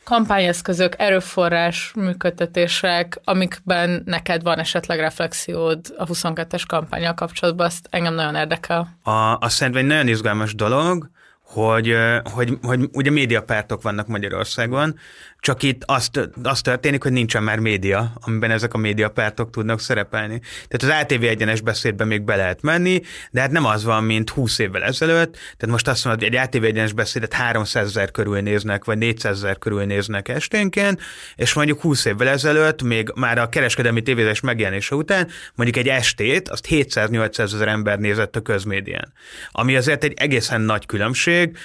kampányeszközök, 0.03 0.93
erőforrás 0.97 1.91
működtetések, 1.95 3.19
amikben 3.23 4.03
neked 4.05 4.43
van 4.43 4.59
esetleg 4.59 4.99
reflexiód 4.99 5.79
a 5.97 6.05
22-es 6.05 6.63
kampányal 6.67 7.13
kapcsolatban, 7.13 7.65
azt 7.65 7.87
engem 7.89 8.13
nagyon 8.13 8.35
érdekel. 8.35 8.97
A, 9.03 9.37
azt 9.39 9.55
szerintem 9.55 9.83
egy 9.83 9.89
nagyon 9.89 10.07
izgalmas 10.07 10.55
dolog, 10.55 11.09
hogy, 11.53 11.95
hogy, 12.33 12.57
hogy 12.61 12.89
ugye 12.91 13.11
médiapártok 13.11 13.81
vannak 13.81 14.07
Magyarországon, 14.07 14.99
csak 15.43 15.63
itt 15.63 15.83
azt, 15.85 16.29
azt 16.43 16.63
történik, 16.63 17.03
hogy 17.03 17.11
nincsen 17.11 17.43
már 17.43 17.59
média, 17.59 18.13
amiben 18.15 18.51
ezek 18.51 18.73
a 18.73 18.77
médiapártok 18.77 19.49
tudnak 19.49 19.79
szerepelni. 19.79 20.41
Tehát 20.67 20.97
az 20.97 21.03
ATV 21.03 21.23
egyenes 21.23 21.61
beszédben 21.61 22.07
még 22.07 22.21
be 22.21 22.35
lehet 22.35 22.61
menni, 22.61 23.01
de 23.31 23.41
hát 23.41 23.51
nem 23.51 23.65
az 23.65 23.83
van, 23.83 24.03
mint 24.03 24.29
20 24.29 24.59
évvel 24.59 24.83
ezelőtt. 24.83 25.33
Tehát 25.33 25.67
most 25.67 25.87
azt 25.87 26.05
mondod, 26.05 26.23
hogy 26.23 26.35
egy 26.35 26.47
ATV 26.47 26.63
egyenes 26.63 26.93
beszédet 26.93 27.33
300 27.33 27.87
ezer 27.87 28.11
körül 28.11 28.39
néznek, 28.39 28.85
vagy 28.85 28.97
400 28.97 29.37
ezer 29.37 29.57
körül 29.57 29.83
néznek 29.83 30.29
esténként, 30.29 31.01
és 31.35 31.53
mondjuk 31.53 31.81
20 31.81 32.05
évvel 32.05 32.27
ezelőtt, 32.27 32.81
még 32.81 33.11
már 33.15 33.37
a 33.37 33.49
kereskedelmi 33.49 34.01
tévézés 34.01 34.39
megjelenése 34.39 34.95
után, 34.95 35.27
mondjuk 35.55 35.85
egy 35.85 35.87
estét, 35.87 36.49
azt 36.49 36.67
700-800 36.69 37.39
ezer 37.39 37.67
ember 37.67 37.99
nézett 37.99 38.35
a 38.35 38.41
közmédián. 38.41 39.13
Ami 39.51 39.75
azért 39.75 40.03
egy 40.03 40.13
egészen 40.15 40.61
nagy 40.61 40.85
különbség, 40.85 41.57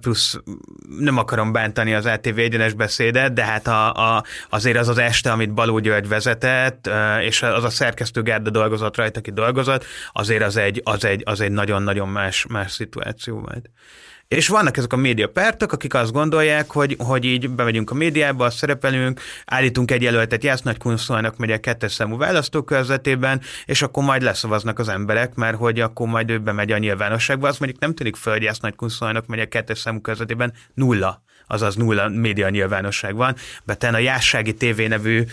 plusz 0.00 0.38
nem 0.98 1.16
akarom 1.16 1.52
bántani 1.52 1.94
az 1.94 2.06
ATV 2.06 2.38
egyenes 2.38 2.72
beszéd 2.72 3.06
beszédet, 3.10 3.32
de 3.32 3.44
hát 3.44 3.66
a, 3.66 3.92
a, 4.16 4.24
azért 4.50 4.78
az 4.78 4.88
az 4.88 4.98
este, 4.98 5.32
amit 5.32 5.54
Baló 5.54 5.78
György 5.78 6.08
vezetett, 6.08 6.90
és 7.20 7.42
az 7.42 7.64
a 7.64 7.70
szerkesztő 7.70 8.22
Gárda 8.22 8.50
dolgozott 8.50 8.96
rajta, 8.96 9.18
aki 9.18 9.30
dolgozott, 9.30 9.84
azért 10.12 10.42
az 10.42 10.56
egy, 10.56 10.80
az 10.84 11.04
egy, 11.04 11.22
az 11.24 11.40
egy 11.40 11.52
nagyon-nagyon 11.52 12.08
más, 12.08 12.46
más 12.48 12.72
szituáció 12.72 13.38
volt. 13.38 13.70
És 14.28 14.48
vannak 14.48 14.76
ezek 14.76 14.92
a 14.92 14.96
médiapártok, 14.96 15.72
akik 15.72 15.94
azt 15.94 16.12
gondolják, 16.12 16.70
hogy, 16.70 16.96
hogy 16.98 17.24
így 17.24 17.50
bemegyünk 17.50 17.90
a 17.90 17.94
médiába, 17.94 18.50
szerepelünk, 18.50 19.20
állítunk 19.44 19.90
egy 19.90 20.02
jelöltet 20.02 20.44
Jász 20.44 20.60
Nagy 20.60 20.78
Kunszolnak 20.78 21.36
megy 21.36 21.50
a 21.50 21.58
kettes 21.58 21.92
számú 21.92 22.16
választókörzetében, 22.16 23.40
és 23.64 23.82
akkor 23.82 24.04
majd 24.04 24.22
leszavaznak 24.22 24.78
az 24.78 24.88
emberek, 24.88 25.34
mert 25.34 25.56
hogy 25.56 25.80
akkor 25.80 26.08
majd 26.08 26.30
ő 26.30 26.38
bemegy 26.38 26.72
a 26.72 26.78
nyilvánosságba. 26.78 27.48
Azt 27.48 27.60
mondjuk 27.60 27.80
nem 27.80 27.94
tűnik 27.94 28.16
föl, 28.16 28.32
hogy 28.32 28.42
Jász 28.42 28.58
Nagy 28.58 28.74
Kunszolnak 28.74 29.26
megy 29.26 29.40
a 29.40 29.46
kettes 29.46 29.78
számú 29.78 30.00
körzetében 30.00 30.52
nulla 30.74 31.22
azaz 31.48 31.76
nulla 31.76 32.08
média 32.08 32.48
nyilvánosság 32.48 33.14
van. 33.14 33.34
Beten 33.64 33.94
a 33.94 33.98
Jássági 33.98 34.54
TV 34.54 34.80
nevű 34.80 35.24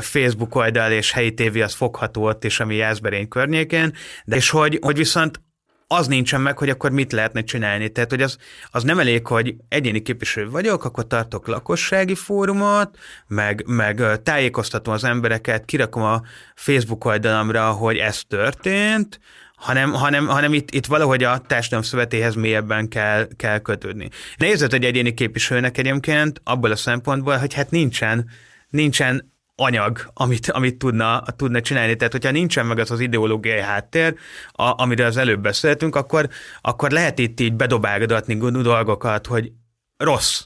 Facebook 0.00 0.54
oldal 0.54 0.92
és 0.92 1.12
helyi 1.12 1.34
tévé 1.34 1.60
az 1.60 1.74
fogható 1.74 2.24
ott 2.24 2.44
is, 2.44 2.60
ami 2.60 2.74
Jászberény 2.74 3.28
környékén, 3.28 3.94
de 4.24 4.36
és 4.36 4.50
hogy, 4.50 4.78
hogy 4.82 4.96
viszont 4.96 5.40
az 5.86 6.06
nincsen 6.06 6.40
meg, 6.40 6.58
hogy 6.58 6.68
akkor 6.68 6.90
mit 6.90 7.12
lehetne 7.12 7.42
csinálni. 7.42 7.88
Tehát, 7.88 8.10
hogy 8.10 8.22
az, 8.22 8.36
az 8.70 8.82
nem 8.82 8.98
elég, 8.98 9.26
hogy 9.26 9.54
egyéni 9.68 10.02
képviselő 10.02 10.50
vagyok, 10.50 10.84
akkor 10.84 11.06
tartok 11.06 11.46
lakossági 11.46 12.14
fórumot, 12.14 12.98
meg, 13.26 13.64
meg 13.66 14.22
tájékoztatom 14.22 14.94
az 14.94 15.04
embereket, 15.04 15.64
kirakom 15.64 16.02
a 16.02 16.22
Facebook 16.54 17.04
oldalamra, 17.04 17.70
hogy 17.70 17.96
ez 17.96 18.20
történt, 18.28 19.20
hanem, 19.64 19.92
hanem, 19.92 20.26
hanem 20.26 20.52
itt, 20.52 20.70
itt 20.70 20.86
valahogy 20.86 21.24
a 21.24 21.38
társadalom 21.38 21.84
szövetéhez 21.84 22.34
mélyebben 22.34 22.88
kell, 22.88 23.28
kell 23.36 23.58
kötődni. 23.58 24.08
Nézzet 24.36 24.72
egy 24.72 24.84
egyéni 24.84 25.14
képviselőnek 25.14 25.78
egyébként 25.78 26.40
abból 26.44 26.70
a 26.70 26.76
szempontból, 26.76 27.36
hogy 27.36 27.54
hát 27.54 27.70
nincsen, 27.70 28.30
nincsen 28.68 29.32
anyag, 29.56 30.10
amit, 30.14 30.50
amit 30.50 30.76
tudna, 30.76 31.22
tudna 31.36 31.60
csinálni. 31.60 31.96
Tehát, 31.96 32.12
hogyha 32.12 32.30
nincsen 32.30 32.66
meg 32.66 32.78
az 32.78 32.90
az 32.90 33.00
ideológiai 33.00 33.60
háttér, 33.60 34.14
a, 34.52 34.82
amiről 34.82 35.06
az 35.06 35.16
előbb 35.16 35.40
beszéltünk, 35.40 35.96
akkor, 35.96 36.28
akkor 36.60 36.90
lehet 36.90 37.18
itt 37.18 37.40
így 37.40 37.54
bedobálgatni 37.54 38.36
dolgokat, 38.36 39.26
hogy 39.26 39.52
rossz, 39.96 40.44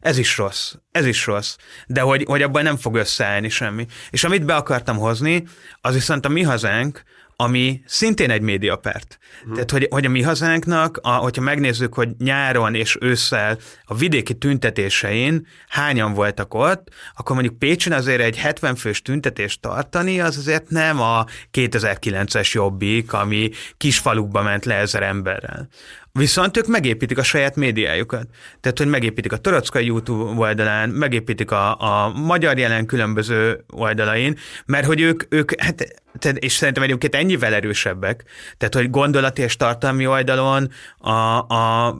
ez 0.00 0.18
is 0.18 0.36
rossz, 0.36 0.74
ez 0.90 1.06
is 1.06 1.26
rossz, 1.26 1.56
de 1.86 2.00
hogy, 2.00 2.24
hogy 2.26 2.42
abban 2.42 2.62
nem 2.62 2.76
fog 2.76 2.94
összeállni 2.94 3.48
semmi. 3.48 3.86
És 4.10 4.24
amit 4.24 4.44
be 4.44 4.54
akartam 4.54 4.96
hozni, 4.98 5.44
az 5.80 5.94
viszont 5.94 6.26
a 6.26 6.28
mi 6.28 6.42
hazánk, 6.42 7.02
ami 7.36 7.82
szintén 7.86 8.30
egy 8.30 8.40
médiapárt. 8.40 9.18
Uh-huh. 9.40 9.52
Tehát, 9.52 9.70
hogy, 9.70 9.86
hogy 9.90 10.04
a 10.04 10.08
mi 10.08 10.22
hazánknak, 10.22 10.98
a, 11.02 11.10
hogyha 11.10 11.42
megnézzük, 11.42 11.94
hogy 11.94 12.08
nyáron 12.18 12.74
és 12.74 12.96
ősszel 13.00 13.58
a 13.84 13.94
vidéki 13.94 14.34
tüntetésein 14.34 15.46
hányan 15.68 16.12
voltak 16.12 16.54
ott, 16.54 16.88
akkor 17.16 17.34
mondjuk 17.34 17.58
Pécsen 17.58 17.92
azért 17.92 18.20
egy 18.20 18.36
70 18.36 18.74
fős 18.74 19.02
tüntetést 19.02 19.60
tartani, 19.60 20.20
az 20.20 20.36
azért 20.36 20.70
nem 20.70 21.00
a 21.00 21.24
2009-es 21.52 22.52
jobbik, 22.52 23.12
ami 23.12 23.50
kisfalukba 23.76 24.42
ment 24.42 24.64
le 24.64 24.74
ezer 24.74 25.02
emberrel. 25.02 25.68
Viszont 26.16 26.56
ők 26.56 26.66
megépítik 26.66 27.18
a 27.18 27.22
saját 27.22 27.56
médiájukat. 27.56 28.26
Tehát, 28.60 28.78
hogy 28.78 28.86
megépítik 28.86 29.32
a 29.32 29.36
Torockai 29.36 29.84
YouTube 29.84 30.40
oldalán, 30.40 30.88
megépítik 30.88 31.50
a, 31.50 31.80
a 31.80 32.08
magyar 32.08 32.58
jelen 32.58 32.86
különböző 32.86 33.64
oldalain, 33.68 34.36
mert 34.66 34.86
hogy 34.86 35.00
ők, 35.00 35.22
ők 35.28 35.60
hát, 35.60 36.04
és 36.34 36.52
szerintem 36.52 36.82
egyébként 36.82 37.14
ennyivel 37.14 37.54
erősebbek, 37.54 38.24
tehát, 38.56 38.74
hogy 38.74 38.90
gondolati 38.90 39.42
és 39.42 39.56
tartalmi 39.56 40.06
oldalon 40.06 40.70
a, 40.98 41.10
a 41.38 41.96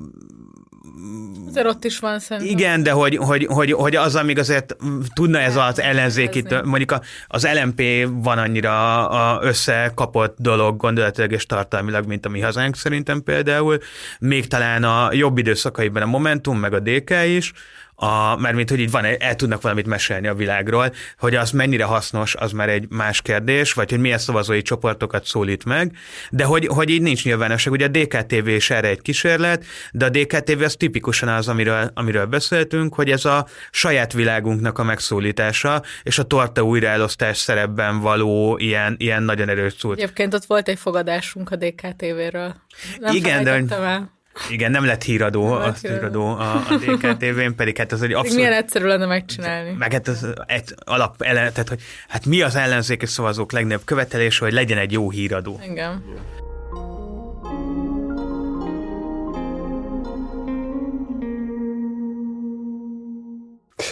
Azért 1.49 1.67
ott 1.67 1.85
is 1.85 1.99
van 1.99 2.19
szerintem. 2.19 2.59
Igen, 2.59 2.83
de 2.83 2.91
hogy, 2.91 3.17
hogy, 3.17 3.47
hogy, 3.47 3.73
hogy 3.73 3.97
az, 3.97 4.15
amíg 4.15 4.39
azért 4.39 4.77
tudna 5.15 5.39
ez 5.39 5.57
az 5.57 5.81
ellenzéki, 5.81 6.45
mondjuk 6.65 6.95
az 7.27 7.49
LMP 7.63 7.83
van 8.11 8.39
annyira 8.39 9.09
a 9.09 9.43
összekapott 9.43 10.37
dolog 10.39 10.77
gondolatilag 10.77 11.33
és 11.33 11.47
tartalmilag, 11.47 12.07
mint 12.07 12.27
a 12.27 12.29
mi 12.29 12.41
hazánk 12.41 12.77
szerintem 12.77 13.23
például, 13.23 13.79
még 14.19 14.47
talán 14.47 14.85
a 14.85 15.13
jobb 15.13 15.39
időszakaiban 15.39 16.03
a 16.03 16.07
Momentum, 16.07 16.59
meg 16.59 16.73
a 16.73 16.81
DK 16.81 17.11
is, 17.27 17.53
a, 17.99 18.37
mert 18.37 18.55
mint 18.55 18.71
hogy 18.71 18.81
így 18.81 18.91
van, 18.91 19.05
el 19.19 19.37
tudnak 19.37 19.63
valamit 19.63 19.87
mesélni 19.87 20.27
a 20.27 20.35
világról, 20.35 20.93
hogy 21.19 21.35
az 21.35 21.51
mennyire 21.51 21.85
hasznos, 21.85 22.35
az 22.35 22.53
már 22.53 22.69
egy 22.69 22.87
más 22.91 23.23
kérdés, 23.23 23.73
vagy 23.73 23.91
hogy 23.91 24.01
milyen 24.01 24.19
szavazói 24.19 24.63
csoportokat 24.63 25.25
szólít 25.25 25.65
meg, 25.65 25.93
de 26.31 26.45
hogy, 26.45 26.67
hogy 26.67 26.91
így 26.91 27.03
nincs 27.03 27.25
nyilvánosság. 27.25 27.73
Ugye 27.73 27.85
a 27.85 27.89
DKTV 27.89 28.49
is 28.49 28.71
erre 28.71 28.89
egy 28.89 29.03
kísérlet, 29.03 29.65
de 29.93 30.05
a 30.05 30.09
DKTV 30.09 30.63
az 30.63 30.75
tipikusan 30.75 31.29
az, 31.29 31.49
amiről, 31.49 31.91
amiről 31.95 32.27
beszéltünk, 32.27 32.95
hogy 32.95 33.11
ez 33.11 33.25
a 33.25 33.47
saját 33.71 34.13
világunknak 34.13 34.79
a 34.79 34.83
megszólítása, 34.85 35.83
és 36.03 36.19
a 36.19 36.23
torta 36.23 36.63
újraelosztás 36.63 37.37
szerepben 37.37 38.01
való 38.01 38.57
ilyen, 38.59 38.95
ilyen 38.99 39.23
nagyon 39.23 39.49
erős 39.49 39.75
szó. 39.79 39.93
Egyébként 39.93 40.35
ott 40.35 40.45
volt 40.45 40.69
egy 40.69 40.79
fogadásunk 40.79 41.51
a 41.51 41.57
DKTV-ről. 41.57 42.55
Nem 42.99 43.15
Igen, 43.15 43.45
de 43.45 43.65
el. 43.71 44.16
Igen, 44.51 44.71
nem 44.71 44.85
lett 44.85 45.03
híradó, 45.03 45.59
Nem 45.59 45.69
azt 45.69 45.87
híradó. 45.87 46.27
a, 46.27 46.55
a 46.55 46.77
DKTV-n, 46.77 47.55
pedig 47.57 47.77
hát 47.77 47.93
az 47.93 48.03
egy 48.03 48.13
abszolút... 48.13 48.37
milyen 48.37 48.53
egyszerű 48.53 48.87
lenne 48.87 49.07
megcsinálni. 49.07 49.73
Meg 49.79 49.93
hát 49.93 50.09
az 50.09 50.27
egy 50.47 50.75
alap 50.85 51.23
ele, 51.23 51.51
tehát, 51.51 51.69
hogy 51.69 51.81
hát 52.09 52.27
mi 52.27 52.43
az 52.43 52.57
ellenzéki 52.57 53.07
szavazók 53.07 53.53
legnagyobb 53.53 53.85
követelése, 53.85 54.45
hogy 54.45 54.53
legyen 54.53 54.79
egy 54.79 54.93
jó 54.93 55.11
híradó. 55.11 55.61
Igen. 55.71 56.05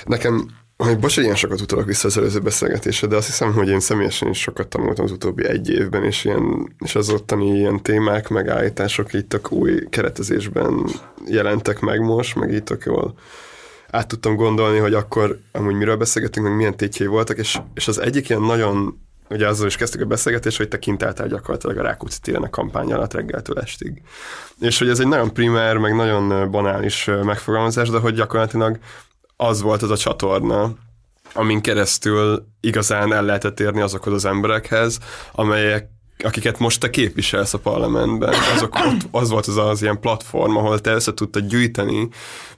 Nekem, 0.05 0.49
hogy 0.77 0.99
bocs, 0.99 1.15
hogy 1.15 1.25
ilyen 1.25 1.37
sokat 1.37 1.61
utalok 1.61 1.87
vissza 1.87 2.09
az 2.09 2.19
előző 2.19 2.41
beszélgetésre, 2.41 3.07
de 3.07 3.17
azt 3.17 3.27
hiszem, 3.27 3.53
hogy 3.53 3.69
én 3.69 3.81
személyesen 3.81 4.29
is 4.29 4.41
sokat 4.41 4.69
tanultam 4.69 5.05
az 5.05 5.13
utóbbi 5.13 5.47
egy 5.47 5.71
évben, 5.71 6.05
és, 6.05 6.25
ilyen, 6.25 6.75
és 6.85 6.95
az 6.95 7.11
ottani 7.11 7.57
ilyen 7.57 7.83
témák, 7.83 8.29
meg 8.29 8.49
állítások 8.49 9.13
így 9.13 9.27
tök 9.27 9.53
új 9.53 9.89
keretezésben 9.89 10.87
jelentek 11.27 11.81
meg 11.81 12.01
most, 12.01 12.35
meg 12.35 12.53
így 12.53 12.65
tök 12.65 12.85
jól 12.85 13.15
át 13.95 14.09
tudtam 14.09 14.37
gondolni, 14.37 14.79
hogy 14.79 14.95
akkor 14.95 15.39
amúgy 15.53 15.75
miről 15.75 15.97
beszélgetünk, 15.97 16.47
meg 16.47 16.57
milyen 16.57 16.77
tétjei 16.77 17.09
voltak, 17.09 17.39
és, 17.39 17.59
és 17.75 17.89
az 17.89 17.99
egyik 17.99 18.29
ilyen 18.29 18.43
nagyon, 18.43 19.01
ugye 19.31 19.49
azzal 19.49 19.67
is 19.67 19.77
kezdtük 19.77 20.01
a 20.01 20.07
beszélgetést, 20.07 20.57
hogy 20.57 20.69
te 20.69 20.79
kint 20.79 21.03
álltál 21.03 21.29
gyakorlatilag 21.29 21.79
a 21.79 21.83
Rákóczi 21.83 22.19
téren 22.23 22.43
a 22.43 22.51
kampány 22.51 22.93
alatt 22.93 23.15
reggeltől 23.15 23.59
estig. 23.59 24.03
És 24.61 24.79
hogy 24.79 24.89
ez 24.89 25.01
egy 25.01 25.09
nagyon 25.09 25.33
primer, 25.33 25.77
meg 25.77 25.95
nagyon 25.95 26.51
banális 26.51 27.11
megfogalmazás, 27.23 27.91
de 27.91 27.99
hogy 27.99 28.15
gyakorlatilag 28.15 28.79
az 29.37 29.61
volt 29.61 29.83
az 29.83 29.91
a 29.91 29.97
csatorna, 29.97 30.75
amin 31.33 31.61
keresztül 31.61 32.47
igazán 32.61 33.13
el 33.13 33.25
lehetett 33.25 33.61
érni 33.61 33.81
azokhoz 33.81 34.13
az 34.13 34.25
emberekhez, 34.25 34.99
amelyek 35.33 35.93
akiket 36.19 36.59
most 36.59 36.81
te 36.81 36.91
képviselsz 36.91 37.55
a 37.55 37.59
parlamentben, 37.59 38.35
azok 38.55 38.75
ott, 38.75 39.09
az 39.11 39.31
volt 39.31 39.47
az 39.47 39.57
az 39.57 39.83
ilyen 39.83 40.01
platform, 40.01 40.57
ahol 40.57 40.81
te 40.81 40.93
össze 40.93 41.15
tudtad 41.15 41.47
gyűjteni, 41.47 42.09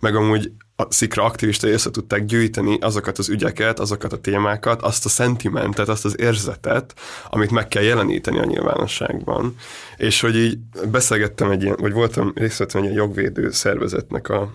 meg 0.00 0.16
amúgy 0.16 0.50
a 0.76 0.92
szikra 0.92 1.24
aktivistai 1.24 1.70
össze 1.70 1.90
tudták 1.90 2.24
gyűjteni 2.24 2.78
azokat 2.80 3.18
az 3.18 3.28
ügyeket, 3.28 3.78
azokat 3.78 4.12
a 4.12 4.20
témákat, 4.20 4.82
azt 4.82 5.04
a 5.04 5.08
szentimentet, 5.08 5.88
azt 5.88 6.04
az 6.04 6.20
érzetet, 6.20 6.94
amit 7.30 7.50
meg 7.50 7.68
kell 7.68 7.82
jeleníteni 7.82 8.38
a 8.38 8.44
nyilvánosságban. 8.44 9.56
És 9.96 10.20
hogy 10.20 10.36
így 10.36 10.58
beszélgettem 10.90 11.50
egy 11.50 11.62
ilyen, 11.62 11.76
vagy 11.80 11.92
voltam, 11.92 12.32
részt 12.34 12.60
egy 12.60 12.74
ilyen 12.74 12.92
jogvédő 12.92 13.50
szervezetnek 13.50 14.28
a 14.28 14.54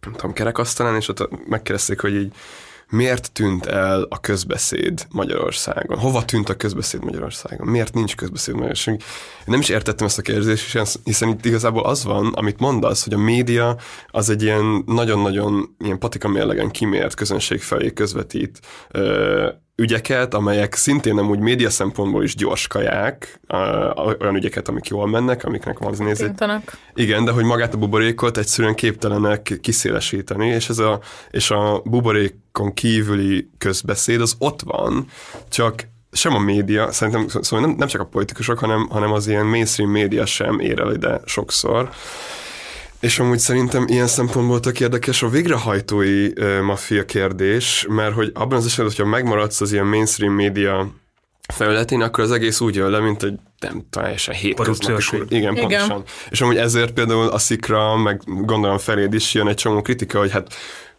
nem 0.00 0.12
tudom, 0.12 0.32
kerekasztalán, 0.32 0.96
és 0.96 1.08
ott 1.08 1.48
megkérdezték, 1.48 2.00
hogy 2.00 2.14
így 2.14 2.32
miért 2.90 3.32
tűnt 3.32 3.66
el 3.66 4.06
a 4.08 4.20
közbeszéd 4.20 5.06
Magyarországon? 5.10 5.98
Hova 5.98 6.24
tűnt 6.24 6.48
a 6.48 6.56
közbeszéd 6.56 7.04
Magyarországon? 7.04 7.66
Miért 7.66 7.94
nincs 7.94 8.14
közbeszéd 8.16 8.54
Magyarországon? 8.54 9.00
Én 9.38 9.44
nem 9.46 9.60
is 9.60 9.68
értettem 9.68 10.06
ezt 10.06 10.18
a 10.18 10.22
kérdést, 10.22 10.78
hiszen 11.04 11.28
itt 11.28 11.44
igazából 11.44 11.84
az 11.84 12.04
van, 12.04 12.32
amit 12.32 12.60
mondasz, 12.60 13.04
hogy 13.04 13.12
a 13.12 13.18
média 13.18 13.76
az 14.08 14.30
egy 14.30 14.42
ilyen 14.42 14.82
nagyon-nagyon 14.86 15.76
ilyen 15.78 15.98
patika 15.98 16.28
mérlegen 16.28 16.70
kimért 16.70 17.14
közönség 17.14 17.60
felé 17.60 17.92
közvetít 17.92 18.60
ö, 18.90 19.48
ügyeket, 19.80 20.34
amelyek 20.34 20.74
szintén 20.74 21.14
nem 21.14 21.30
úgy 21.30 21.38
média 21.38 21.70
szempontból 21.70 22.22
is 22.22 22.34
gyors 22.34 22.66
kaják, 22.66 23.40
olyan 24.20 24.34
ügyeket, 24.34 24.68
amik 24.68 24.86
jól 24.86 25.06
mennek, 25.08 25.44
amiknek 25.44 25.78
van 25.78 25.92
az. 25.92 26.16
Tintanak. 26.16 26.78
Igen, 26.94 27.24
de 27.24 27.30
hogy 27.30 27.44
magát 27.44 27.74
a 27.74 27.78
buborékot 27.78 28.36
egyszerűen 28.36 28.74
képtelenek 28.74 29.58
kiszélesíteni, 29.60 30.46
és, 30.46 30.68
ez 30.68 30.78
a, 30.78 31.00
és 31.30 31.50
a 31.50 31.82
buborékon 31.84 32.74
kívüli 32.74 33.50
közbeszéd 33.58 34.20
az 34.20 34.34
ott 34.38 34.60
van, 34.62 35.06
csak 35.48 35.88
sem 36.12 36.34
a 36.34 36.38
média, 36.38 36.92
szerintem 36.92 37.28
szóval 37.28 37.66
nem, 37.66 37.76
nem 37.78 37.88
csak 37.88 38.00
a 38.00 38.06
politikusok, 38.06 38.58
hanem, 38.58 38.88
hanem 38.88 39.12
az 39.12 39.26
ilyen 39.26 39.46
mainstream 39.46 39.90
média 39.90 40.26
sem 40.26 40.58
ér 40.58 40.80
el 40.80 40.94
ide 40.94 41.20
sokszor. 41.24 41.90
És 43.00 43.18
amúgy 43.18 43.38
szerintem 43.38 43.84
ilyen 43.88 44.06
szempontból 44.06 44.60
tök 44.60 44.80
érdekes 44.80 45.22
a 45.22 45.28
végrehajtói 45.28 46.28
maffia 46.62 47.04
kérdés, 47.04 47.86
mert 47.88 48.14
hogy 48.14 48.30
abban 48.34 48.58
az 48.58 48.66
esetben, 48.66 48.86
hogyha 48.86 49.04
megmaradsz 49.04 49.60
az 49.60 49.72
ilyen 49.72 49.86
mainstream 49.86 50.32
média 50.32 50.94
felületén, 51.52 52.00
akkor 52.00 52.24
az 52.24 52.30
egész 52.30 52.60
úgy 52.60 52.74
jön 52.74 52.90
le, 52.90 53.00
mint 53.00 53.22
egy 53.22 53.38
nem 53.60 53.86
teljesen 53.90 54.34
hétköznapi. 54.34 55.16
Igen, 55.16 55.26
Igen. 55.28 55.54
pontosan. 55.54 56.04
És 56.30 56.40
amúgy 56.40 56.56
ezért 56.56 56.92
például 56.92 57.28
a 57.28 57.38
szikra, 57.38 57.96
meg 57.96 58.22
gondolom 58.26 58.78
feléd 58.78 59.14
is 59.14 59.34
jön 59.34 59.48
egy 59.48 59.56
csomó 59.56 59.82
kritika, 59.82 60.18
hogy 60.18 60.30
hát 60.30 60.54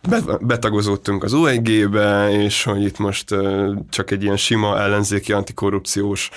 be- 0.09 0.37
betagozódtunk 0.41 1.23
az 1.23 1.33
UEG-be, 1.33 2.31
és 2.31 2.63
hogy 2.63 2.83
itt 2.83 2.97
most 2.97 3.35
csak 3.89 4.11
egy 4.11 4.23
ilyen 4.23 4.37
sima 4.37 4.79
ellenzéki 4.79 5.33
antikorrupciós 5.33 6.29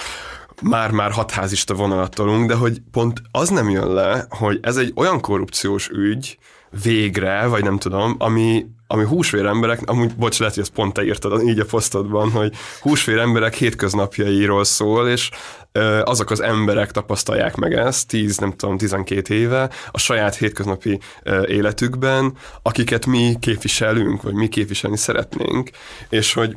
már-már 0.69 1.11
hatházista 1.11 1.75
vonalat 1.75 2.15
tolunk, 2.15 2.49
de 2.49 2.55
hogy 2.55 2.83
pont 2.91 3.23
az 3.31 3.49
nem 3.49 3.71
jön 3.71 3.93
le, 3.93 4.27
hogy 4.29 4.59
ez 4.63 4.77
egy 4.77 4.93
olyan 4.97 5.21
korrupciós 5.21 5.89
ügy, 5.89 6.39
végre, 6.83 7.47
vagy 7.47 7.63
nem 7.63 7.79
tudom, 7.79 8.15
ami, 8.19 8.67
ami 8.87 9.05
húsvér 9.05 9.47
emberek, 9.47 9.81
amúgy 9.85 10.15
bocs, 10.15 10.39
lehet, 10.39 10.55
hogy 10.55 10.63
ezt 10.63 10.73
pont 10.73 10.93
te 10.93 11.05
írtad 11.05 11.43
így 11.43 11.59
a 11.59 11.65
posztodban, 11.65 12.31
hogy 12.31 12.53
húsvér 12.81 13.19
emberek 13.19 13.55
hétköznapjairól 13.55 14.65
szól, 14.65 15.09
és 15.09 15.31
ö, 15.73 16.01
azok 16.05 16.31
az 16.31 16.41
emberek 16.41 16.91
tapasztalják 16.91 17.57
meg 17.57 17.73
ezt 17.73 18.09
10, 18.09 18.37
nem 18.37 18.53
tudom, 18.53 18.77
12 18.77 19.35
éve 19.35 19.71
a 19.91 19.99
saját 19.99 20.37
hétköznapi 20.37 21.01
ö, 21.23 21.47
életükben, 21.47 22.33
akiket 22.63 23.07
mi 23.07 23.37
képviselünk, 23.41 24.23
vagy 24.23 24.35
mi 24.35 24.49
képviselni 24.49 24.97
szeretnénk, 24.97 25.71
és 26.09 26.33
hogy 26.33 26.57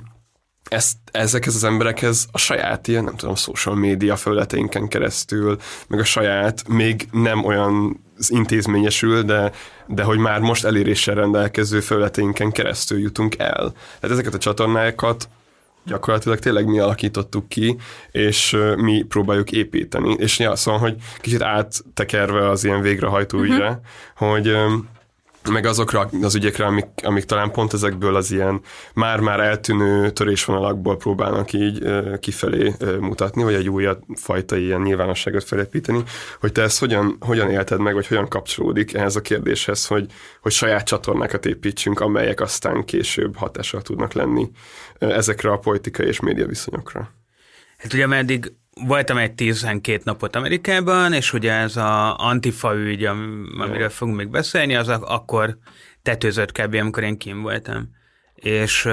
ezt, 0.70 0.98
ezekhez 1.12 1.56
az 1.56 1.64
emberekhez 1.64 2.28
a 2.32 2.38
saját 2.38 2.88
ilyen, 2.88 3.04
nem 3.04 3.16
tudom, 3.16 3.36
social 3.36 3.76
média 3.76 4.16
felületeinken 4.16 4.88
keresztül, 4.88 5.58
meg 5.88 6.00
a 6.00 6.04
saját, 6.04 6.68
még 6.68 7.08
nem 7.12 7.46
olyan 7.46 8.04
intézményesül, 8.28 9.24
de, 9.24 9.52
de 9.88 10.04
hogy 10.04 10.18
már 10.18 10.40
most 10.40 10.66
eléréssel 10.66 11.16
rendelkező 11.16 11.80
felületeinken 11.80 12.52
keresztül 12.52 13.00
jutunk 13.00 13.38
el. 13.38 13.74
Tehát 14.00 14.16
ezeket 14.16 14.34
a 14.34 14.38
csatornákat 14.38 15.30
gyakorlatilag 15.86 16.40
tényleg 16.40 16.66
mi 16.66 16.80
alakítottuk 16.80 17.50
ki, 17.50 17.78
és 18.12 18.58
mi 18.76 19.02
próbáljuk 19.02 19.52
építeni. 19.52 20.16
És 20.18 20.40
ja, 20.40 20.56
szóval, 20.56 20.80
hogy 20.80 20.96
kicsit 21.22 21.42
áttekerve 21.42 22.50
az 22.50 22.64
ilyen 22.64 22.82
végrehajtó 22.82 23.40
ügyre, 23.40 23.80
hogy 24.16 24.48
ö, 24.48 24.74
meg 25.50 25.66
azokra 25.66 26.10
az 26.22 26.36
ügyekre, 26.36 26.66
amik, 26.66 26.88
amik 27.04 27.24
talán 27.24 27.52
pont 27.52 27.74
ezekből 27.74 28.16
az 28.16 28.32
ilyen 28.32 28.62
már-már 28.94 29.40
eltűnő 29.40 30.12
törésvonalakból 30.12 30.98
próbálnak 30.98 31.54
így 31.54 31.86
kifelé 32.20 32.74
mutatni, 33.00 33.44
vagy 33.44 33.54
egy 33.54 33.70
újabb 33.70 34.04
fajta 34.16 34.58
ilyen 34.58 34.82
nyilvánosságot 34.82 35.44
felépíteni, 35.44 36.04
hogy 36.40 36.52
te 36.52 36.62
ezt 36.62 36.80
hogyan, 36.80 37.18
hogyan 37.20 37.50
élted 37.50 37.80
meg, 37.80 37.94
vagy 37.94 38.08
hogyan 38.08 38.28
kapcsolódik 38.28 38.94
ehhez 38.94 39.16
a 39.16 39.22
kérdéshez, 39.22 39.86
hogy, 39.86 40.12
hogy 40.42 40.52
saját 40.52 40.86
csatornákat 40.86 41.46
építsünk, 41.46 42.00
amelyek 42.00 42.42
aztán 42.42 42.86
később 42.86 43.36
hatással 43.36 43.82
tudnak 43.82 44.14
lenni 44.14 44.52
ezekre 45.00 45.52
a 45.52 45.58
politikai 45.58 46.08
és 46.08 46.20
média 46.20 46.46
viszonyokra. 46.46 47.12
Hát 47.78 47.94
ugye 47.94 48.08
meddig 48.08 48.52
voltam 48.86 49.18
egy 49.18 49.34
12 49.34 50.02
napot 50.04 50.36
Amerikában, 50.36 51.14
és 51.14 51.34
ugye 51.34 51.52
ez 51.54 51.76
a 51.78 52.16
Antifa 52.18 52.76
ügy, 52.76 53.04
am- 53.06 53.46
amiről 53.60 53.90
fogunk 53.90 54.18
még 54.18 54.30
beszélni, 54.30 54.76
az 54.76 54.90
ak- 54.90 55.10
akkor 55.10 55.58
tetőzött 56.02 56.52
kb. 56.52 56.74
amikor 56.74 57.04
én 57.04 57.18
kim 57.18 57.42
voltam. 57.42 57.90
És, 58.42 58.90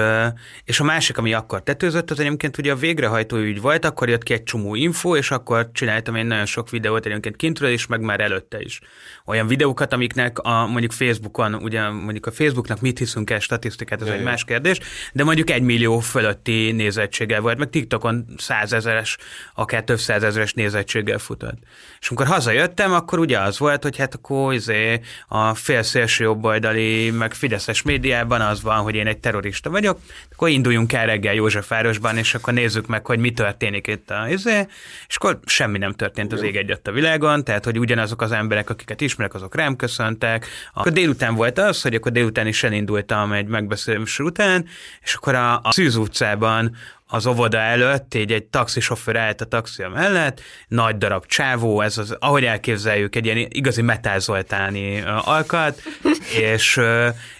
és 0.63 0.79
a 0.79 0.83
másik, 0.83 1.17
ami 1.17 1.33
akkor 1.33 1.63
tetőzött, 1.63 2.11
az 2.11 2.19
egyébként 2.19 2.57
ugye 2.57 2.71
a 2.71 2.75
végrehajtó 2.75 3.37
ügy 3.37 3.61
volt, 3.61 3.85
akkor 3.85 4.09
jött 4.09 4.23
ki 4.23 4.33
egy 4.33 4.43
csomó 4.43 4.75
info, 4.75 5.15
és 5.15 5.31
akkor 5.31 5.69
csináltam 5.71 6.15
én 6.15 6.25
nagyon 6.25 6.45
sok 6.45 6.69
videót 6.69 7.05
egyébként 7.05 7.35
kintről 7.35 7.69
is, 7.69 7.85
meg 7.87 8.01
már 8.01 8.19
előtte 8.19 8.61
is. 8.61 8.79
Olyan 9.25 9.47
videókat, 9.47 9.93
amiknek 9.93 10.39
a, 10.39 10.65
mondjuk 10.67 10.91
Facebookon, 10.91 11.53
ugye 11.53 11.89
mondjuk 11.89 12.25
a 12.25 12.31
Facebooknak 12.31 12.81
mit 12.81 12.97
hiszünk 12.97 13.29
el 13.29 13.39
statisztikát, 13.39 14.01
ez 14.01 14.07
egy 14.07 14.23
más 14.23 14.43
kérdés, 14.43 14.79
de 15.13 15.23
mondjuk 15.23 15.49
egy 15.49 15.61
millió 15.61 15.99
fölötti 15.99 16.71
nézettséggel 16.71 17.41
volt, 17.41 17.57
meg 17.57 17.69
TikTokon 17.69 18.25
százezeres, 18.37 19.17
akár 19.53 19.83
több 19.83 19.99
százezeres 19.99 20.53
nézettséggel 20.53 21.17
futott. 21.17 21.57
És 22.05 22.11
amikor 22.11 22.33
hazajöttem, 22.33 22.93
akkor 22.93 23.19
ugye 23.19 23.39
az 23.39 23.59
volt, 23.59 23.83
hogy 23.83 23.97
hát 23.97 24.15
akkor 24.15 24.53
izé, 24.53 24.99
a 25.27 25.53
fél 25.55 25.83
szélső 25.83 26.23
jobboldali, 26.23 27.11
meg 27.11 27.33
fideszes 27.33 27.81
médiában 27.81 28.41
az 28.41 28.61
van, 28.61 28.77
hogy 28.77 28.95
én 28.95 29.07
egy 29.07 29.17
terrorista 29.17 29.69
vagyok, 29.69 29.99
akkor 30.31 30.49
induljunk 30.49 30.93
el 30.93 31.05
reggel 31.05 31.33
Józsefvárosban, 31.33 32.17
és 32.17 32.35
akkor 32.35 32.53
nézzük 32.53 32.87
meg, 32.87 33.05
hogy 33.05 33.19
mi 33.19 33.31
történik 33.31 33.87
itt 33.87 34.09
a 34.09 34.29
izé, 34.29 34.67
és 35.07 35.15
akkor 35.15 35.39
semmi 35.45 35.77
nem 35.77 35.93
történt 35.93 36.33
az 36.33 36.41
ég 36.41 36.55
egyet 36.55 36.87
a 36.87 36.91
világon, 36.91 37.43
tehát 37.43 37.63
hogy 37.65 37.79
ugyanazok 37.79 38.21
az 38.21 38.31
emberek, 38.31 38.69
akiket 38.69 39.01
ismerek, 39.01 39.33
azok 39.33 39.55
rám 39.55 39.75
köszöntek. 39.75 40.47
Akkor 40.73 40.91
délután 40.91 41.35
volt 41.35 41.59
az, 41.59 41.81
hogy 41.81 41.95
akkor 41.95 42.11
délután 42.11 42.47
is 42.47 42.63
elindultam 42.63 43.31
egy 43.31 43.47
megbeszélés 43.47 44.19
után, 44.19 44.65
és 45.01 45.13
akkor 45.13 45.35
a, 45.35 45.59
a 45.63 45.71
Szűz 45.71 45.95
utcában 45.95 46.75
az 47.15 47.25
óvoda 47.25 47.57
előtt, 47.57 48.13
így 48.13 48.31
egy 48.31 48.43
taxisofőr 48.43 49.15
állt 49.15 49.41
a 49.41 49.45
taxia 49.45 49.89
mellett, 49.89 50.41
nagy 50.67 50.97
darab 50.97 51.25
csávó, 51.25 51.81
ez 51.81 51.97
az, 51.97 52.15
ahogy 52.19 52.43
elképzeljük, 52.43 53.15
egy 53.15 53.25
ilyen 53.25 53.47
igazi 53.49 53.81
metázoltáni 53.81 55.01
alkat, 55.23 55.81
és, 56.53 56.79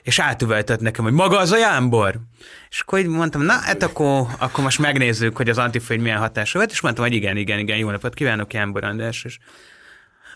és 0.02 0.20
átüveltett 0.20 0.80
nekem, 0.80 1.04
hogy 1.04 1.14
maga 1.14 1.38
az 1.38 1.52
a 1.52 1.58
jámbor. 1.58 2.16
És 2.70 2.80
akkor 2.80 3.00
így 3.00 3.08
mondtam, 3.08 3.42
na, 3.42 3.54
hát 3.54 3.84
akkor, 3.84 4.28
akkor 4.38 4.64
most 4.64 4.80
megnézzük, 4.80 5.38
hogy 5.38 5.50
az 5.50 5.58
antifa 5.58 5.96
milyen 5.98 6.18
hatása 6.18 6.58
volt, 6.58 6.72
és 6.72 6.82
mondtam, 6.82 7.06
hogy 7.06 7.14
igen, 7.14 7.38
igen, 7.38 7.60
igen, 7.60 7.78
jó 7.78 7.90
napot 7.90 8.14
kívánok, 8.14 8.54
Jámbor 8.54 8.84
András, 8.84 9.24
és 9.24 9.38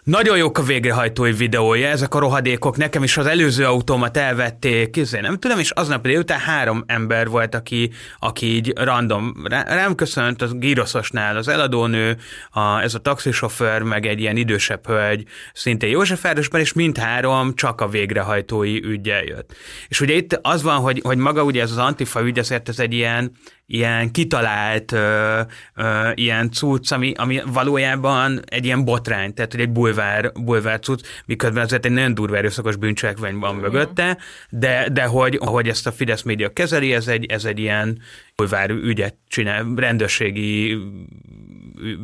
nagyon 0.10 0.38
jók 0.38 0.58
a 0.58 0.62
végrehajtói 0.62 1.32
videója, 1.32 1.88
ezek 1.88 2.14
a 2.14 2.20
rohadékok, 2.20 2.78
nekem 2.78 3.04
is 3.04 3.18
az 3.18 3.26
előző 3.26 3.66
autómat 3.66 4.18
elvették, 4.18 4.96
izé, 4.96 5.20
nem 5.20 5.38
tudom, 5.40 5.60
és 5.60 5.72
aznap 5.72 6.02
délután 6.02 6.40
három 6.40 6.84
ember 6.88 7.28
volt, 7.28 7.56
aki, 7.56 7.92
aki 8.20 8.46
így 8.46 8.74
random 8.76 9.34
rám 9.50 9.96
köszönt, 9.96 10.42
az 10.42 10.52
Giroszosnál 10.54 11.38
az 11.38 11.48
eladónő, 11.48 12.18
a, 12.52 12.80
ez 12.80 12.94
a 12.94 13.00
taxisofőr, 13.00 13.82
meg 13.82 14.06
egy 14.06 14.20
ilyen 14.20 14.38
idősebb 14.38 14.88
hölgy, 14.88 15.28
szintén 15.54 15.90
Józsefvárosban, 15.90 16.62
és 16.62 16.74
mindhárom 16.74 17.56
csak 17.56 17.82
a 17.82 17.88
végrehajtói 17.88 18.84
ügyel 18.84 19.24
jött. 19.24 19.56
És 19.88 20.02
ugye 20.02 20.14
itt 20.14 20.40
az 20.42 20.64
van, 20.64 20.78
hogy, 20.78 21.00
hogy 21.04 21.18
maga 21.18 21.44
ugye 21.44 21.62
ez 21.62 21.72
az 21.72 21.78
antifa 21.78 22.22
ügy, 22.22 22.40
azért 22.40 22.70
ez 22.70 22.80
egy 22.80 22.94
ilyen, 22.94 23.32
ilyen 23.72 24.12
kitalált 24.12 24.92
ö, 24.92 25.42
ö, 25.76 26.10
ilyen 26.14 26.52
cucc, 26.52 26.92
ami, 26.92 27.14
ami 27.16 27.42
valójában 27.46 28.42
egy 28.46 28.66
ilyen 28.66 28.86
botrány, 28.86 29.34
tehát 29.34 29.52
hogy 29.52 29.62
egy 29.62 29.70
bulvár, 29.70 30.32
bulvár 30.32 30.80
cucc, 30.80 31.06
miközben 31.26 31.64
azért 31.64 31.86
egy 31.86 31.92
nagyon 31.92 32.14
durva 32.14 32.38
erőszakos 32.38 32.76
bűncselekmény 32.76 33.36
van 33.36 33.56
mm. 33.56 33.60
mögötte, 33.60 34.18
de, 34.50 34.90
de 34.92 35.04
hogy, 35.04 35.38
hogy 35.42 35.68
ezt 35.68 35.88
a 35.88 35.92
Fidesz 35.92 36.22
média 36.22 36.54
kezeli, 36.54 36.94
ez 36.94 37.08
egy, 37.08 37.26
ez 37.26 37.46
egy 37.46 37.60
ilyen 37.60 38.02
bulvár 38.36 38.70
ügyet 38.70 39.16
csinál, 39.28 39.66
rendőrségi 39.76 40.78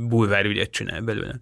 bulvár 0.08 0.46
ügyet 0.46 0.72
csinál 0.72 1.02
belőle. 1.02 1.40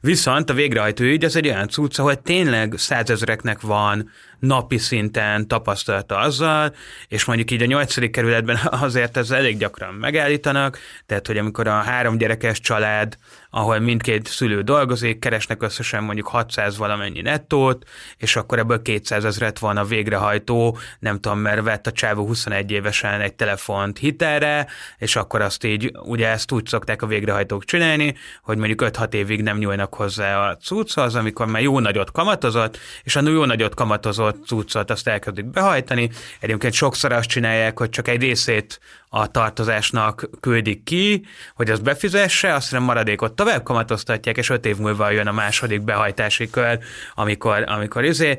Viszont 0.00 0.50
a 0.50 0.54
végrehajtó 0.54 1.04
ügy 1.04 1.24
az 1.24 1.36
egy 1.36 1.46
olyan 1.46 1.68
cucc, 1.68 1.98
ahol 1.98 2.22
tényleg 2.22 2.74
százezreknek 2.76 3.60
van 3.60 4.10
napi 4.46 4.78
szinten 4.78 5.48
tapasztalata 5.48 6.18
azzal, 6.18 6.74
és 7.08 7.24
mondjuk 7.24 7.50
így 7.50 7.62
a 7.62 7.66
nyolcadik 7.66 8.10
kerületben 8.10 8.56
azért 8.86 9.16
ez 9.16 9.30
elég 9.30 9.58
gyakran 9.58 9.94
megállítanak, 9.94 10.78
tehát 11.06 11.26
hogy 11.26 11.38
amikor 11.38 11.68
a 11.68 11.72
három 11.72 12.18
gyerekes 12.18 12.60
család 12.60 13.16
ahol 13.56 13.78
mindkét 13.78 14.26
szülő 14.26 14.62
dolgozik, 14.62 15.18
keresnek 15.18 15.62
összesen 15.62 16.04
mondjuk 16.04 16.26
600 16.26 16.76
valamennyi 16.76 17.20
nettót, 17.20 17.88
és 18.16 18.36
akkor 18.36 18.58
ebből 18.58 18.82
200 18.82 19.24
ezeret 19.24 19.58
van 19.58 19.76
a 19.76 19.84
végrehajtó, 19.84 20.78
nem 20.98 21.20
tudom, 21.20 21.38
mert 21.38 21.62
vett 21.62 21.86
a 21.86 21.92
csávó 21.92 22.26
21 22.26 22.70
évesen 22.70 23.20
egy 23.20 23.34
telefont 23.34 23.98
hitelre, 23.98 24.66
és 24.98 25.16
akkor 25.16 25.40
azt 25.40 25.64
így, 25.64 25.92
ugye 26.02 26.28
ezt 26.28 26.52
úgy 26.52 26.66
szokták 26.66 27.02
a 27.02 27.06
végrehajtók 27.06 27.64
csinálni, 27.64 28.14
hogy 28.42 28.56
mondjuk 28.56 28.82
5-6 28.84 29.12
évig 29.12 29.42
nem 29.42 29.58
nyúlnak 29.58 29.94
hozzá 29.94 30.48
a 30.48 30.56
cucchoz, 30.56 31.14
amikor 31.14 31.46
már 31.46 31.62
jó 31.62 31.80
nagyot 31.80 32.10
kamatozott, 32.10 32.78
és 33.02 33.16
a 33.16 33.28
jó 33.28 33.44
nagyot 33.44 33.74
kamatozott 33.74 34.33
cuccot 34.46 34.90
azt 34.90 35.08
elkezdik 35.08 35.44
behajtani. 35.44 36.10
Egyébként 36.40 36.72
sokszor 36.72 37.12
azt 37.12 37.28
csinálják, 37.28 37.78
hogy 37.78 37.88
csak 37.88 38.08
egy 38.08 38.20
részét 38.20 38.80
a 39.08 39.26
tartozásnak 39.26 40.28
küldik 40.40 40.82
ki, 40.82 41.24
hogy 41.54 41.70
az 41.70 41.80
befizesse, 41.80 42.54
aztán 42.54 42.82
maradékot 42.82 43.32
tovább 43.32 43.62
kamatoztatják, 43.62 44.36
és 44.36 44.50
öt 44.50 44.66
év 44.66 44.76
múlva 44.76 45.10
jön 45.10 45.26
a 45.26 45.32
második 45.32 45.82
behajtási 45.82 46.50
kör, 46.50 46.78
amikor, 47.14 47.64
amikor 47.66 48.04
izé, 48.04 48.38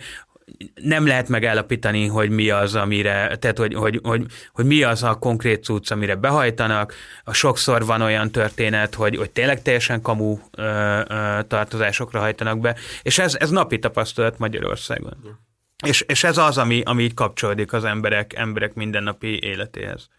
nem 0.73 1.07
lehet 1.07 1.29
megállapítani, 1.29 2.07
hogy 2.07 2.29
mi 2.29 2.49
az, 2.49 2.75
amire, 2.75 3.35
tehát 3.35 3.57
hogy, 3.57 3.73
hogy, 3.73 3.99
hogy, 4.03 4.25
hogy 4.53 4.65
mi 4.65 4.83
az 4.83 5.03
a 5.03 5.15
konkrét 5.15 5.63
cucc, 5.63 5.91
amire 5.91 6.15
behajtanak. 6.15 6.93
A 7.23 7.33
sokszor 7.33 7.85
van 7.85 8.01
olyan 8.01 8.31
történet, 8.31 8.95
hogy, 8.95 9.15
hogy 9.17 9.31
tényleg 9.31 9.61
teljesen 9.61 10.01
kamu 10.01 10.37
ö, 10.51 10.63
ö, 11.07 11.39
tartozásokra 11.47 12.19
hajtanak 12.19 12.59
be, 12.59 12.75
és 13.01 13.17
ez, 13.17 13.35
ez 13.39 13.49
napi 13.49 13.79
tapasztalat 13.79 14.37
Magyarországon. 14.37 15.44
És, 15.85 16.01
és 16.01 16.23
ez 16.23 16.37
az, 16.37 16.57
ami, 16.57 16.81
ami 16.85 17.03
így 17.03 17.13
kapcsolódik 17.13 17.73
az 17.73 17.83
emberek, 17.83 18.33
emberek 18.33 18.73
mindennapi 18.73 19.43
életéhez. 19.43 20.09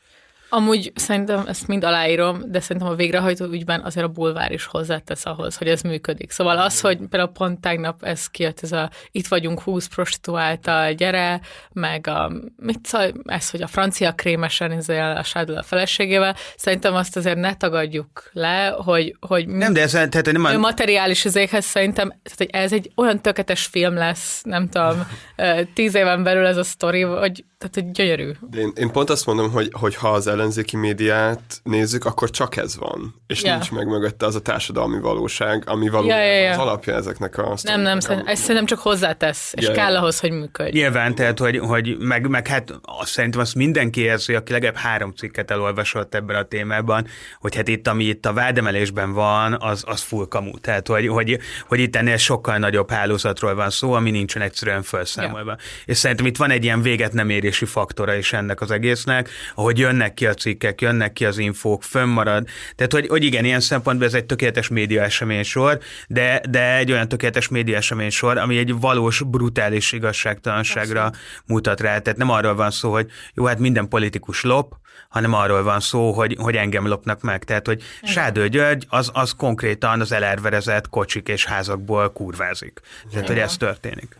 Amúgy 0.57 0.93
szerintem 0.95 1.45
ezt 1.47 1.67
mind 1.67 1.85
aláírom, 1.85 2.43
de 2.47 2.61
szerintem 2.61 2.91
a 2.91 2.95
végrehajtó 2.95 3.45
ügyben 3.45 3.81
azért 3.81 4.07
a 4.07 4.09
bulvár 4.09 4.53
is 4.53 4.65
hozzátesz 4.65 5.27
ahhoz, 5.27 5.57
hogy 5.57 5.69
ez 5.69 5.83
működik. 5.83 6.31
Szóval 6.31 6.59
az, 6.59 6.81
hogy 6.81 6.97
például 6.97 7.33
pont 7.33 7.61
tegnap 7.61 8.03
ez 8.03 8.27
kijött, 8.27 8.61
ez 8.63 8.73
a 8.73 8.91
itt 9.11 9.27
vagyunk 9.27 9.61
20 9.61 9.87
prostituáltal, 9.87 10.93
gyere, 10.93 11.41
meg 11.73 12.07
a, 12.07 12.33
mit 12.57 12.87
szól, 12.87 13.13
ez, 13.25 13.51
hogy 13.51 13.63
a 13.63 13.67
francia 13.67 14.13
krémesen 14.13 14.73
izél 14.73 15.15
a 15.19 15.23
sádul 15.23 15.57
a 15.57 15.63
feleségével, 15.63 16.37
szerintem 16.57 16.95
azt 16.95 17.17
azért 17.17 17.39
ne 17.39 17.55
tagadjuk 17.55 18.31
le, 18.33 18.67
hogy, 18.69 19.17
hogy 19.21 19.49
nem, 19.49 19.73
de 19.73 19.81
ez, 19.81 19.91
tehát 19.91 20.33
nem 20.33 20.45
a... 20.45 20.59
materiális 20.59 21.25
izékhez 21.25 21.65
szerintem, 21.65 22.09
tehát, 22.09 22.39
hogy 22.39 22.51
ez 22.51 22.73
egy 22.73 22.93
olyan 22.95 23.21
tökéletes 23.21 23.65
film 23.65 23.95
lesz, 23.95 24.43
nem 24.43 24.69
tudom, 24.69 25.07
tíz 25.75 25.95
éven 25.95 26.23
belül 26.23 26.47
ez 26.47 26.57
a 26.57 26.65
sztori, 26.65 27.01
hogy, 27.01 27.45
tehát, 27.59 27.75
hogy 27.75 27.91
gyönyörű. 27.91 28.31
De 28.51 28.59
én, 28.59 28.73
én 28.77 28.91
pont 28.91 29.11
azt 29.11 29.27
mondom, 29.27 29.51
hogy, 29.51 29.69
hogy 29.73 29.95
ha 29.95 30.09
az 30.09 30.27
ellenzéki 30.47 30.77
médiát 30.77 31.61
nézzük, 31.63 32.05
akkor 32.05 32.31
csak 32.31 32.57
ez 32.57 32.77
van. 32.77 33.15
És 33.27 33.43
yeah. 33.43 33.57
nincs 33.57 33.71
meg 33.71 33.87
mögötte 33.87 34.27
az 34.27 34.35
a 34.35 34.41
társadalmi 34.41 35.01
valóság, 35.01 35.63
ami 35.67 35.89
valójában 35.89 36.25
yeah, 36.25 36.33
yeah, 36.33 36.43
yeah. 36.43 36.61
az 36.61 36.67
alapja 36.67 36.95
ezeknek 36.95 37.39
a 37.39 37.55
Nem, 37.63 37.81
nem, 37.81 38.01
szerintem, 38.01 38.27
ez 38.27 38.39
szerintem 38.39 38.67
csak 38.67 38.79
hozzátesz, 38.79 39.53
és 39.57 39.63
yeah, 39.63 39.77
kell 39.77 39.97
ahhoz, 39.97 40.21
hogy 40.21 40.31
működj. 40.31 40.79
Nyilván, 40.79 41.15
tehát, 41.15 41.39
hogy, 41.39 41.59
hogy 41.59 41.97
meg, 41.99 42.29
meg 42.29 42.47
hát 42.47 42.79
azt 42.83 43.11
szerintem 43.11 43.41
azt 43.41 43.55
mindenki 43.55 44.01
érzi, 44.01 44.35
aki 44.35 44.53
legalább 44.53 44.77
három 44.77 45.13
cikket 45.13 45.51
elolvasott 45.51 46.15
ebben 46.15 46.37
a 46.37 46.43
témában, 46.43 47.07
hogy 47.41 47.57
hát 47.57 47.69
itt, 47.69 47.89
ami 47.89 48.05
itt 48.05 48.27
a 48.27 48.33
vádemelésben 48.33 49.13
van, 49.13 49.57
az, 49.61 49.85
az 49.87 50.01
full 50.01 50.27
kamu. 50.29 50.59
Tehát, 50.59 50.87
hogy, 50.87 51.09
hogy, 51.09 51.39
hogy 51.69 51.81
itt 51.81 51.97
ennél 51.97 52.17
sokkal 52.17 52.59
nagyobb 52.59 52.91
hálózatról 52.91 53.55
van 53.55 53.71
szó, 53.71 53.93
ami 53.93 54.11
nincsen 54.11 54.43
egyszerűen 54.43 54.83
felszámolva. 54.83 55.45
Yeah. 55.45 55.61
És 55.85 55.97
szerintem 55.97 56.27
itt 56.27 56.37
van 56.37 56.51
egy 56.51 56.65
ilyen 56.65 56.83
véget 56.83 57.13
nem 57.13 57.31
érési 57.31 57.65
faktora 57.65 58.15
is 58.15 58.33
ennek 58.33 58.61
az 58.61 58.71
egésznek, 58.71 59.29
ahogy 59.55 59.79
jönnek 59.79 60.15
ki 60.15 60.26
a 60.29 60.35
cikkek, 60.35 60.81
jönnek 60.81 61.13
ki 61.13 61.25
az 61.25 61.39
infók, 61.39 61.83
fönnmarad. 61.83 62.47
Tehát, 62.75 62.93
hogy, 62.93 63.07
hogy 63.07 63.25
igen, 63.25 63.45
ilyen 63.45 63.61
szempontból 63.61 64.07
ez 64.07 64.15
egy 64.15 64.25
tökéletes 64.25 64.69
média 64.69 65.03
esemény 65.03 65.43
sor, 65.43 65.79
de, 66.09 66.41
de 66.51 66.77
egy 66.77 66.93
olyan 66.93 67.09
tökéletes 67.09 67.49
média 67.49 67.77
esemény 67.77 68.11
sor, 68.11 68.39
ami 68.39 68.59
egy 68.59 68.81
valós, 68.81 69.23
brutális 69.27 69.93
igazságtalanságra 69.93 71.05
Abszolút. 71.05 71.43
mutat 71.47 71.81
rá. 71.81 71.99
Tehát 71.99 72.19
nem 72.19 72.31
arról 72.31 72.55
van 72.55 72.71
szó, 72.71 72.93
hogy 72.93 73.11
jó, 73.35 73.45
hát 73.45 73.59
minden 73.59 73.89
politikus 73.89 74.43
lop, 74.43 74.75
hanem 75.09 75.33
arról 75.33 75.63
van 75.63 75.81
szó, 75.81 76.13
hogy, 76.13 76.37
hogy 76.39 76.57
engem 76.57 76.87
lopnak 76.87 77.21
meg. 77.21 77.45
Tehát, 77.45 77.67
hogy 77.67 77.83
Igen. 78.01 78.15
Sádő 78.15 78.49
György 78.49 78.87
az, 78.89 79.11
az 79.13 79.33
konkrétan 79.37 80.01
az 80.01 80.13
elerverezett 80.13 80.89
kocsik 80.89 81.29
és 81.29 81.45
házakból 81.45 82.13
kurvázik. 82.13 82.81
Tehát, 82.83 83.13
Igen. 83.13 83.27
hogy 83.27 83.39
ez 83.39 83.57
történik. 83.57 84.17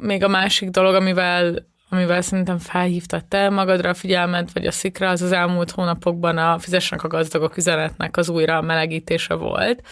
Még 0.00 0.24
a 0.24 0.28
másik 0.28 0.68
dolog, 0.68 0.94
amivel 0.94 1.66
amivel 1.88 2.20
szerintem 2.20 2.58
felhívtad 2.58 3.24
te 3.24 3.48
magadra 3.48 3.88
a 3.88 3.94
figyelmet, 3.94 4.52
vagy 4.52 4.66
a 4.66 4.70
szikra, 4.70 5.08
az 5.08 5.22
az 5.22 5.32
elmúlt 5.32 5.70
hónapokban 5.70 6.38
a 6.38 6.58
Fizessenek 6.58 7.04
a 7.04 7.08
gazdagok 7.08 7.56
üzenetnek 7.56 8.16
az 8.16 8.28
újra 8.28 8.60
melegítése 8.60 9.34
volt, 9.34 9.82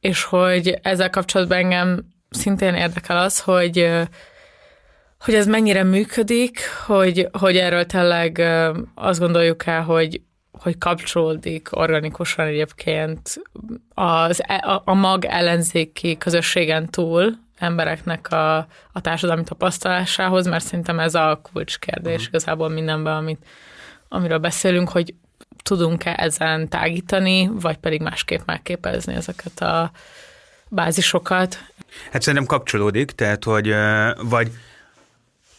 és 0.00 0.24
hogy 0.24 0.78
ezzel 0.82 1.10
kapcsolatban 1.10 1.58
engem 1.58 2.04
szintén 2.30 2.74
érdekel 2.74 3.18
az, 3.18 3.40
hogy 3.40 3.90
hogy 5.24 5.34
ez 5.34 5.46
mennyire 5.46 5.82
működik, 5.82 6.58
hogy, 6.86 7.28
hogy 7.38 7.56
erről 7.56 7.86
tényleg 7.86 8.42
azt 8.94 9.20
gondoljuk 9.20 9.66
el, 9.66 9.82
hogy, 9.82 10.20
hogy 10.52 10.78
kapcsolódik 10.78 11.68
organikusan 11.70 12.46
egyébként 12.46 13.42
az, 13.94 14.42
e, 14.46 14.64
a, 14.66 14.82
a 14.84 14.94
mag 14.94 15.24
ellenzéki 15.24 16.18
közösségen 16.18 16.90
túl 16.90 17.38
embereknek 17.62 18.32
a, 18.32 18.56
a 18.92 19.00
társadalmi 19.00 19.44
tapasztalásához, 19.44 20.46
mert 20.46 20.64
szerintem 20.64 21.00
ez 21.00 21.14
a 21.14 21.40
kulcskérdés 21.52 22.12
uh-huh. 22.12 22.28
igazából 22.28 22.68
mindenben, 22.68 23.16
amit, 23.16 23.46
amiről 24.08 24.38
beszélünk, 24.38 24.88
hogy 24.88 25.14
tudunk-e 25.62 26.14
ezen 26.18 26.68
tágítani, 26.68 27.50
vagy 27.52 27.76
pedig 27.76 28.00
másképp 28.00 28.40
megképezni 28.46 29.14
ezeket 29.14 29.60
a 29.60 29.90
bázisokat. 30.68 31.58
Hát 32.10 32.22
szerintem 32.22 32.48
kapcsolódik, 32.48 33.10
tehát 33.10 33.44
hogy 33.44 33.74
vagy 34.22 34.50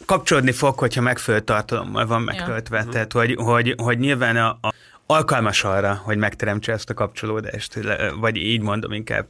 kapcsolódni 0.06 0.52
fog, 0.52 0.78
hogyha 0.78 1.00
megfelelő 1.00 1.44
tartalommal 1.44 2.06
van 2.06 2.22
megtöltve. 2.22 2.78
Ja. 2.78 2.88
Tehát, 2.88 3.12
hogy, 3.12 3.34
hogy, 3.34 3.74
hogy 3.76 3.98
nyilván 3.98 4.36
a, 4.36 4.58
a 4.60 4.74
alkalmas 5.06 5.64
arra, 5.64 6.00
hogy 6.04 6.16
megteremtse 6.16 6.72
ezt 6.72 6.90
a 6.90 6.94
kapcsolódást, 6.94 7.78
vagy 8.20 8.36
így 8.36 8.60
mondom 8.60 8.92
inkább 8.92 9.26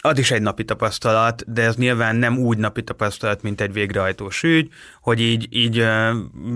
az 0.00 0.18
is 0.18 0.30
egy 0.30 0.42
napi 0.42 0.64
tapasztalat, 0.64 1.52
de 1.52 1.62
ez 1.62 1.76
nyilván 1.76 2.16
nem 2.16 2.38
úgy 2.38 2.58
napi 2.58 2.82
tapasztalat, 2.82 3.42
mint 3.42 3.60
egy 3.60 3.72
végrehajtós 3.72 4.42
ügy, 4.42 4.70
hogy 5.08 5.20
így, 5.20 5.46
így 5.50 5.86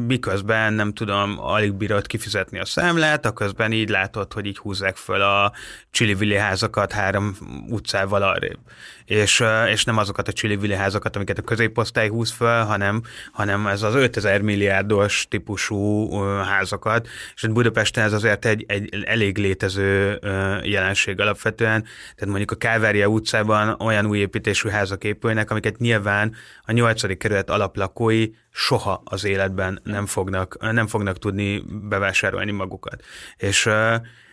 miközben 0.06 0.72
nem 0.72 0.92
tudom, 0.92 1.38
alig 1.38 1.72
bírod 1.72 2.06
kifizetni 2.06 2.58
a 2.58 2.64
számlát, 2.64 3.26
aközben 3.26 3.72
így 3.72 3.88
látod, 3.88 4.32
hogy 4.32 4.46
így 4.46 4.58
húzzák 4.58 4.96
föl 4.96 5.20
a 5.20 5.52
csili 5.90 6.36
házakat 6.36 6.92
három 6.92 7.36
utcával 7.68 8.22
arrébb. 8.22 8.58
És, 9.04 9.44
és 9.68 9.84
nem 9.84 9.98
azokat 9.98 10.28
a 10.28 10.32
csili 10.32 10.74
házakat, 10.74 11.16
amiket 11.16 11.38
a 11.38 11.42
középosztály 11.42 12.08
húz 12.08 12.30
föl, 12.30 12.62
hanem, 12.62 13.02
hanem 13.32 13.66
ez 13.66 13.82
az 13.82 13.94
5000 13.94 14.40
milliárdos 14.40 15.26
típusú 15.30 16.12
házakat, 16.24 17.08
és 17.34 17.46
Budapesten 17.46 18.04
ez 18.04 18.12
azért 18.12 18.44
egy, 18.44 18.64
egy 18.68 19.04
elég 19.04 19.38
létező 19.38 20.18
jelenség 20.62 21.20
alapvetően, 21.20 21.82
tehát 22.14 22.26
mondjuk 22.26 22.50
a 22.50 22.56
Kávária 22.56 23.06
utcában 23.06 23.76
olyan 23.80 24.06
új 24.06 24.18
építésű 24.18 24.68
házak 24.68 25.04
épülnek, 25.04 25.50
amiket 25.50 25.78
nyilván 25.78 26.34
a 26.64 26.72
nyolcadik 26.72 27.18
kerület 27.18 27.50
alaplakói 27.50 28.28
soha 28.50 29.02
az 29.04 29.24
életben 29.24 29.80
nem 29.84 30.06
fognak, 30.06 30.72
nem 30.72 30.86
fognak 30.86 31.18
tudni 31.18 31.62
bevásárolni 31.66 32.50
magukat. 32.50 33.04
És, 33.36 33.68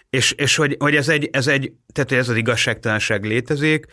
és, 0.10 0.32
és 0.32 0.55
hogy, 0.55 0.76
hogy 0.80 0.95
ez, 0.95 1.10
egy, 1.10 1.30
ez 1.32 1.47
egy, 1.47 1.74
tehát 1.93 2.12
ez 2.12 2.30
az 2.30 2.36
igazságtalanság 2.36 3.26
létezik, 3.26 3.88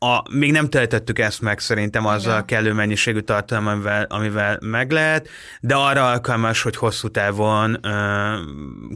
a, 0.00 0.22
még 0.30 0.52
nem 0.52 0.68
töltöttük 0.68 1.18
ezt 1.18 1.40
meg 1.40 1.58
szerintem 1.58 2.06
azzal 2.06 2.36
a 2.36 2.44
kellő 2.44 2.72
mennyiségű 2.72 3.18
tartalom, 3.18 3.66
amivel, 3.66 4.04
amivel 4.08 4.58
meg 4.60 4.90
lehet, 4.90 5.28
de 5.60 5.74
arra 5.74 6.10
alkalmas, 6.10 6.62
hogy 6.62 6.76
hosszú 6.76 7.08
távon 7.08 7.78
ö, 7.82 8.34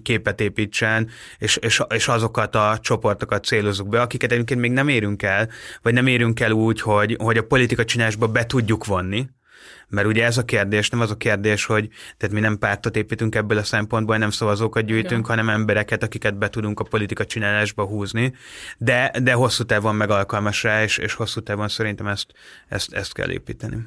képet 0.02 0.40
építsen, 0.40 1.10
és, 1.38 1.56
és, 1.56 1.82
és 1.94 2.08
azokat 2.08 2.54
a 2.54 2.78
csoportokat 2.80 3.44
célozzuk 3.44 3.88
be, 3.88 4.00
akiket 4.00 4.32
egyébként 4.32 4.60
még 4.60 4.72
nem 4.72 4.88
érünk 4.88 5.22
el, 5.22 5.48
vagy 5.82 5.92
nem 5.92 6.06
érünk 6.06 6.40
el 6.40 6.50
úgy, 6.50 6.80
hogy, 6.80 7.16
hogy 7.18 7.36
a 7.36 7.42
politika 7.42 7.84
csinálásba 7.84 8.26
be 8.26 8.46
tudjuk 8.46 8.84
vonni, 8.84 9.28
mert 9.92 10.06
ugye 10.06 10.24
ez 10.24 10.38
a 10.38 10.44
kérdés, 10.44 10.90
nem 10.90 11.00
az 11.00 11.10
a 11.10 11.16
kérdés, 11.16 11.64
hogy 11.64 11.88
tehát 12.16 12.34
mi 12.34 12.40
nem 12.40 12.58
pártot 12.58 12.96
építünk 12.96 13.34
ebből 13.34 13.58
a 13.58 13.64
szempontból, 13.64 14.16
nem 14.16 14.30
szavazókat 14.30 14.84
gyűjtünk, 14.84 15.24
Igen. 15.24 15.24
hanem 15.24 15.48
embereket, 15.48 16.02
akiket 16.02 16.38
be 16.38 16.48
tudunk 16.48 16.80
a 16.80 16.84
politika 16.84 17.24
csinálásba 17.24 17.84
húzni, 17.84 18.34
de, 18.78 19.12
de 19.22 19.32
hosszú 19.32 19.64
távon 19.64 19.94
megalkalmas 19.94 20.62
rá, 20.62 20.82
és, 20.82 20.98
és 20.98 21.14
hosszú 21.14 21.40
távon 21.40 21.68
szerintem 21.68 22.06
ezt, 22.06 22.32
ezt, 22.68 22.92
ezt 22.92 23.12
kell 23.12 23.30
építeni 23.30 23.86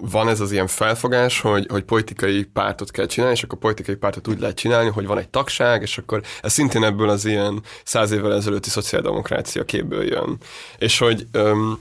van 0.00 0.28
ez 0.28 0.40
az 0.40 0.52
ilyen 0.52 0.66
felfogás, 0.66 1.40
hogy, 1.40 1.66
hogy 1.68 1.82
politikai 1.82 2.44
pártot 2.44 2.90
kell 2.90 3.06
csinálni, 3.06 3.34
és 3.34 3.42
akkor 3.42 3.58
politikai 3.58 3.94
pártot 3.94 4.28
úgy 4.28 4.40
lehet 4.40 4.56
csinálni, 4.56 4.90
hogy 4.90 5.06
van 5.06 5.18
egy 5.18 5.28
tagság, 5.28 5.82
és 5.82 5.98
akkor 5.98 6.22
ez 6.42 6.52
szintén 6.52 6.84
ebből 6.84 7.08
az 7.08 7.24
ilyen 7.24 7.62
száz 7.84 8.10
évvel 8.10 8.34
ezelőtti 8.34 8.68
szociáldemokrácia 8.68 9.64
képből 9.64 10.04
jön. 10.04 10.38
És 10.78 10.98
hogy 10.98 11.26
öm, 11.32 11.78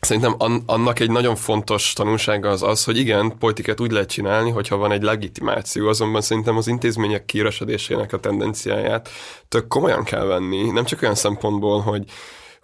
Szerintem 0.00 0.62
annak 0.66 1.00
egy 1.00 1.10
nagyon 1.10 1.36
fontos 1.36 1.92
tanulsága 1.92 2.48
az 2.48 2.62
az, 2.62 2.84
hogy 2.84 2.98
igen, 2.98 3.38
politikát 3.38 3.80
úgy 3.80 3.90
lehet 3.90 4.10
csinálni, 4.10 4.50
hogyha 4.50 4.76
van 4.76 4.92
egy 4.92 5.02
legitimáció, 5.02 5.88
azonban 5.88 6.20
szerintem 6.20 6.56
az 6.56 6.66
intézmények 6.66 7.24
kiüresedésének 7.24 8.12
a 8.12 8.20
tendenciáját 8.20 9.08
tök 9.48 9.66
komolyan 9.66 10.04
kell 10.04 10.24
venni, 10.24 10.70
nem 10.70 10.84
csak 10.84 11.02
olyan 11.02 11.14
szempontból, 11.14 11.80
hogy 11.80 12.04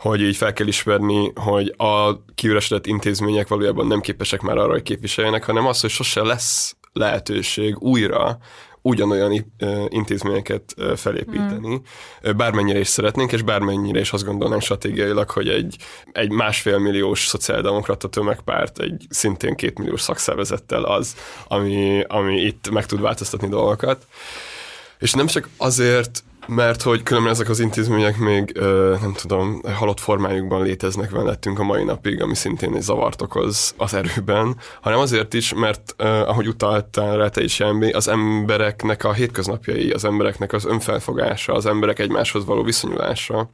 hogy 0.02 0.22
így 0.22 0.36
fel 0.36 0.52
kell 0.52 0.66
ismerni, 0.66 1.32
hogy 1.34 1.74
a 1.76 2.24
kiüresedett 2.34 2.86
intézmények 2.86 3.48
valójában 3.48 3.86
nem 3.86 4.00
képesek 4.00 4.40
már 4.40 4.56
arra, 4.56 4.72
hogy 4.72 4.82
képviseljenek, 4.82 5.44
hanem 5.44 5.66
az, 5.66 5.80
hogy 5.80 5.90
sose 5.90 6.22
lesz 6.22 6.76
lehetőség 6.92 7.82
újra 7.82 8.38
ugyanolyan 8.82 9.52
intézményeket 9.88 10.74
felépíteni, 10.96 11.74
mm. 11.74 12.36
bármennyire 12.36 12.78
is 12.78 12.88
szeretnénk, 12.88 13.32
és 13.32 13.42
bármennyire 13.42 14.00
is 14.00 14.12
azt 14.12 14.24
gondolnánk 14.24 14.62
stratégiailag, 14.62 15.30
hogy 15.30 15.48
egy, 15.48 15.76
egy 16.12 16.30
másfél 16.30 16.78
milliós 16.78 17.26
szociáldemokrata 17.26 18.08
tömegpárt 18.08 18.78
egy 18.78 19.06
szintén 19.08 19.54
két 19.54 19.78
milliós 19.78 20.00
szakszervezettel 20.00 20.82
az, 20.82 21.16
ami, 21.48 22.04
ami 22.08 22.40
itt 22.40 22.70
meg 22.70 22.86
tud 22.86 23.00
változtatni 23.00 23.48
dolgokat. 23.48 24.06
És 24.98 25.12
nem 25.12 25.26
csak 25.26 25.48
azért, 25.56 26.24
mert 26.46 26.82
hogy 26.82 27.02
különben 27.02 27.32
ezek 27.32 27.48
az 27.48 27.60
intézmények 27.60 28.16
még, 28.16 28.52
nem 29.00 29.12
tudom, 29.14 29.60
halott 29.74 30.00
formájukban 30.00 30.62
léteznek 30.62 31.10
mellettünk 31.10 31.58
a 31.58 31.62
mai 31.62 31.84
napig, 31.84 32.22
ami 32.22 32.34
szintén 32.34 32.74
egy 32.74 32.82
zavart 32.82 33.22
okoz 33.22 33.74
az 33.76 33.94
erőben, 33.94 34.56
hanem 34.80 34.98
azért 34.98 35.34
is, 35.34 35.54
mert 35.54 35.94
ahogy 36.02 36.48
utaltál 36.48 37.16
rá 37.16 37.28
te 37.28 37.42
is, 37.42 37.58
Jembi, 37.58 37.90
az 37.90 38.08
embereknek 38.08 39.04
a 39.04 39.12
hétköznapjai, 39.12 39.90
az 39.90 40.04
embereknek 40.04 40.52
az 40.52 40.64
önfelfogása, 40.64 41.52
az 41.52 41.66
emberek 41.66 41.98
egymáshoz 41.98 42.44
való 42.44 42.62
viszonyulása 42.62 43.50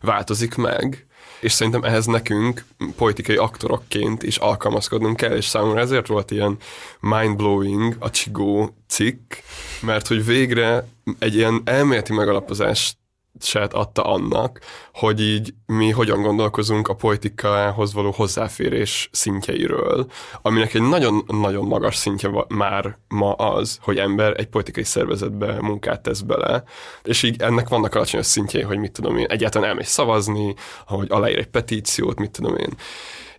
változik 0.00 0.54
meg, 0.54 1.06
és 1.42 1.52
szerintem 1.52 1.84
ehhez 1.84 2.06
nekünk 2.06 2.64
politikai 2.96 3.36
aktorokként 3.36 4.22
is 4.22 4.36
alkalmazkodnunk 4.36 5.16
kell, 5.16 5.36
és 5.36 5.44
számomra 5.44 5.80
ezért 5.80 6.06
volt 6.06 6.30
ilyen 6.30 6.56
mind-blowing 7.00 7.96
a 7.98 8.10
Csigó 8.10 8.76
cikk, 8.88 9.34
mert 9.80 10.06
hogy 10.06 10.24
végre 10.24 10.88
egy 11.18 11.34
ilyen 11.34 11.60
elméleti 11.64 12.12
megalapozást 12.12 12.96
saját 13.40 13.74
adta 13.74 14.04
annak, 14.04 14.60
hogy 14.94 15.20
így 15.20 15.54
mi 15.66 15.90
hogyan 15.90 16.22
gondolkozunk 16.22 16.88
a 16.88 16.94
politikához 16.94 17.92
való 17.92 18.10
hozzáférés 18.10 19.08
szintjeiről, 19.12 20.10
aminek 20.42 20.74
egy 20.74 20.82
nagyon-nagyon 20.82 21.64
magas 21.64 21.96
szintje 21.96 22.30
már 22.48 22.96
ma 23.08 23.32
az, 23.32 23.78
hogy 23.82 23.98
ember 23.98 24.34
egy 24.36 24.48
politikai 24.48 24.84
szervezetbe 24.84 25.60
munkát 25.60 26.02
tesz 26.02 26.20
bele, 26.20 26.64
és 27.02 27.22
így 27.22 27.42
ennek 27.42 27.68
vannak 27.68 27.94
alacsonyos 27.94 28.26
szintjei, 28.26 28.62
hogy 28.62 28.78
mit 28.78 28.92
tudom 28.92 29.16
én, 29.16 29.26
egyáltalán 29.26 29.68
elmegy 29.68 29.86
szavazni, 29.86 30.54
hogy 30.86 31.06
aláír 31.10 31.38
egy 31.38 31.50
petíciót, 31.50 32.18
mit 32.18 32.30
tudom 32.30 32.56
én 32.56 32.74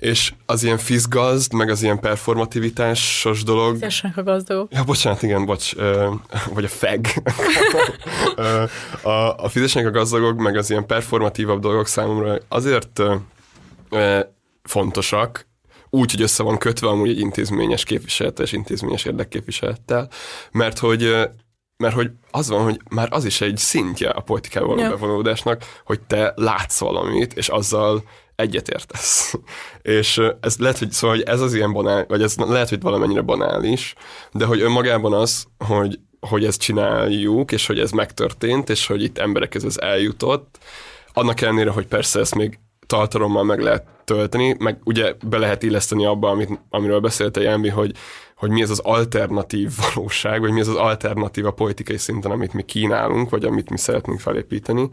és 0.04 0.34
az 0.46 0.64
ilyen 0.64 0.78
fizgazd, 0.78 1.54
meg 1.54 1.70
az 1.70 1.84
ilyen 1.84 2.00
performativitásos 2.00 3.44
dolog... 3.44 3.74
Fizessenek 3.74 4.18
a 4.18 4.24
gazdagok. 4.24 4.74
Ja, 4.74 4.84
bocsánat, 4.84 5.24
igen, 5.24 5.46
bocs, 5.46 5.76
vagy 6.54 6.64
a 6.64 6.68
feg. 6.68 7.22
a, 9.02 9.44
a 9.44 9.50
fizessenek 9.50 9.88
a 9.88 9.92
gazdagok, 9.92 10.38
meg 10.38 10.58
az 10.58 10.70
ilyen 10.70 10.86
performatívabb 10.86 11.62
dolgok 11.62 11.88
számomra 11.88 12.38
azért 12.48 13.02
fontosak, 14.64 15.48
úgy, 15.90 16.12
hogy 16.12 16.22
össze 16.22 16.44
van 16.44 16.58
kötve 16.58 16.88
amúgy 16.88 17.10
egy 17.10 17.20
intézményes 17.20 17.84
képviselettel 17.84 18.46
és 18.46 18.52
intézményes 18.52 19.06
érdekképviselettel, 19.06 20.10
mert 20.52 20.80
hogy 20.80 21.30
mert 21.78 21.96
hogy 21.96 22.12
az 22.32 22.50
van, 22.50 22.64
hogy 22.64 22.80
már 22.90 23.08
az 23.12 23.26
is 23.26 23.42
egy 23.42 23.58
szintje 23.58 24.10
a 24.10 24.22
politikával 24.22 24.80
ja. 24.80 24.90
bevonódásnak, 24.90 25.82
hogy 25.86 26.00
te 26.02 26.34
látsz 26.36 26.80
valamit, 26.80 27.34
és 27.34 27.48
azzal 27.48 28.04
egyetértesz. 28.36 29.34
és 29.82 30.22
ez 30.40 30.58
lehet, 30.58 30.78
hogy, 30.78 30.92
szóval, 30.92 31.16
hogy 31.16 31.26
ez 31.26 31.42
az 31.42 31.54
ilyen 31.54 31.74
banál, 31.74 32.06
vagy 32.08 32.22
ez 32.22 32.36
lehet, 32.36 32.70
hogy 32.70 32.82
valamennyire 32.82 33.22
banális, 33.22 33.96
de 34.32 34.46
hogy 34.46 34.62
önmagában 34.62 35.14
az, 35.14 35.46
hogy, 35.68 36.00
hogy 36.20 36.46
ezt 36.46 36.60
csináljuk, 36.60 37.52
és 37.52 37.68
hogy 37.68 37.80
ez 37.80 37.92
megtörtént, 37.92 38.70
és 38.70 38.88
hogy 38.88 39.04
itt 39.04 39.18
emberekhez 39.18 39.64
ez 39.64 39.78
eljutott, 39.78 40.58
annak 41.14 41.42
ellenére, 41.42 41.70
hogy 41.70 41.88
persze 41.88 42.20
ezt 42.20 42.36
még 42.36 42.60
tartalommal 42.86 43.44
meg 43.44 43.60
lehet 43.60 43.86
tölteni, 44.04 44.56
meg 44.60 44.80
ugye 44.84 45.14
be 45.26 45.38
lehet 45.38 45.64
illeszteni 45.64 46.06
abba, 46.06 46.30
amit, 46.30 46.60
amiről 46.70 47.00
beszélte 47.00 47.42
Jánbi, 47.42 47.70
hogy, 47.70 47.92
hogy 48.36 48.50
mi 48.50 48.62
ez 48.62 48.70
az 48.70 48.80
alternatív 48.80 49.72
valóság, 49.94 50.40
vagy 50.40 50.52
mi 50.52 50.60
ez 50.60 50.68
az 50.68 50.76
alternatív 50.76 51.46
a 51.46 51.52
politikai 51.52 51.98
szinten, 51.98 52.32
amit 52.32 52.54
mi 52.54 52.64
kínálunk, 52.64 53.30
vagy 53.30 53.44
amit 53.46 53.70
mi 53.70 53.78
szeretnénk 53.78 54.20
felépíteni. 54.20 54.90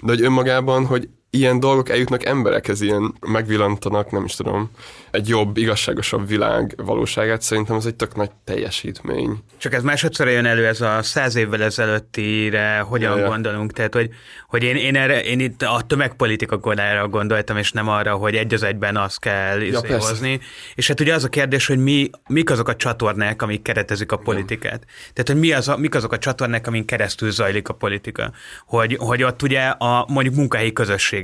De 0.00 0.12
hogy 0.12 0.22
önmagában, 0.22 0.86
hogy 0.86 1.08
ilyen 1.34 1.60
dolgok 1.60 1.88
eljutnak 1.88 2.24
emberekhez, 2.24 2.80
ilyen 2.80 3.14
megvillantanak, 3.20 4.10
nem 4.10 4.24
is 4.24 4.34
tudom, 4.34 4.70
egy 5.10 5.28
jobb, 5.28 5.56
igazságosabb 5.56 6.28
világ 6.28 6.74
valóságát, 6.76 7.42
szerintem 7.42 7.76
ez 7.76 7.86
egy 7.86 7.94
tök 7.94 8.14
nagy 8.14 8.30
teljesítmény. 8.44 9.38
Csak 9.56 9.72
ez 9.72 9.82
másodszor 9.82 10.28
jön 10.28 10.46
elő 10.46 10.66
ez 10.66 10.80
a 10.80 11.02
száz 11.02 11.34
évvel 11.34 11.62
ezelőttire, 11.62 12.78
hogyan 12.78 13.18
ja, 13.18 13.28
gondolunk, 13.28 13.72
tehát 13.72 13.94
hogy, 13.94 14.10
hogy 14.48 14.62
én, 14.62 14.76
én, 14.76 14.96
erre, 14.96 15.22
én 15.22 15.40
itt 15.40 15.62
a 15.62 15.82
tömegpolitika 15.86 16.58
korára 16.58 17.08
gondoltam, 17.08 17.56
és 17.56 17.72
nem 17.72 17.88
arra, 17.88 18.14
hogy 18.14 18.34
egy 18.34 18.54
az 18.54 18.62
egyben 18.62 18.96
azt 18.96 19.20
kell 19.20 19.60
ja, 19.62 19.80
hozni. 19.98 20.40
És 20.74 20.88
hát 20.88 21.00
ugye 21.00 21.14
az 21.14 21.24
a 21.24 21.28
kérdés, 21.28 21.66
hogy 21.66 21.78
mi, 21.78 22.10
mik 22.28 22.50
azok 22.50 22.68
a 22.68 22.76
csatornák, 22.76 23.42
amik 23.42 23.62
keretezik 23.62 24.12
a 24.12 24.16
politikát. 24.16 24.84
Tehát, 25.12 25.26
hogy 25.26 25.38
mi 25.38 25.52
az 25.52 25.68
a, 25.68 25.76
mik 25.76 25.94
azok 25.94 26.12
a 26.12 26.18
csatornák, 26.18 26.66
amin 26.66 26.84
keresztül 26.84 27.30
zajlik 27.30 27.68
a 27.68 27.74
politika. 27.74 28.32
Hogy, 28.66 28.96
hogy 29.00 29.22
ott 29.22 29.42
ugye 29.42 29.60
a 29.60 30.06
mondjuk 30.08 30.34
munkahelyi 30.34 30.72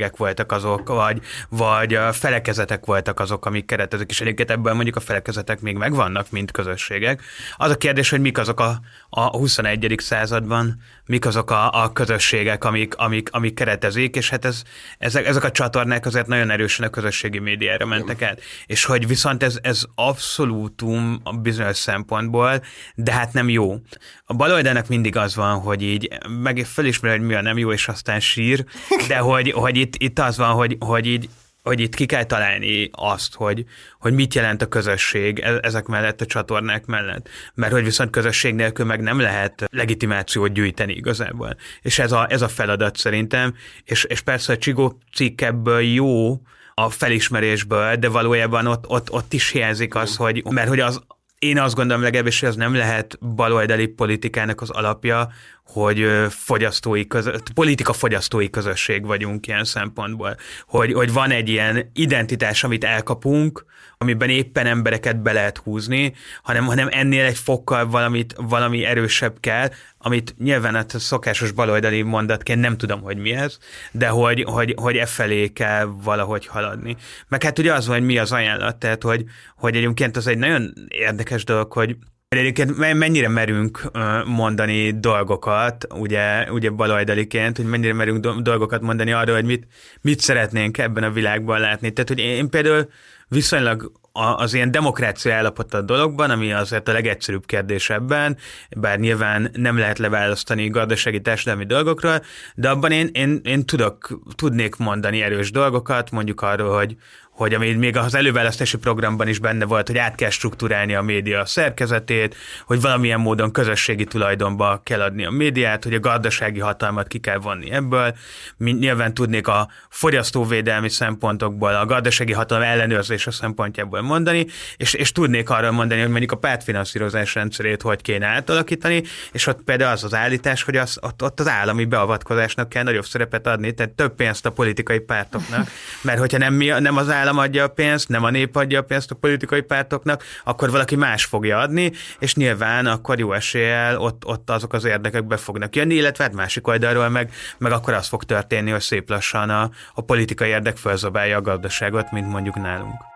közösségek 0.01 0.17
voltak 0.17 0.53
azok, 0.53 0.89
vagy, 0.89 1.21
vagy 1.49 1.99
felekezetek 2.13 2.85
voltak 2.85 3.21
azok, 3.21 3.47
amik 3.47 3.67
keretezik, 3.67 4.11
és 4.11 4.21
egyébként 4.21 4.51
ebben 4.51 4.75
mondjuk 4.75 4.97
a 4.97 5.01
felekezetek 5.01 5.61
még 5.61 5.77
megvannak, 5.77 6.31
mint 6.31 6.51
közösségek. 6.51 7.23
Az 7.57 7.71
a 7.71 7.77
kérdés, 7.77 8.11
hogy 8.11 8.21
mik 8.21 8.39
azok 8.39 8.61
a, 8.61 8.81
a 9.11 9.37
21. 9.37 9.95
században, 9.99 10.81
mik 11.07 11.27
azok 11.27 11.51
a, 11.51 11.83
a 11.83 11.93
közösségek, 11.93 12.65
amik, 12.65 12.97
amik, 12.97 13.29
amik 13.33 13.55
keretezik, 13.55 14.17
és 14.17 14.31
hát 14.31 14.45
ez, 14.45 14.63
ezek, 14.99 15.27
ezek 15.27 15.45
a 15.45 15.51
csatornák 15.51 16.07
azért 16.07 16.27
nagyon 16.27 16.51
erősen 16.51 16.87
a 16.87 16.91
közösségi 16.91 17.39
médiára 17.39 17.87
mentek 17.87 18.23
át. 18.23 18.41
És 18.67 18.85
hogy 18.85 19.07
viszont 19.07 19.43
ez, 19.43 19.59
ez 19.63 19.83
abszolútum 19.95 21.21
a 21.23 21.37
bizonyos 21.37 21.77
szempontból, 21.77 22.63
de 22.95 23.13
hát 23.13 23.33
nem 23.33 23.49
jó. 23.49 23.77
A 24.25 24.35
baloldalnak 24.35 24.89
mindig 24.89 25.17
az 25.17 25.35
van, 25.35 25.59
hogy 25.59 25.83
így 25.83 26.09
meg 26.43 26.67
felismeri, 26.67 27.19
hogy 27.19 27.27
mi 27.27 27.35
a 27.35 27.43
nem 27.43 27.59
jó, 27.59 27.73
és 27.73 27.89
aztán 27.89 28.21
sír, 28.21 28.65
de 29.09 29.19
hogy, 29.19 29.51
hogy 29.51 29.77
itt, 29.77 29.95
itt 29.97 30.19
az 30.19 30.37
van, 30.37 30.53
hogy, 30.53 30.77
hogy 30.81 31.07
így 31.07 31.29
hogy 31.63 31.81
itt 31.81 31.95
ki 31.95 32.07
kell 32.07 32.25
találni 32.25 32.91
azt, 32.93 33.35
hogy, 33.35 33.65
hogy 33.99 34.13
mit 34.13 34.35
jelent 34.35 34.63
a 34.63 34.67
közösség 34.67 35.39
e- 35.39 35.59
ezek 35.63 35.87
mellett, 35.87 36.21
a 36.21 36.27
csatornák 36.27 36.87
mellett. 36.87 37.29
Mert 37.55 37.73
hogy 37.73 37.85
viszont 37.85 38.11
közösség 38.11 38.55
nélkül 38.55 38.87
meg 38.87 39.01
nem 39.01 39.21
lehet 39.21 39.65
legitimációt 39.71 40.53
gyűjteni 40.53 40.93
igazából. 40.93 41.57
És 41.83 41.99
ez 41.99 42.13
a, 42.13 42.27
ez 42.31 42.43
a 42.43 42.49
feladat 42.49 42.97
szerintem, 42.97 43.55
és, 43.85 44.05
és 44.05 44.21
persze 44.21 44.53
a 44.53 44.59
Csigó 44.59 44.99
cikk 45.15 45.41
ebből 45.41 45.81
jó, 45.81 46.41
a 46.75 46.91
felismerésből, 46.91 47.97
de 47.97 48.09
valójában 48.09 48.67
ott, 48.67 48.89
ott, 48.89 49.11
ott 49.11 49.33
is 49.33 49.51
hiányzik 49.51 49.95
az, 49.95 50.17
hogy, 50.17 50.45
mert 50.51 50.69
hogy 50.69 50.81
az, 50.81 51.01
én 51.39 51.59
azt 51.59 51.75
gondolom 51.75 52.03
legalábbis, 52.03 52.41
hogy 52.41 52.49
az 52.49 52.57
nem 52.57 52.75
lehet 52.75 53.19
baloldali 53.35 53.87
politikának 53.87 54.61
az 54.61 54.71
alapja, 54.71 55.29
hogy 55.73 56.07
fogyasztói 56.29 57.07
közö, 57.07 57.33
politika 57.55 57.93
fogyasztói 57.93 58.51
közösség 58.51 59.07
vagyunk 59.07 59.47
ilyen 59.47 59.65
szempontból. 59.65 60.37
Hogy, 60.67 60.93
hogy 60.93 61.13
van 61.13 61.31
egy 61.31 61.49
ilyen 61.49 61.91
identitás, 61.95 62.65
amit 62.65 62.85
elkapunk, 62.85 63.65
amiben 63.99 64.29
éppen 64.29 64.67
embereket 64.67 65.23
be 65.23 65.33
lehet 65.33 65.59
húzni, 65.59 66.15
hanem, 66.43 66.65
hanem 66.65 66.89
ennél 66.91 67.25
egy 67.25 67.39
fokkal 67.39 67.87
valamit, 67.87 68.35
valami 68.37 68.85
erősebb 68.85 69.41
kell, 69.41 69.69
amit 69.99 70.35
nyilván 70.39 70.75
a 70.75 70.85
szokásos 70.89 71.53
baloldali 71.53 72.03
mondatként 72.03 72.61
nem 72.61 72.77
tudom, 72.77 73.01
hogy 73.01 73.17
mi 73.17 73.33
ez, 73.33 73.59
de 73.93 74.09
hogy, 74.09 74.45
hogy, 74.47 74.75
hogy 74.77 74.97
e 74.97 75.07
felé 75.07 75.49
kell 75.49 75.85
valahogy 76.03 76.47
haladni. 76.47 76.97
Meg 77.29 77.43
hát 77.43 77.59
ugye 77.59 77.73
az 77.73 77.87
van, 77.87 77.97
hogy 77.97 78.07
mi 78.07 78.19
az 78.19 78.33
ajánlat, 78.33 78.77
tehát 78.77 79.03
hogy, 79.03 79.25
hogy 79.57 79.77
egyébként 79.77 80.17
az 80.17 80.27
egy 80.27 80.39
nagyon 80.39 80.73
érdekes 80.89 81.45
dolog, 81.45 81.73
hogy 81.73 81.97
Egyébként 82.37 82.77
mennyire 82.77 83.29
merünk 83.29 83.91
mondani 84.25 84.91
dolgokat, 85.01 85.87
ugye, 85.95 86.53
ugye 86.53 86.71
baloldaliként, 86.71 87.57
hogy 87.57 87.67
mennyire 87.67 87.93
merünk 87.93 88.27
dolgokat 88.27 88.81
mondani 88.81 89.13
arról, 89.13 89.35
hogy 89.35 89.45
mit, 89.45 89.67
mit 90.01 90.21
szeretnénk 90.21 90.79
ebben 90.79 91.03
a 91.03 91.11
világban 91.11 91.61
látni. 91.61 91.93
Tehát, 91.93 92.09
hogy 92.09 92.19
én 92.19 92.51
például 92.51 92.89
viszonylag 93.29 93.93
az 94.13 94.55
ilyen 94.55 94.71
demokrácia 94.71 95.35
állapota 95.35 95.79
a 95.79 95.83
dologban, 95.83 96.31
ami 96.31 96.53
azért 96.53 96.89
a 96.89 96.93
legegyszerűbb 96.93 97.47
kérdés 97.47 97.91
ebben, 97.91 98.37
bár 98.77 98.99
nyilván 98.99 99.51
nem 99.53 99.79
lehet 99.79 99.99
leválasztani 99.99 100.69
gazdasági 100.69 101.21
társadalmi 101.21 101.65
dolgokról, 101.65 102.23
de 102.55 102.69
abban 102.69 102.91
én, 102.91 103.09
én, 103.13 103.41
én 103.45 103.67
tudok, 103.67 104.21
tudnék 104.35 104.77
mondani 104.77 105.23
erős 105.23 105.51
dolgokat, 105.51 106.11
mondjuk 106.11 106.41
arról, 106.41 106.77
hogy, 106.77 106.97
hogy 107.41 107.55
ami 107.55 107.73
még 107.73 107.97
az 107.97 108.15
előválasztási 108.15 108.77
programban 108.77 109.29
is 109.29 109.39
benne 109.39 109.65
volt, 109.65 109.87
hogy 109.87 109.99
át 109.99 110.15
kell 110.15 110.31
struktúrálni 110.31 110.95
a 110.95 111.03
média 111.03 111.47
szerkezetét, 111.47 112.37
hogy 112.65 112.81
valamilyen 112.81 113.21
módon 113.21 113.53
közösségi 113.53 114.05
tulajdonba 114.05 114.81
kell 114.85 115.01
adni 115.01 115.25
a 115.25 115.31
médiát, 115.31 115.85
hogy 115.85 115.95
a 115.95 116.01
gazdasági 116.01 116.61
hatalmat 116.61 117.07
ki 117.07 117.19
kell 117.19 117.39
vonni 117.39 117.71
ebből. 117.71 118.17
Nyilván 118.57 119.15
tudnék 119.15 119.47
a 119.49 119.69
fogyasztóvédelmi 119.89 120.89
szempontokból, 120.89 121.75
a 121.75 121.87
gazdasági 121.87 122.33
hatalom 122.33 122.63
ellenőrzése 122.63 123.31
szempontjából 123.31 124.01
mondani, 124.01 124.47
és, 124.77 124.95
és 124.95 125.13
tudnék 125.13 125.51
arra 125.51 125.71
mondani, 125.71 126.01
hogy 126.01 126.11
mondjuk 126.11 126.33
a 126.33 126.37
pártfinanszírozás 126.37 127.35
rendszerét 127.35 127.83
hogy 127.83 128.03
kéne 128.03 128.27
átalakítani, 128.27 129.03
és 129.33 129.47
ott 129.47 129.63
például 129.63 129.93
az 129.93 130.05
az 130.05 130.15
állítás, 130.15 130.63
hogy 130.63 130.77
az, 130.77 130.99
ott, 131.01 131.23
ott 131.23 131.41
az 131.41 131.49
állami 131.49 131.85
beavatkozásnak 131.85 132.69
kell 132.69 132.83
nagyobb 132.83 133.07
szerepet 133.07 133.47
adni, 133.47 133.73
tehát 133.73 133.93
több 133.93 134.15
pénzt 134.15 134.47
a 134.47 134.51
politikai 134.51 134.99
pártoknak, 134.99 135.69
mert 136.03 136.19
hogyha 136.19 136.39
nem, 136.39 136.55
mi, 136.55 136.67
nem 136.67 136.97
az 136.97 137.11
állam 137.11 137.29
adja 137.39 137.65
a 137.65 137.69
pénzt, 137.69 138.09
nem 138.09 138.25
a 138.25 138.31
nép 138.31 138.57
adja 138.57 138.79
a 138.79 138.83
pénzt 138.83 139.11
a 139.11 139.15
politikai 139.15 139.61
pártoknak, 139.61 140.25
akkor 140.45 140.71
valaki 140.71 140.97
más 140.97 141.25
fogja 141.25 141.59
adni, 141.59 141.93
és 142.19 142.35
nyilván 142.35 142.87
akkor 142.87 143.19
jó 143.19 143.33
eséllyel 143.33 143.99
ott, 143.99 144.27
ott 144.27 144.51
azok 144.51 144.73
az 144.73 144.85
érdekek 144.85 145.25
be 145.25 145.37
fognak 145.37 145.77
jönni, 145.77 145.95
illetve 145.95 146.25
hát 146.25 146.35
másik 146.35 146.67
oldalról 146.67 147.09
meg, 147.09 147.33
meg 147.59 147.73
akkor 147.73 147.95
az 147.95 148.09
fog 148.09 148.25
történni, 148.25 148.71
hogy 148.71 148.81
szép 148.81 149.09
lassan 149.09 149.51
a, 149.51 149.71
a 149.95 150.01
politikai 150.01 150.49
érdek 150.49 150.77
felzabálja 150.77 151.37
a 151.37 151.41
gazdaságot, 151.41 152.13
mint 152.13 152.29
mondjuk 152.29 152.55
nálunk. 152.55 153.09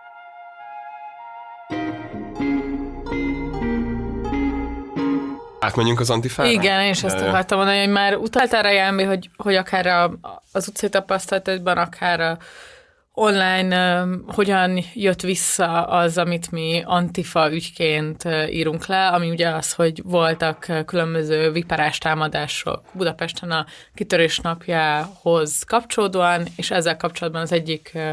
Átmenjünk 5.65 5.99
az 5.99 6.09
antifára? 6.09 6.49
Igen, 6.49 6.81
és 6.81 7.03
ezt 7.03 7.21
akartam 7.21 7.57
mondani, 7.57 7.79
hogy 7.79 7.89
már 7.89 8.15
utaltál 8.15 8.63
rá, 8.63 8.71
Jelmi, 8.71 9.03
hogy, 9.03 9.29
hogy 9.37 9.55
akár 9.55 9.85
a, 9.85 10.11
az 10.51 10.67
utcai 10.67 10.89
tapasztalatban, 10.89 11.77
akár 11.77 12.19
a 12.19 12.37
online 13.15 14.05
hogyan 14.27 14.79
jött 14.93 15.21
vissza 15.21 15.83
az, 15.83 16.17
amit 16.17 16.51
mi 16.51 16.83
antifa 16.85 17.51
ügyként 17.51 18.23
írunk 18.49 18.85
le, 18.85 19.07
ami 19.07 19.29
ugye 19.29 19.49
az, 19.49 19.73
hogy 19.73 20.01
voltak 20.03 20.67
különböző 20.85 21.51
viperás 21.51 21.97
támadások 21.97 22.81
Budapesten 22.93 23.51
a 23.51 23.65
kitörés 23.93 24.39
napjához 24.39 25.63
kapcsolódóan, 25.63 26.47
és 26.55 26.71
ezzel 26.71 26.97
kapcsolatban 26.97 27.41
az 27.41 27.51
egyik 27.51 27.91
uh, 27.93 28.11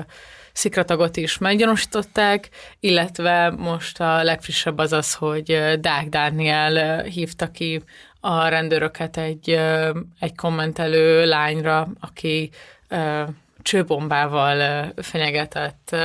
szikratagot 0.53 1.17
is 1.17 1.39
meggyanúsították, 1.39 2.49
illetve 2.81 3.51
most 3.51 4.01
a 4.01 4.23
legfrissebb 4.23 4.79
az 4.79 4.93
az, 4.93 5.15
hogy 5.15 5.77
Dák 5.81 6.09
Dániel 6.09 7.03
hívta 7.03 7.51
ki 7.51 7.83
a 8.21 8.49
rendőröket 8.49 9.17
egy, 9.17 9.51
egy 10.19 10.35
kommentelő 10.37 11.27
lányra, 11.27 11.89
aki 12.01 12.51
csőbombával 13.63 14.93
fenyegetett 14.97 15.97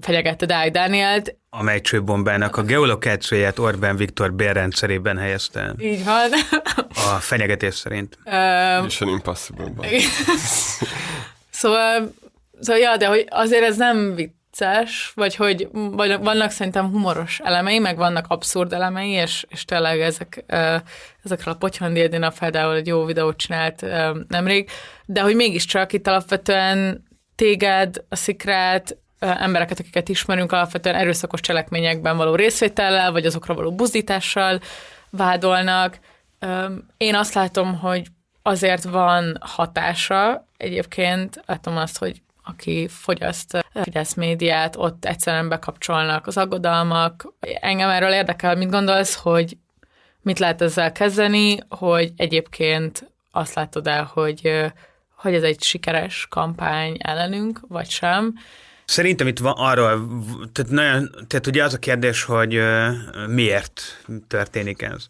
fenyegette 0.00 0.46
Dák 0.46 0.70
Dánielt. 0.70 1.36
Amely 1.50 1.80
csőbombának 1.80 2.56
a 2.56 2.62
geolokációját 2.62 3.58
Orbán 3.58 3.96
Viktor 3.96 4.32
bérrendszerében 4.32 5.18
helyezte. 5.18 5.74
Így 5.78 6.04
van. 6.04 6.30
A 6.90 7.18
fenyegetés 7.20 7.74
szerint. 7.74 8.18
Mission 8.82 9.10
Impossible. 9.10 9.70
szóval, 11.50 12.14
szóval, 12.60 12.82
ja, 12.82 12.96
de 12.96 13.06
hogy 13.06 13.26
azért 13.28 13.64
ez 13.64 13.76
nem 13.76 14.14
vicces, 14.56 15.12
vagy 15.14 15.34
hogy 15.34 15.68
vagy 15.72 16.18
vannak 16.18 16.50
szerintem 16.50 16.90
humoros 16.90 17.40
elemei, 17.44 17.78
meg 17.78 17.96
vannak 17.96 18.26
abszurd 18.28 18.72
elemei, 18.72 19.10
és, 19.10 19.44
és 19.48 19.64
tényleg 19.64 20.00
ezek, 20.00 20.44
ezekről 21.24 21.54
a 21.54 21.56
Potyhandi 21.56 22.00
Edina 22.00 22.32
például 22.38 22.74
egy 22.74 22.86
jó 22.86 23.04
videót 23.04 23.36
csinált 23.36 23.84
nemrég, 24.28 24.70
de 25.04 25.20
hogy 25.20 25.34
mégiscsak 25.34 25.92
itt 25.92 26.06
alapvetően 26.06 27.04
téged, 27.34 28.04
a 28.08 28.16
szikrát, 28.16 28.96
embereket, 29.18 29.78
akiket 29.78 30.08
ismerünk, 30.08 30.52
alapvetően 30.52 30.94
erőszakos 30.94 31.40
cselekményekben 31.40 32.16
való 32.16 32.34
részvétellel, 32.34 33.12
vagy 33.12 33.26
azokra 33.26 33.54
való 33.54 33.74
buzdítással 33.74 34.60
vádolnak. 35.10 35.98
Én 36.96 37.14
azt 37.14 37.34
látom, 37.34 37.78
hogy 37.78 38.06
azért 38.42 38.84
van 38.84 39.36
hatása, 39.40 40.48
egyébként 40.56 41.42
látom 41.46 41.76
azt, 41.76 41.98
hogy 41.98 42.22
aki 42.48 42.88
fogyaszt 42.88 43.64
Fidesz 43.82 44.14
médiát, 44.14 44.76
ott 44.76 45.04
egyszerűen 45.04 45.48
bekapcsolnak 45.48 46.26
az 46.26 46.36
aggodalmak. 46.36 47.32
Engem 47.60 47.88
erről 47.88 48.12
érdekel, 48.12 48.56
mit 48.56 48.70
gondolsz, 48.70 49.14
hogy 49.14 49.56
mit 50.22 50.38
lehet 50.38 50.62
ezzel 50.62 50.92
kezdeni, 50.92 51.58
hogy 51.68 52.12
egyébként 52.16 53.10
azt 53.30 53.54
látod 53.54 53.86
el, 53.86 54.10
hogy, 54.12 54.64
hogy 55.14 55.34
ez 55.34 55.42
egy 55.42 55.62
sikeres 55.62 56.26
kampány 56.30 56.96
ellenünk, 56.98 57.60
vagy 57.68 57.90
sem. 57.90 58.34
Szerintem 58.84 59.26
itt 59.26 59.38
van 59.38 59.54
arról, 59.56 60.08
tehát, 60.52 60.70
nagyon, 60.70 61.10
tehát 61.26 61.46
ugye 61.46 61.64
az 61.64 61.74
a 61.74 61.78
kérdés, 61.78 62.22
hogy 62.22 62.60
miért 63.26 64.04
történik 64.28 64.82
ez. 64.82 65.06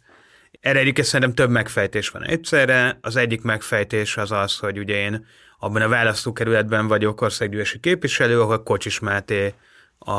Erre 0.61 0.79
egyébként 0.79 1.07
szerintem 1.07 1.35
több 1.35 1.51
megfejtés 1.51 2.09
van 2.09 2.25
egyszerre. 2.25 2.99
Az 3.01 3.17
egyik 3.17 3.43
megfejtés 3.43 4.17
az 4.17 4.33
az, 4.33 4.59
hogy 4.59 4.79
ugye 4.79 4.95
én 4.95 5.27
abban 5.59 5.83
a 5.83 5.89
választókerületben 5.89 6.87
vagyok 6.87 7.21
országgyűlési 7.21 7.81
képviselő, 7.81 8.41
ahol 8.41 8.63
Kocsis 8.63 8.99
Máté 8.99 9.55
a, 9.99 10.11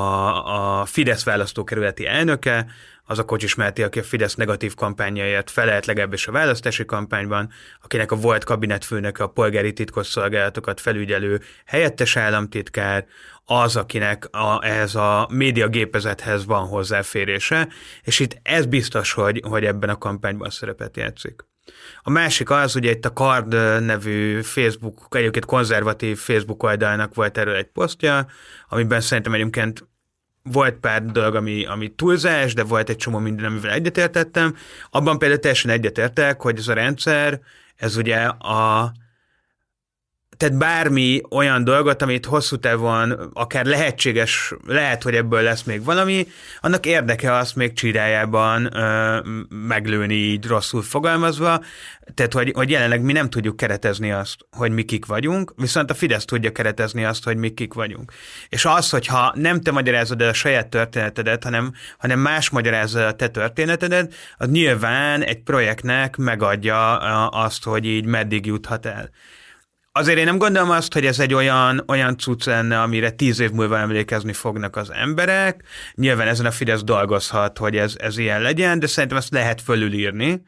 a 0.80 0.86
Fidesz 0.86 1.24
választókerületi 1.24 2.06
elnöke, 2.06 2.66
az 3.10 3.20
a 3.20 3.26
Kocsis 3.26 3.56
Máté, 3.56 3.84
aki 3.84 4.00
a 4.00 4.04
Fidesz 4.04 4.36
negatív 4.36 4.76
kampányáért 4.76 5.50
felelt 5.50 5.86
legalábbis 5.86 6.28
a 6.28 6.32
választási 6.32 6.86
kampányban, 6.86 7.50
akinek 7.84 8.12
a 8.12 8.16
volt 8.16 8.44
kabinetfőnöke 8.44 9.24
a 9.24 9.28
polgári 9.28 9.74
titkosszolgálatokat 9.74 10.82
felügyelő 10.82 11.42
helyettes 11.66 12.16
államtitkár, 12.16 13.06
az, 13.46 13.76
akinek 13.76 14.28
a, 14.32 14.66
ehhez 14.66 14.96
a 14.96 15.28
média 15.32 15.68
gépezethez 15.68 16.46
van 16.46 16.68
hozzáférése, 16.68 17.68
és 18.04 18.20
itt 18.20 18.40
ez 18.44 18.66
biztos, 18.66 19.12
hogy, 19.12 19.42
hogy 19.48 19.66
ebben 19.66 19.90
a 19.90 19.98
kampányban 19.98 20.50
szerepet 20.50 20.98
játszik. 20.98 21.46
A 22.02 22.10
másik 22.10 22.50
az, 22.50 22.76
ugye 22.76 22.92
itt 22.92 23.06
a 23.06 23.14
Card 23.14 23.82
nevű 23.84 24.42
Facebook, 24.42 25.08
egyébként 25.10 25.46
konzervatív 25.46 26.18
Facebook 26.18 26.64
oldalnak 26.64 27.16
volt 27.16 27.38
erről 27.38 27.56
egy 27.56 27.68
posztja, 27.68 28.28
amiben 28.70 29.02
szerintem 29.02 29.34
egyébként 29.34 29.88
volt 30.44 30.76
pár 30.76 31.06
dolog, 31.06 31.36
ami, 31.36 31.66
ami 31.66 31.90
túlzás, 31.96 32.54
de 32.54 32.64
volt 32.64 32.90
egy 32.90 32.96
csomó 32.96 33.18
minden, 33.18 33.46
amivel 33.46 33.72
egyetértettem. 33.72 34.56
Abban 34.90 35.20
például 35.20 35.40
teljesen 35.40 35.72
egyetértek, 35.72 36.42
hogy 36.42 36.58
ez 36.58 36.68
a 36.68 36.74
rendszer, 36.74 37.40
ez 37.76 37.98
ugye 37.98 38.26
a 38.26 38.92
tehát 40.38 40.58
bármi 40.58 41.22
olyan 41.30 41.64
dolgot, 41.64 42.02
amit 42.02 42.26
hosszú 42.26 42.56
távon 42.56 43.30
akár 43.34 43.66
lehetséges, 43.66 44.54
lehet, 44.66 45.04
hogy 45.04 45.16
ebből 45.16 45.42
lesz 45.42 45.64
még 45.64 45.84
valami, 45.84 46.28
annak 46.62 46.86
érdeke 46.86 47.34
azt 47.34 47.56
még 47.56 47.74
csirájában 47.74 48.76
ö, 48.76 49.20
meglőni 49.50 50.14
így 50.14 50.46
rosszul 50.46 50.82
fogalmazva, 50.82 51.64
tehát 52.14 52.34
hogy, 52.34 52.52
hogy 52.56 52.70
jelenleg 52.70 53.02
mi 53.02 53.12
nem 53.12 53.30
tudjuk 53.30 53.58
keretezni 53.58 54.12
azt, 54.12 54.36
hogy 54.52 54.72
mi 54.72 54.84
kik 54.84 55.06
vagyunk, 55.06 55.54
viszont 55.56 55.92
a 55.92 55.94
Fidesz 55.94 56.26
tudja 56.26 56.52
keretezni 56.52 57.06
azt, 57.06 57.24
hogy 57.24 57.38
mi 57.38 57.50
kik 57.50 57.74
vagyunk. 57.74 58.12
És 58.50 58.66
az, 58.66 58.90
hogyha 58.90 59.32
nem 59.36 59.62
te 59.62 59.72
magyarázod 59.72 60.22
el 60.22 60.30
a 60.30 60.34
saját 60.34 60.68
történetedet, 60.68 61.44
hanem, 61.44 61.74
hanem 61.98 62.20
más 62.20 62.50
magyarázza 62.50 63.08
a 63.08 63.14
te 63.14 63.28
történetedet, 63.28 64.14
az 64.38 64.50
nyilván 64.50 65.24
egy 65.24 65.42
projektnek 65.42 66.16
megadja 66.16 66.98
azt, 67.28 67.64
hogy 67.64 67.86
így 67.86 68.06
meddig 68.06 68.46
juthat 68.46 68.86
el 68.86 69.10
azért 69.98 70.18
én 70.18 70.26
nem 70.26 70.38
gondolom 70.38 70.70
azt, 70.70 70.94
hogy 70.94 71.06
ez 71.06 71.20
egy 71.20 71.34
olyan, 71.34 71.84
olyan 71.88 72.18
cucc 72.18 72.46
lenne, 72.46 72.82
amire 72.82 73.10
tíz 73.10 73.40
év 73.40 73.52
múlva 73.52 73.78
emlékezni 73.78 74.34
fognak 74.34 74.76
az 74.76 74.92
emberek. 74.92 75.64
Nyilván 75.96 76.28
ezen 76.28 76.46
a 76.46 76.52
Fidesz 76.52 76.84
dolgozhat, 76.84 77.58
hogy 77.58 77.78
ez, 77.78 77.96
ez 77.98 78.18
ilyen 78.18 78.42
legyen, 78.42 78.80
de 78.80 78.88
szerintem 78.88 79.18
ezt 79.18 79.32
lehet 79.32 79.62
fölülírni. 79.62 80.42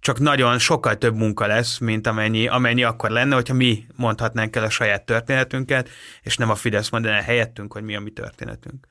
Csak 0.00 0.18
nagyon 0.18 0.58
sokkal 0.58 0.98
több 0.98 1.16
munka 1.16 1.46
lesz, 1.46 1.78
mint 1.78 2.06
amennyi, 2.06 2.48
amennyi 2.48 2.82
akkor 2.82 3.10
lenne, 3.10 3.34
hogyha 3.34 3.54
mi 3.54 3.86
mondhatnánk 3.96 4.56
el 4.56 4.64
a 4.64 4.70
saját 4.70 5.04
történetünket, 5.04 5.88
és 6.22 6.36
nem 6.36 6.50
a 6.50 6.54
Fidesz 6.54 6.90
mondaná 6.90 7.20
helyettünk, 7.20 7.72
hogy 7.72 7.82
mi 7.82 7.96
a 7.96 8.00
mi 8.00 8.10
történetünk. 8.10 8.86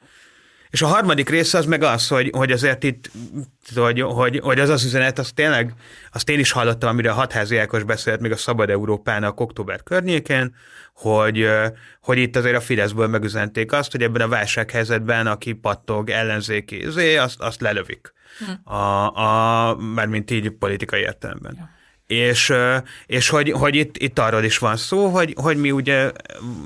És 0.75 0.81
a 0.81 0.87
harmadik 0.87 1.29
része 1.29 1.57
az 1.57 1.65
meg 1.65 1.83
az, 1.83 2.07
hogy, 2.07 2.31
hogy 2.35 2.51
azért 2.51 2.83
itt, 2.83 3.11
hogy, 3.75 4.01
hogy, 4.01 4.39
hogy 4.43 4.59
az 4.59 4.69
az 4.69 4.83
üzenet, 4.83 5.19
az 5.19 5.31
tényleg, 5.31 5.73
azt 6.11 6.29
én 6.29 6.39
is 6.39 6.51
hallottam, 6.51 6.89
amire 6.89 7.11
a 7.11 7.13
hatházi 7.13 7.57
Ákos 7.57 7.83
beszélt 7.83 8.19
még 8.19 8.31
a 8.31 8.37
Szabad 8.37 8.69
Európának 8.69 9.39
október 9.39 9.83
környékén, 9.83 10.55
hogy, 10.93 11.49
hogy 12.01 12.17
itt 12.17 12.35
azért 12.35 12.55
a 12.55 12.61
Fideszből 12.61 13.07
megüzenték 13.07 13.71
azt, 13.71 13.91
hogy 13.91 14.01
ebben 14.01 14.21
a 14.21 14.27
válsághelyzetben, 14.27 15.27
aki 15.27 15.53
pattog 15.53 16.09
ellenzéki, 16.09 16.85
azt, 17.17 17.39
azt 17.39 17.61
lelövik. 17.61 18.13
Hm. 18.37 18.73
A, 18.73 19.11
a, 19.69 19.75
mármint 19.75 20.31
így 20.31 20.49
politikai 20.49 21.01
értelemben. 21.01 21.55
Ja. 21.57 21.74
És, 22.07 22.53
és 23.05 23.29
hogy, 23.29 23.51
hogy 23.51 23.75
itt, 23.75 23.97
itt 23.97 24.19
arról 24.19 24.43
is 24.43 24.57
van 24.57 24.77
szó, 24.77 25.07
hogy, 25.07 25.33
hogy 25.41 25.57
mi 25.57 25.71
ugye 25.71 26.11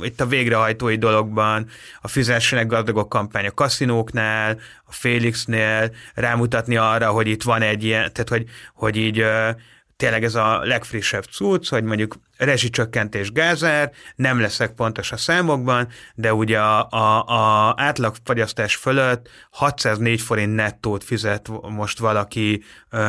itt 0.02 0.22
a 0.22 0.26
végrehajtói 0.26 0.96
dologban 0.96 1.68
a 2.02 2.08
fizessenek 2.08 2.68
gazdagok 2.68 3.10
kampány 3.10 3.46
a 3.46 3.52
kaszinóknál, 3.52 4.60
a 4.86 4.92
Félixnél 4.92 5.92
rámutatni 6.14 6.78
arra, 6.78 7.10
hogy 7.10 7.28
itt 7.28 7.44
van 7.44 7.62
egy 7.62 7.84
ilyen, 7.84 8.14
tehát 8.14 8.30
hogy, 8.30 8.46
hogy 8.74 8.96
így 8.96 9.26
tényleg 10.00 10.24
ez 10.24 10.36
a 10.36 10.60
legfrissebb 10.64 11.24
cucc, 11.24 11.70
hogy 11.70 11.84
mondjuk 11.84 12.16
rezsicsökkentés 12.38 13.32
gázár, 13.32 13.92
nem 14.16 14.40
leszek 14.40 14.72
pontos 14.72 15.12
a 15.12 15.18
számokban, 15.18 15.88
de 16.16 16.34
ugye 16.34 16.60
a, 16.60 16.88
a, 16.90 17.24
a 17.24 17.74
átlagfagyasztás 17.78 18.76
fölött 18.76 19.30
604 19.52 20.22
forint 20.22 20.56
nettót 20.56 21.04
fizet 21.04 21.48
most 21.70 22.00
valaki 22.00 22.64
ö, 22.90 23.00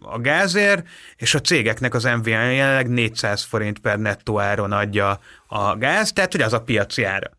a 0.00 0.18
gázért, 0.18 0.86
és 1.16 1.34
a 1.34 1.40
cégeknek 1.40 1.94
az 1.94 2.04
MVN 2.04 2.30
jelenleg 2.30 2.88
400 2.88 3.42
forint 3.42 3.78
per 3.78 3.98
nettó 3.98 4.40
áron 4.40 4.72
adja 4.72 5.20
a 5.46 5.76
gáz, 5.76 6.12
tehát 6.12 6.32
hogy 6.32 6.42
az 6.42 6.52
a 6.52 6.62
piaci 6.62 7.04
ára, 7.04 7.30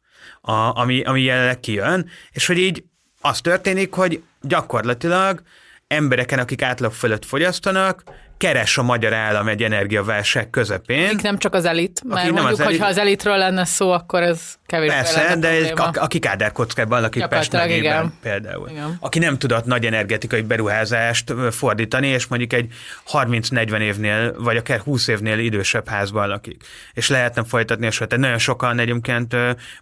a, 0.41 0.79
ami, 0.79 1.01
ami 1.01 1.21
jelenleg 1.21 1.59
kijön, 1.59 2.09
és 2.31 2.45
hogy 2.45 2.57
így 2.57 2.83
az 3.21 3.41
történik, 3.41 3.93
hogy 3.93 4.23
gyakorlatilag 4.41 5.41
embereken, 5.87 6.39
akik 6.39 6.61
átlag 6.61 6.91
fölött 6.91 7.25
fogyasztanak, 7.25 8.03
keres 8.43 8.77
a 8.77 8.83
magyar 8.83 9.13
állam 9.13 9.47
egy 9.47 9.63
energiaválság 9.63 10.49
közepén. 10.49 11.05
Akik 11.05 11.21
nem 11.21 11.37
csak 11.37 11.53
az 11.53 11.65
elit, 11.65 12.03
mert 12.03 12.31
mondjuk, 12.31 12.47
az 12.47 12.59
elit... 12.59 12.71
hogyha 12.71 12.87
az 12.87 12.97
elitről 12.97 13.37
lenne 13.37 13.65
szó, 13.65 13.91
akkor 13.91 14.21
ez 14.21 14.55
kevés 14.73 14.91
Persze, 14.91 15.35
de 15.35 15.49
ez, 15.49 15.71
a, 15.75 15.91
aki 15.93 16.19
kádárkockában 16.19 17.03
aki 17.03 17.25
Pest 17.29 17.51
megyében 17.51 18.13
például. 18.21 18.69
Igen. 18.69 18.97
Aki 18.99 19.19
nem 19.19 19.37
tudott 19.37 19.65
nagy 19.65 19.85
energetikai 19.85 20.41
beruházást 20.41 21.33
fordítani, 21.51 22.07
és 22.07 22.27
mondjuk 22.27 22.53
egy 22.53 22.73
30-40 23.11 23.79
évnél, 23.79 24.35
vagy 24.37 24.57
akár 24.57 24.79
20 24.79 25.07
évnél 25.07 25.39
idősebb 25.39 25.87
házban 25.87 26.27
lakik. 26.27 26.63
És 26.93 27.09
lehetne 27.09 27.43
folytatni 27.43 27.91
sőt, 27.91 28.17
nagyon 28.17 28.37
sokan 28.37 28.79
egyébként 28.79 29.35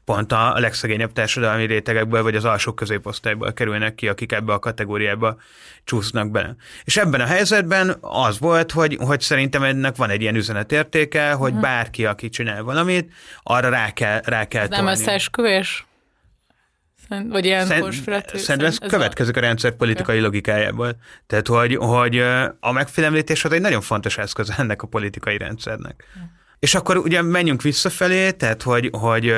pont 0.06 0.32
a 0.32 0.54
legszegényebb 0.56 1.14
társadalmi 1.14 1.66
rétegekből, 1.66 2.24
vagy 2.24 2.36
az 2.36 2.46
alsó 2.46 2.74
középosztályból 2.74 3.54
kerülnek 3.54 3.96
ki, 3.96 4.08
akik 4.08 4.32
ebbe 4.32 4.54
a 4.54 4.60
kategóriába 4.60 5.38
csúsznak 5.84 6.32
bele. 6.32 6.56
És 6.84 6.98
ebben 6.98 7.22
a 7.22 7.26
helyzetben 7.26 7.98
az 8.02 8.40
volt, 8.40 8.72
hogy, 8.72 8.98
hogy 9.00 9.22
szerintem 9.22 9.64
ennek 9.64 9.96
van 9.96 10.10
egy 10.10 10.22
ilyen 10.22 10.36
üzenetértéke, 10.36 11.32
hogy 11.32 11.50
uh-huh. 11.50 11.62
bárki, 11.62 12.06
aki 12.06 12.30
csinál 12.30 12.64
valamit, 12.64 13.12
arra 13.44 13.70
rá 13.70 13.92
kell, 13.92 14.22
rá 14.24 14.46
kell 14.46 14.68
Nem 14.68 14.81
összeesküvés? 14.88 15.86
Vagy 17.30 17.46
ilyen 17.46 17.66
Szerint, 17.66 17.94
Szerintem 18.34 18.66
ez, 18.66 18.78
ez 18.82 18.90
következik 18.90 19.38
a, 19.38 19.40
rendszer 19.40 19.72
politikai 19.72 20.16
okay. 20.16 20.26
logikájából. 20.26 20.96
Tehát, 21.28 21.48
hogy, 21.48 21.76
hogy 21.76 22.20
a 22.60 22.72
megfélemlítés 22.72 23.46
az 23.46 23.52
egy 23.52 23.62
nagyon 23.62 23.82
fontos 23.82 24.18
eszköz 24.18 24.54
ennek 24.58 24.82
a 24.82 24.88
politikai 24.88 25.38
rendszernek. 25.38 26.04
Uh-huh. 26.16 26.30
És 26.60 26.76
akkor 26.76 26.98
ugye 26.98 27.22
menjünk 27.22 27.62
visszafelé, 27.62 28.32
tehát, 28.32 28.62
hogy, 28.62 28.90
hogy 28.92 29.34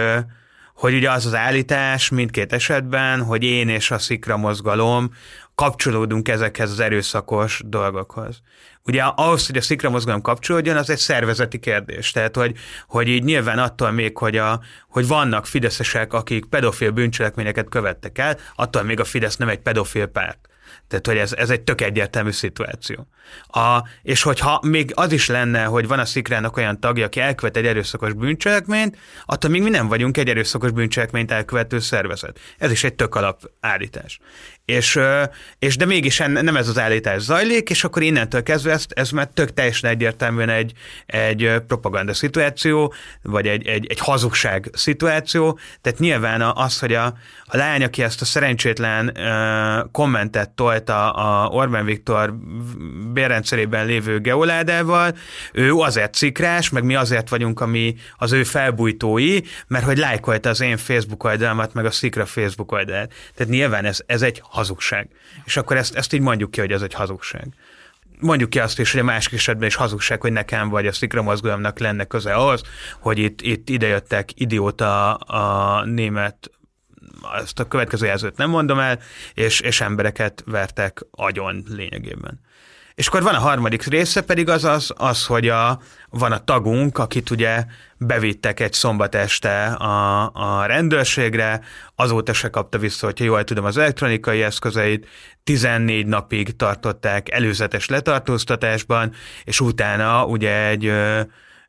hogy 0.74 0.94
ugye 0.94 1.12
az 1.12 1.26
az 1.26 1.36
állítás 1.36 2.10
mindkét 2.10 2.54
esetben, 2.54 3.24
hogy 3.24 3.44
én 3.44 3.70
és 3.70 3.92
a 3.92 3.98
szikra 3.98 4.38
mozgalom 4.38 5.14
kapcsolódunk 5.56 6.28
ezekhez 6.28 6.72
az 6.72 6.80
erőszakos 6.80 7.62
dolgokhoz. 7.66 8.42
Ugye 8.86 9.02
ahhoz, 9.02 9.48
hogy 9.48 9.58
a 9.58 9.62
szikra 9.62 9.90
mozgalom 9.90 10.22
kapcsolódjon, 10.22 10.78
az 10.78 10.90
egy 10.90 10.98
szervezeti 10.98 11.60
kérdés. 11.60 12.12
Tehát, 12.12 12.36
hogy, 12.36 12.58
hogy 12.88 13.08
így 13.08 13.24
nyilván 13.24 13.60
attól 13.60 13.92
még, 13.92 14.18
hogy, 14.18 14.38
a, 14.38 14.62
hogy 14.90 15.08
vannak 15.08 15.46
fideszesek, 15.46 16.14
akik 16.14 16.46
pedofil 16.46 16.92
bűncselekményeket 16.92 17.70
követtek 17.70 18.18
el, 18.18 18.38
attól 18.56 18.84
még 18.84 19.00
a 19.00 19.04
Fidesz 19.04 19.38
nem 19.38 19.50
egy 19.50 19.60
pedofil 19.60 20.06
párt. 20.06 20.48
Tehát, 20.88 21.08
hogy 21.08 21.18
ez, 21.18 21.34
ez 21.34 21.50
egy 21.50 21.62
tök 21.62 21.82
egyértelmű 21.82 22.32
szituáció. 22.32 23.08
A, 23.48 23.84
és 24.02 24.22
hogyha 24.22 24.62
még 24.66 24.92
az 24.96 25.12
is 25.12 25.28
lenne, 25.28 25.64
hogy 25.64 25.88
van 25.88 26.00
a 26.00 26.06
szikrának 26.06 26.58
olyan 26.58 26.80
tagja, 26.80 27.06
aki 27.06 27.20
elkövet 27.20 27.58
egy 27.58 27.66
erőszakos 27.66 28.14
bűncselekményt, 28.14 28.98
attól 29.26 29.50
még 29.50 29.62
mi 29.62 29.70
nem 29.70 29.88
vagyunk 29.88 30.18
egy 30.18 30.30
erőszakos 30.30 30.72
bűncselekményt 30.72 31.32
elkövető 31.32 31.80
szervezet. 31.80 32.40
Ez 32.58 32.72
is 32.72 32.84
egy 32.84 32.94
tök 32.94 33.16
alap 33.16 33.52
állítás. 33.60 34.20
És, 34.66 35.00
és 35.60 35.78
de 35.78 35.86
mégis 35.86 36.18
nem 36.18 36.56
ez 36.56 36.68
az 36.68 36.80
állítás 36.80 37.22
zajlik, 37.22 37.70
és 37.70 37.84
akkor 37.84 38.02
innentől 38.02 38.44
kezdve 38.44 38.72
ez, 38.72 38.86
ez 38.90 39.10
már 39.10 39.28
tök 39.34 39.54
teljesen 39.54 39.90
egyértelműen 39.90 40.50
egy, 40.50 40.74
egy 41.06 41.54
propaganda 41.68 42.14
szituáció, 42.14 42.94
vagy 43.22 43.48
egy, 43.48 43.68
egy, 43.68 43.88
egy 43.90 44.00
hazugság 44.00 44.70
szituáció. 44.74 45.60
Tehát 45.82 46.00
nyilván 46.00 46.42
az, 46.42 46.80
hogy 46.80 46.94
a, 46.94 47.06
a 47.46 47.58
lány, 47.58 47.84
aki 47.84 48.04
ezt 48.04 48.22
a 48.22 48.26
szerencsétlen 48.26 49.18
kommentet 49.92 50.50
tolta 50.50 51.12
a 51.12 51.48
Orbán 51.48 51.86
Viktor 51.86 52.34
bérrendszerében 53.14 53.86
lévő 53.86 54.20
geoládával, 54.20 55.16
ő 55.54 55.74
azért 55.74 56.14
cikrás, 56.14 56.70
meg 56.70 56.84
mi 56.84 56.96
azért 56.96 57.30
vagyunk, 57.30 57.60
ami 57.60 57.96
az 58.18 58.32
ő 58.32 58.44
felbújtói, 58.44 59.40
mert 59.68 59.86
hogy 59.86 59.98
lájkolta 59.98 60.50
az 60.50 60.62
én 60.62 60.78
Facebook 60.78 61.24
oldalamat, 61.24 61.74
meg 61.74 61.86
a 61.86 61.92
Szikra 61.92 62.26
Facebook 62.26 62.72
oldalát. 62.72 63.14
Tehát 63.36 63.54
nyilván 63.54 63.86
ez, 63.86 64.00
ez 64.06 64.22
egy 64.22 64.42
hazugság. 64.54 65.10
És 65.44 65.58
akkor 65.58 65.78
ezt, 65.78 65.96
ezt 65.96 66.14
így 66.14 66.22
mondjuk 66.22 66.52
ki, 66.52 66.60
hogy 66.60 66.72
ez 66.72 66.82
egy 66.82 66.94
hazugság. 66.94 67.54
Mondjuk 68.20 68.50
ki 68.50 68.60
azt 68.60 68.80
is, 68.80 68.92
hogy 68.92 69.02
a 69.02 69.04
másik 69.04 69.34
esetben 69.34 69.68
is 69.68 69.76
hazugság, 69.76 70.22
hogy 70.22 70.32
nekem 70.32 70.70
vagy 70.70 70.88
a 70.88 70.92
szikra 70.92 71.22
mozgalomnak 71.22 71.80
lenne 71.80 72.04
köze 72.04 72.34
ahhoz, 72.34 72.62
hogy 73.00 73.18
itt, 73.18 73.42
itt 73.42 73.70
idejöttek 73.70 74.30
idióta 74.40 75.14
a 75.14 75.86
német 75.86 76.52
azt 77.22 77.60
a 77.60 77.68
következő 77.68 78.06
jelzőt 78.06 78.38
nem 78.38 78.50
mondom 78.50 78.80
el, 78.80 79.00
és, 79.34 79.60
és 79.60 79.82
embereket 79.82 80.44
vertek 80.46 81.06
agyon 81.12 81.64
lényegében. 81.70 82.40
És 82.96 83.08
akkor 83.08 83.24
van 83.24 83.36
a 83.36 83.40
harmadik 83.40 83.84
része 83.84 84.22
pedig 84.22 84.50
az, 84.50 84.64
az, 84.64 84.94
az 84.98 85.26
hogy 85.26 85.50
a, 85.50 85.82
van 86.14 86.32
a 86.32 86.44
tagunk, 86.44 86.98
akit 86.98 87.30
ugye 87.30 87.64
bevittek 87.98 88.60
egy 88.60 88.74
szombat 88.74 89.16
este 89.16 89.66
a, 89.66 90.32
a 90.34 90.66
rendőrségre, 90.66 91.62
azóta 91.96 92.34
se 92.34 92.50
kapta 92.50 92.78
vissza, 92.78 93.06
hogyha 93.06 93.26
jól 93.26 93.44
tudom, 93.44 93.66
az 93.66 93.78
elektronikai 93.78 94.42
eszközeit, 94.42 95.08
14 95.44 96.06
napig 96.06 96.56
tartották 96.56 97.32
előzetes 97.32 97.88
letartóztatásban, 97.88 99.14
és 99.44 99.60
utána 99.60 100.26
ugye 100.26 100.68
egy 100.68 100.92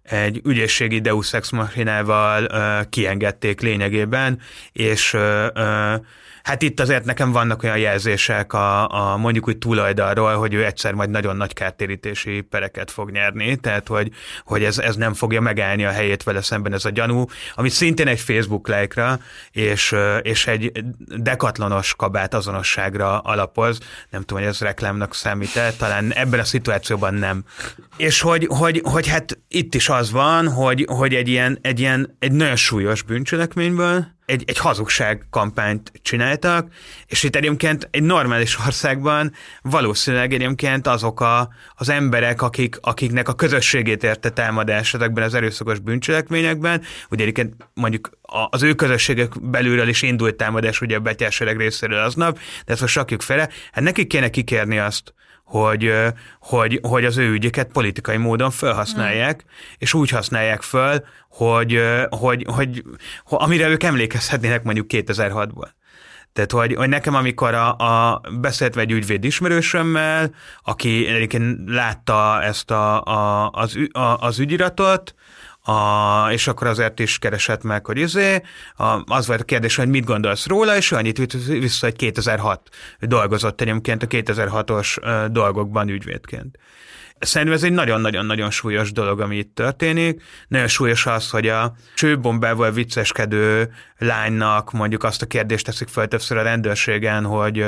egy 0.03 0.41
ügyességi 0.45 1.01
Deus 1.01 1.33
Ex 1.33 1.51
Machinával 1.51 2.49
kiengedték 2.89 3.61
lényegében, 3.61 4.41
és 4.73 5.13
uh, 5.13 5.47
uh, 5.55 5.95
Hát 6.45 6.63
itt 6.63 6.81
azért 6.81 7.05
nekem 7.05 7.33
vannak 7.33 7.63
olyan 7.63 7.79
jelzések 7.79 8.53
a, 8.53 8.89
a 8.89 9.17
mondjuk 9.17 9.49
úgy 9.49 9.59
túloldalról, 9.59 10.37
hogy 10.37 10.55
ő 10.55 10.65
egyszer 10.65 10.93
majd 10.93 11.11
nagyon 11.11 11.37
nagy 11.37 11.53
kártérítési 11.53 12.41
pereket 12.41 12.91
fog 12.91 13.11
nyerni, 13.11 13.57
tehát 13.57 13.89
hogy, 13.89 14.11
hogy 14.45 14.65
ez, 14.65 14.79
ez 14.79 14.97
nem 14.97 15.15
fogja 15.15 15.41
megállni 15.41 15.85
a 15.85 15.91
helyét 15.91 16.23
vele 16.23 16.43
szemben 16.43 16.73
ez 16.73 16.85
a 16.85 16.91
gyanú, 16.91 17.25
ami 17.55 17.69
szintén 17.69 18.07
egy 18.09 18.21
Facebook 18.21 18.69
like 18.69 19.19
és, 19.51 19.95
és 20.23 20.47
egy 20.47 20.85
dekatlonos 21.17 21.95
kabát 21.95 22.35
azonosságra 22.35 23.19
alapoz. 23.19 23.79
Nem 24.11 24.21
tudom, 24.21 24.43
hogy 24.43 24.53
ez 24.53 24.61
reklámnak 24.61 25.15
számít-e, 25.15 25.73
talán 25.73 26.13
ebben 26.13 26.41
a 26.41 26.45
szituációban 26.45 27.15
nem. 27.15 27.45
És 27.97 28.21
hogy, 28.21 28.47
hogy, 28.49 28.81
hogy 28.85 29.07
hát 29.07 29.39
itt 29.49 29.75
is 29.75 29.89
az 29.89 30.11
van, 30.11 30.49
hogy, 30.49 30.87
hogy 30.89 31.15
egy 31.15 31.29
ilyen, 31.29 31.59
egy 31.63 31.81
ilyen 31.81 32.17
egy 32.19 32.33
nagyon 32.33 32.57
súlyos 32.57 33.03
bűncselekményből 33.03 34.14
egy, 34.27 34.45
egy 34.47 34.59
hazugság 34.59 35.27
kampányt 35.31 35.93
csináltak, 36.03 36.69
és 37.07 37.23
itt 37.23 37.37
egyébként 37.37 37.89
egy 37.91 38.03
normális 38.03 38.59
országban 38.67 39.33
valószínűleg 39.63 40.33
egyébként 40.33 40.87
azok 40.87 41.21
a, 41.21 41.49
az 41.75 41.89
emberek, 41.89 42.43
akik, 42.43 42.77
akiknek 42.81 43.29
a 43.29 43.35
közösségét 43.35 44.05
érte 44.05 44.31
támadás 44.31 44.95
ezekben 44.95 45.25
az 45.25 45.35
erőszakos 45.35 45.79
bűncselekményekben, 45.79 46.83
ugye 47.11 47.23
egyébként 47.23 47.55
mondjuk 47.75 48.11
az 48.51 48.63
ő 48.63 48.75
közösségek 48.75 49.41
belülről 49.41 49.89
is 49.89 50.03
indult 50.03 50.37
támadás 50.37 50.81
ugye 50.81 50.97
a 50.97 51.01
betyársereg 51.01 51.57
részéről 51.57 51.99
aznap, 51.99 52.39
de 52.65 52.73
ezt 52.73 52.81
most 52.81 52.97
rakjuk 52.97 53.23
fele, 53.23 53.49
hát 53.73 53.85
nekik 53.85 54.07
kéne 54.07 54.29
kikérni 54.29 54.79
azt, 54.79 55.15
hogy, 55.61 55.93
hogy, 56.41 56.81
hogy 56.83 57.05
az 57.05 57.17
ő 57.17 57.31
ügyeket 57.31 57.73
politikai 57.73 58.17
módon 58.17 58.51
felhasználják, 58.51 59.41
hmm. 59.41 59.51
és 59.79 59.95
úgy 59.95 60.11
használják 60.11 60.63
föl, 60.63 61.05
hogy, 61.29 61.81
hogy, 62.11 62.47
hogy, 62.49 62.83
hogy 63.25 63.39
amire 63.41 63.69
ők 63.69 63.83
emlékezhetnének 63.83 64.63
mondjuk 64.63 64.87
2006-ból. 64.89 65.69
Tehát, 66.33 66.53
hogy, 66.53 66.75
hogy 66.75 66.89
nekem, 66.89 67.15
amikor 67.15 67.55
a, 67.55 67.77
a 67.77 68.21
beszélt 68.41 68.77
egy 68.77 68.91
ügyvéd 68.91 69.25
ismerősömmel, 69.25 70.35
aki 70.63 71.07
egyébként 71.07 71.71
látta 71.71 72.43
ezt 72.43 72.71
a, 72.71 73.03
a, 73.03 73.51
az, 73.51 73.79
a, 73.93 73.99
az 73.99 74.39
ügyiratot, 74.39 75.15
a, 75.67 76.27
és 76.31 76.47
akkor 76.47 76.67
azért 76.67 77.01
is 77.01 77.19
keresett 77.19 77.63
meg, 77.63 77.87
hogy 77.87 77.99
izé, 77.99 78.43
a, 78.77 79.03
az 79.07 79.27
volt 79.27 79.41
a 79.41 79.45
kérdés, 79.45 79.77
hogy 79.77 79.89
mit 79.89 80.05
gondolsz 80.05 80.47
róla, 80.47 80.77
és 80.77 80.93
annyit 80.93 81.47
vissza, 81.47 81.87
hogy 81.87 81.97
2006 81.97 82.69
dolgozott 83.01 83.61
egyébként 83.61 84.03
a 84.03 84.07
2006-os 84.07 84.97
dolgokban 85.33 85.89
ügyvédként. 85.89 86.59
Szerintem 87.25 87.57
ez 87.57 87.63
egy 87.63 87.73
nagyon-nagyon-nagyon 87.73 88.51
súlyos 88.51 88.93
dolog, 88.93 89.21
ami 89.21 89.37
itt 89.37 89.55
történik. 89.55 90.23
Nagyon 90.49 90.67
súlyos 90.67 91.07
az, 91.07 91.31
hogy 91.31 91.49
a 91.49 91.75
csőbombával 91.95 92.71
vicceskedő 92.71 93.73
lánynak 93.99 94.73
mondjuk 94.73 95.05
azt 95.05 95.23
a 95.23 95.27
kérdést 95.27 95.65
teszik 95.65 95.89
fel 95.89 96.09
többször 96.09 96.37
a 96.37 96.43
rendőrségen, 96.43 97.25
hogy, 97.25 97.65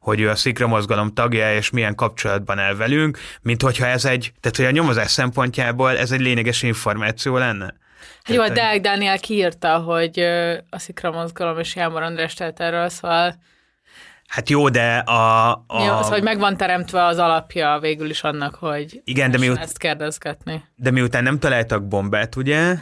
hogy 0.00 0.20
ő 0.20 0.28
a 0.28 0.34
szikra 0.34 0.66
mozgalom 0.66 1.14
tagja, 1.14 1.54
és 1.54 1.70
milyen 1.70 1.94
kapcsolatban 1.94 2.58
el 2.58 2.76
velünk, 2.76 3.18
mint 3.42 3.62
hogyha 3.62 3.86
ez 3.86 4.04
egy, 4.04 4.32
tehát 4.40 4.56
hogy 4.56 4.66
a 4.66 4.70
nyomozás 4.70 5.10
szempontjából 5.10 5.96
ez 5.96 6.12
egy 6.12 6.20
lényeges 6.20 6.62
információ 6.62 7.36
lenne. 7.36 7.74
Hát 8.22 8.36
jó, 8.36 8.42
a 8.42 8.48
Deák 8.48 8.80
Dániel 8.80 9.18
kiírta, 9.18 9.78
hogy 9.78 10.20
a 10.70 10.78
szikra 10.78 11.10
mozgalom 11.10 11.58
és 11.58 11.74
Jámor 11.74 12.02
András 12.02 12.34
telt 12.34 12.60
erről, 12.60 12.88
szóval 12.88 13.34
Hát 14.30 14.50
jó, 14.50 14.68
de 14.68 14.96
a... 14.96 15.50
a... 15.50 15.82
Jó, 15.84 15.92
az, 15.92 16.08
hogy 16.08 16.22
meg 16.22 16.38
van 16.38 16.56
teremtve 16.56 17.04
az 17.04 17.18
alapja 17.18 17.78
végül 17.80 18.10
is 18.10 18.22
annak, 18.22 18.54
hogy 18.54 19.00
Igen, 19.04 19.30
de 19.30 19.38
miut... 19.38 19.58
ezt 19.58 19.78
kérdezgetni. 19.78 20.64
De 20.76 20.90
miután 20.90 21.22
nem 21.22 21.38
találtak 21.38 21.88
bombát, 21.88 22.36
ugye? 22.36 22.74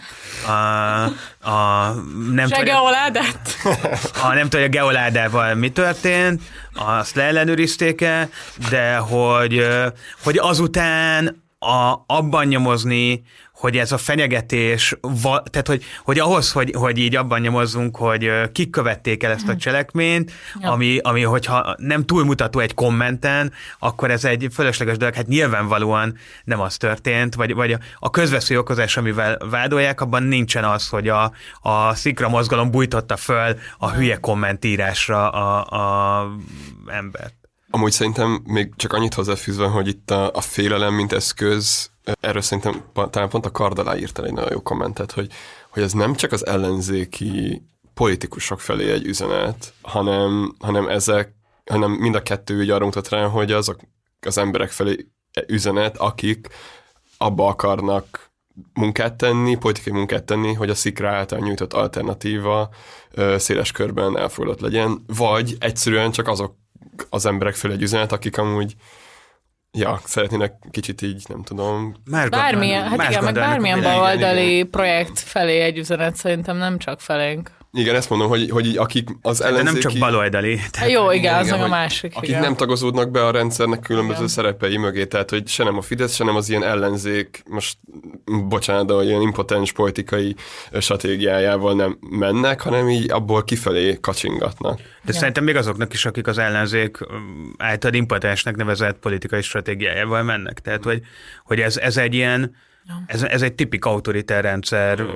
A, 0.46 1.04
a, 1.50 1.92
nem 2.32 2.48
Se 2.48 2.62
geoládát? 2.62 3.56
A, 4.24 4.34
nem 4.34 4.48
tudja, 4.48 4.68
geoládával 4.68 5.54
mi 5.54 5.70
történt, 5.70 6.42
azt 6.74 7.14
leellenőrizték-e, 7.14 8.28
de 8.70 8.96
hogy, 8.96 9.66
hogy 10.22 10.38
azután 10.38 11.42
a, 11.58 12.04
abban 12.06 12.46
nyomozni, 12.46 13.22
hogy 13.52 13.76
ez 13.76 13.92
a 13.92 13.98
fenyegetés, 13.98 14.96
va, 15.00 15.42
tehát 15.42 15.66
hogy, 15.66 15.84
hogy 16.04 16.18
ahhoz, 16.18 16.52
hogy, 16.52 16.72
hogy 16.74 16.98
így 16.98 17.16
abban 17.16 17.40
nyomozzunk, 17.40 17.96
hogy 17.96 18.30
kik 18.52 18.70
követték 18.70 19.22
el 19.22 19.30
ezt 19.30 19.48
a 19.48 19.50
mhm. 19.50 19.58
cselekményt, 19.58 20.32
ja. 20.60 20.70
ami, 20.70 20.98
ami 20.98 21.22
hogyha 21.22 21.74
nem 21.76 22.04
túlmutató 22.04 22.58
egy 22.58 22.74
kommenten, 22.74 23.52
akkor 23.78 24.10
ez 24.10 24.24
egy 24.24 24.46
fölösleges 24.52 24.96
dolog, 24.96 25.14
hát 25.14 25.26
nyilvánvalóan 25.26 26.16
nem 26.44 26.60
az 26.60 26.76
történt, 26.76 27.34
vagy, 27.34 27.54
vagy 27.54 27.76
a 27.98 28.10
közvesző 28.10 28.58
okozás, 28.58 28.96
amivel 28.96 29.38
vádolják, 29.50 30.00
abban 30.00 30.22
nincsen 30.22 30.64
az, 30.64 30.88
hogy 30.88 31.08
a, 31.08 31.32
a 31.60 31.94
szikra 31.94 32.28
mozgalom 32.28 32.70
bújtotta 32.70 33.16
föl 33.16 33.56
a 33.78 33.90
hülye 33.90 34.16
kommentírásra 34.16 35.30
a, 35.30 36.20
a 36.20 36.26
embert. 36.86 37.37
Amúgy 37.70 37.92
szerintem 37.92 38.42
még 38.44 38.72
csak 38.76 38.92
annyit 38.92 39.14
hozzáfűzve, 39.14 39.66
hogy 39.66 39.88
itt 39.88 40.10
a, 40.10 40.30
a 40.32 40.40
félelem, 40.40 40.94
mint 40.94 41.12
eszköz, 41.12 41.90
erről 42.20 42.42
szerintem 42.42 42.82
talán 43.10 43.28
pont 43.28 43.46
a 43.46 43.50
Kardalá 43.50 43.96
írta 43.96 44.24
egy 44.24 44.32
nagyon 44.32 44.52
jó 44.52 44.62
kommentet, 44.62 45.12
hogy, 45.12 45.30
hogy 45.70 45.82
ez 45.82 45.92
nem 45.92 46.14
csak 46.14 46.32
az 46.32 46.46
ellenzéki 46.46 47.62
politikusok 47.94 48.60
felé 48.60 48.92
egy 48.92 49.06
üzenet, 49.06 49.72
hanem, 49.82 50.54
hanem 50.58 50.88
ezek, 50.88 51.34
hanem 51.66 51.90
mind 51.90 52.14
a 52.14 52.22
kettő 52.22 52.58
úgy 52.58 52.70
arra 52.70 52.84
mutat 52.84 53.08
rá, 53.08 53.26
hogy 53.26 53.52
azok 53.52 53.80
az 54.20 54.38
emberek 54.38 54.70
felé 54.70 55.06
üzenet, 55.46 55.96
akik 55.96 56.48
abba 57.16 57.46
akarnak 57.46 58.30
munkát 58.72 59.14
tenni, 59.14 59.56
politikai 59.56 59.92
munkát 59.92 60.24
tenni, 60.24 60.52
hogy 60.52 60.70
a 60.70 60.74
szikra 60.74 61.10
által 61.10 61.38
nyújtott 61.38 61.72
alternatíva 61.72 62.68
széles 63.36 63.72
körben 63.72 64.18
elfogadott 64.18 64.60
legyen, 64.60 65.04
vagy 65.06 65.56
egyszerűen 65.58 66.10
csak 66.10 66.28
azok 66.28 66.56
az 67.10 67.26
emberek 67.26 67.54
felé 67.54 67.72
egy 67.72 67.82
üzenet, 67.82 68.12
akik 68.12 68.38
amúgy 68.38 68.74
ja, 69.72 70.00
szeretnének 70.04 70.52
kicsit 70.70 71.02
így, 71.02 71.24
nem 71.28 71.42
tudom. 71.42 71.94
Más 72.10 72.28
bármilyen, 72.28 72.88
hát 72.88 72.96
más 72.96 73.08
igen, 73.08 73.24
meg 73.24 73.34
bármilyen 73.34 73.82
baloldali 73.82 74.62
projekt 74.62 75.18
felé 75.18 75.60
egy 75.60 75.78
üzenet 75.78 76.16
szerintem 76.16 76.56
nem 76.56 76.78
csak 76.78 77.00
felénk. 77.00 77.50
Igen, 77.78 77.94
ezt 77.94 78.10
mondom, 78.10 78.28
hogy, 78.28 78.50
hogy 78.50 78.66
így, 78.66 78.76
akik 78.76 79.08
az 79.22 79.42
ellenzéki... 79.42 79.64
De 79.64 79.72
nem 79.72 79.80
csak 79.80 80.00
baloldali. 80.00 80.60
Tehát... 80.70 80.90
Jó, 80.90 81.10
igen, 81.10 81.34
az 81.34 81.46
igen, 81.46 81.60
a 81.60 81.66
másik. 81.66 82.16
Akik 82.16 82.28
igen. 82.28 82.40
nem 82.40 82.56
tagozódnak 82.56 83.10
be 83.10 83.26
a 83.26 83.30
rendszernek 83.30 83.80
különböző 83.80 84.16
igen. 84.16 84.28
szerepei 84.28 84.76
mögé, 84.76 85.04
tehát 85.04 85.30
hogy 85.30 85.48
se 85.48 85.64
nem 85.64 85.76
a 85.76 85.80
Fidesz, 85.80 86.14
se 86.14 86.24
nem 86.24 86.36
az 86.36 86.48
ilyen 86.48 86.64
ellenzék, 86.64 87.42
most 87.48 87.78
bocsánat, 88.48 88.86
de 88.86 88.94
ilyen 89.04 89.20
impotens 89.20 89.72
politikai 89.72 90.34
stratégiájával 90.80 91.74
nem 91.74 91.98
mennek, 92.10 92.60
hanem 92.60 92.88
így 92.88 93.10
abból 93.10 93.44
kifelé 93.44 93.98
kacsingatnak. 94.00 94.76
De 94.76 94.82
igen. 95.02 95.18
szerintem 95.18 95.44
még 95.44 95.56
azoknak 95.56 95.92
is, 95.92 96.06
akik 96.06 96.26
az 96.26 96.38
ellenzék 96.38 96.98
által 97.56 97.92
impotensnek 97.92 98.56
nevezett 98.56 98.98
politikai 98.98 99.42
stratégiájával 99.42 100.22
mennek. 100.22 100.58
Tehát, 100.58 100.84
hogy, 100.84 101.02
hogy 101.44 101.60
ez, 101.60 101.76
ez 101.76 101.96
egy 101.96 102.14
ilyen 102.14 102.54
ez, 103.06 103.22
ez 103.22 103.42
egy 103.42 103.54
tipik 103.54 103.84
autoritár 103.84 104.42
rendszer 104.42 105.06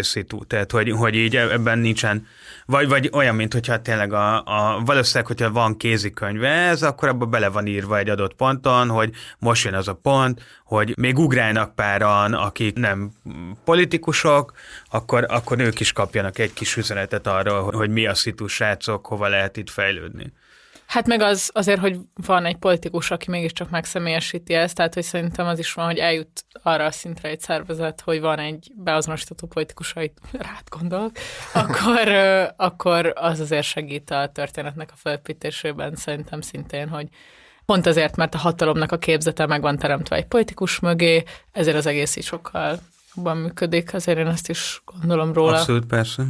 szitu, 0.00 0.44
tehát 0.44 0.70
hogy, 0.70 0.90
hogy 0.90 1.14
így 1.14 1.36
ebben 1.36 1.78
nincsen, 1.78 2.26
vagy, 2.66 2.88
vagy 2.88 3.10
olyan, 3.12 3.34
mint 3.34 3.52
hogyha 3.52 3.82
tényleg 3.82 4.12
a, 4.12 4.36
a 4.36 4.82
valószínűleg, 4.84 5.26
hogyha 5.26 5.50
van 5.50 5.76
kézikönyve 5.76 6.48
ez, 6.48 6.82
akkor 6.82 7.08
abban 7.08 7.30
bele 7.30 7.48
van 7.48 7.66
írva 7.66 7.98
egy 7.98 8.08
adott 8.08 8.34
ponton, 8.34 8.88
hogy 8.88 9.10
most 9.38 9.64
jön 9.64 9.74
az 9.74 9.88
a 9.88 9.94
pont, 9.94 10.42
hogy 10.64 10.94
még 10.96 11.18
ugrálnak 11.18 11.74
páran, 11.74 12.32
akik 12.32 12.76
nem 12.76 13.10
politikusok, 13.64 14.52
akkor, 14.90 15.26
akkor 15.28 15.60
ők 15.60 15.80
is 15.80 15.92
kapjanak 15.92 16.38
egy 16.38 16.52
kis 16.52 16.76
üzenetet 16.76 17.26
arra, 17.26 17.60
hogy 17.60 17.90
mi 17.90 18.06
a 18.06 18.14
szitu, 18.14 18.46
srácok, 18.46 19.06
hova 19.06 19.28
lehet 19.28 19.56
itt 19.56 19.70
fejlődni. 19.70 20.32
Hát 20.86 21.06
meg 21.06 21.20
az 21.20 21.50
azért, 21.52 21.80
hogy 21.80 21.98
van 22.26 22.44
egy 22.44 22.56
politikus, 22.56 23.10
aki 23.10 23.30
mégiscsak 23.30 23.70
megszemélyesíti 23.70 24.54
ezt, 24.54 24.74
tehát 24.74 24.94
hogy 24.94 25.02
szerintem 25.02 25.46
az 25.46 25.58
is 25.58 25.72
van, 25.72 25.84
hogy 25.86 25.98
eljut 25.98 26.44
arra 26.62 26.84
a 26.84 26.90
szintre 26.90 27.28
egy 27.28 27.40
szervezet, 27.40 28.00
hogy 28.00 28.20
van 28.20 28.38
egy 28.38 28.72
beazonosítható 28.76 29.46
politikus, 29.46 29.94
amit 29.94 30.18
rád 30.32 30.68
gondolok, 30.78 31.10
akkor, 31.52 32.08
akkor 32.56 33.12
az 33.14 33.40
azért 33.40 33.66
segít 33.66 34.10
a 34.10 34.30
történetnek 34.32 34.90
a 34.92 34.96
felépítésében 34.96 35.96
szerintem 35.96 36.40
szintén, 36.40 36.88
hogy 36.88 37.08
pont 37.66 37.86
azért, 37.86 38.16
mert 38.16 38.34
a 38.34 38.38
hatalomnak 38.38 38.92
a 38.92 38.98
képzete 38.98 39.46
meg 39.46 39.60
van 39.60 39.78
teremtve 39.78 40.16
egy 40.16 40.26
politikus 40.26 40.80
mögé, 40.80 41.22
ezért 41.52 41.76
az 41.76 41.86
egész 41.86 42.16
így 42.16 42.24
sokkal 42.24 42.78
jobban 43.14 43.36
működik, 43.36 43.94
azért 43.94 44.18
én 44.18 44.26
azt 44.26 44.48
is 44.48 44.82
gondolom 44.84 45.32
róla. 45.32 45.56
Abszolút, 45.56 45.86
persze. 45.86 46.24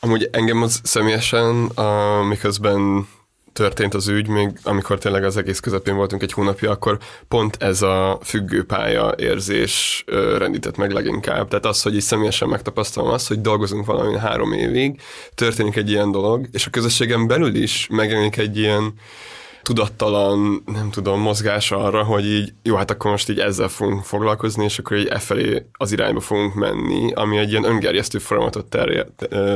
Amúgy 0.00 0.28
engem 0.32 0.62
az 0.62 0.80
személyesen, 0.82 1.66
a, 1.66 2.22
miközben 2.22 3.08
történt 3.52 3.94
az 3.94 4.08
ügy, 4.08 4.28
még 4.28 4.50
amikor 4.62 4.98
tényleg 4.98 5.24
az 5.24 5.36
egész 5.36 5.60
közepén 5.60 5.96
voltunk 5.96 6.22
egy 6.22 6.32
hónapja, 6.32 6.70
akkor 6.70 6.98
pont 7.28 7.56
ez 7.62 7.82
a 7.82 8.18
függőpálya 8.22 9.14
érzés 9.16 10.04
rendített 10.38 10.76
meg 10.76 10.90
leginkább. 10.90 11.48
Tehát 11.48 11.66
az, 11.66 11.82
hogy 11.82 11.94
így 11.94 12.00
személyesen 12.00 12.48
megtapasztalom 12.48 13.10
azt, 13.10 13.28
hogy 13.28 13.40
dolgozunk 13.40 13.86
valami 13.86 14.18
három 14.18 14.52
évig, 14.52 15.00
történik 15.34 15.76
egy 15.76 15.90
ilyen 15.90 16.10
dolog, 16.10 16.46
és 16.52 16.66
a 16.66 16.70
közösségen 16.70 17.26
belül 17.26 17.54
is 17.54 17.86
megjelenik 17.90 18.36
egy 18.36 18.58
ilyen 18.58 18.92
tudattalan, 19.62 20.62
nem 20.66 20.90
tudom, 20.90 21.20
mozgás 21.20 21.70
arra, 21.70 22.02
hogy 22.02 22.26
így, 22.26 22.52
jó, 22.62 22.76
hát 22.76 22.90
akkor 22.90 23.10
most 23.10 23.28
így 23.28 23.38
ezzel 23.38 23.68
fogunk 23.68 24.04
foglalkozni, 24.04 24.64
és 24.64 24.78
akkor 24.78 24.96
így 24.96 25.06
e 25.06 25.18
felé 25.18 25.66
az 25.72 25.92
irányba 25.92 26.20
fogunk 26.20 26.54
menni, 26.54 27.12
ami 27.12 27.38
egy 27.38 27.50
ilyen 27.50 27.64
öngerjesztő 27.64 28.18
folyamatot 28.18 28.66
ter- 28.66 29.06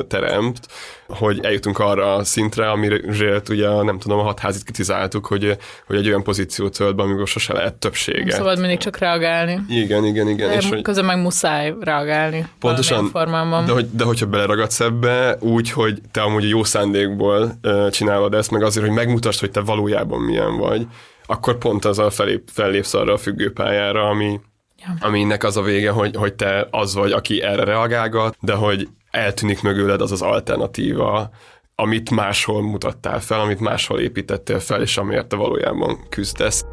teremt, 0.09 0.61
hogy 1.09 1.41
eljutunk 1.43 1.79
arra 1.79 2.15
a 2.15 2.25
szintre, 2.25 2.71
amire 2.71 3.01
ugye 3.49 3.83
nem 3.83 3.99
tudom, 3.99 4.19
a 4.19 4.23
hatházit 4.23 4.65
kritizáltuk, 4.65 5.27
hogy, 5.27 5.57
hogy 5.87 5.97
egy 5.97 6.07
olyan 6.07 6.23
pozíciót 6.23 6.77
tölt 6.77 6.97
be, 6.97 7.03
amikor 7.03 7.27
sose 7.27 7.53
lehet 7.53 7.75
többséget. 7.75 8.27
Nem 8.27 8.37
szabad 8.37 8.59
mindig 8.59 8.79
csak 8.79 8.99
reagálni. 8.99 9.61
Igen, 9.69 10.05
igen, 10.05 10.29
igen. 10.29 10.49
De 10.49 10.57
és 10.57 10.69
hogy 10.69 10.83
közben 10.83 11.05
meg 11.05 11.19
muszáj 11.19 11.75
reagálni. 11.81 12.47
Pontosan, 12.59 13.07
formában. 13.07 13.65
De, 13.65 13.73
hogy, 13.73 13.89
de 13.91 14.05
hogyha 14.05 14.27
beleragadsz 14.27 14.81
ebbe, 14.81 15.37
úgy, 15.41 15.71
hogy 15.71 16.01
te 16.11 16.21
amúgy 16.21 16.49
jó 16.49 16.65
szándékból 16.65 17.59
csinálod 17.91 18.35
ezt, 18.35 18.51
meg 18.51 18.63
azért, 18.63 18.87
hogy 18.87 18.95
megmutasd, 18.95 19.41
hogy 19.41 19.51
te 19.51 19.61
valójában 19.61 19.92
milyen 20.01 20.57
vagy, 20.57 20.87
akkor 21.27 21.59
pont 21.59 21.85
az 21.85 21.99
a 21.99 22.11
felép, 22.11 22.49
fellépsz 22.53 22.95
arra 22.95 23.13
a 23.13 23.17
függőpályára, 23.17 24.09
ami, 24.09 24.41
ja. 24.79 24.95
aminek 25.01 25.45
az 25.45 25.57
a 25.57 25.63
vége, 25.63 25.91
hogy, 25.91 26.17
hogy 26.17 26.35
te 26.35 26.69
az 26.71 26.95
vagy, 26.95 27.13
aki 27.13 27.43
erre 27.43 27.65
reagálgat, 27.65 28.37
de 28.41 28.55
hogy 28.55 28.89
eltűnik 29.11 29.63
mögőled 29.63 30.01
az 30.01 30.13
az 30.13 30.23
alternatíva, 30.23 31.31
amit 31.75 32.11
máshol 32.11 32.63
mutattál 32.63 33.21
fel, 33.21 33.41
amit 33.41 33.61
máshol 33.61 34.01
építettél 34.01 34.59
fel, 34.59 34.83
és 34.83 34.97
amiért 34.97 35.27
te 35.27 35.37
valójában 35.37 36.07
küzdesz. 36.09 36.65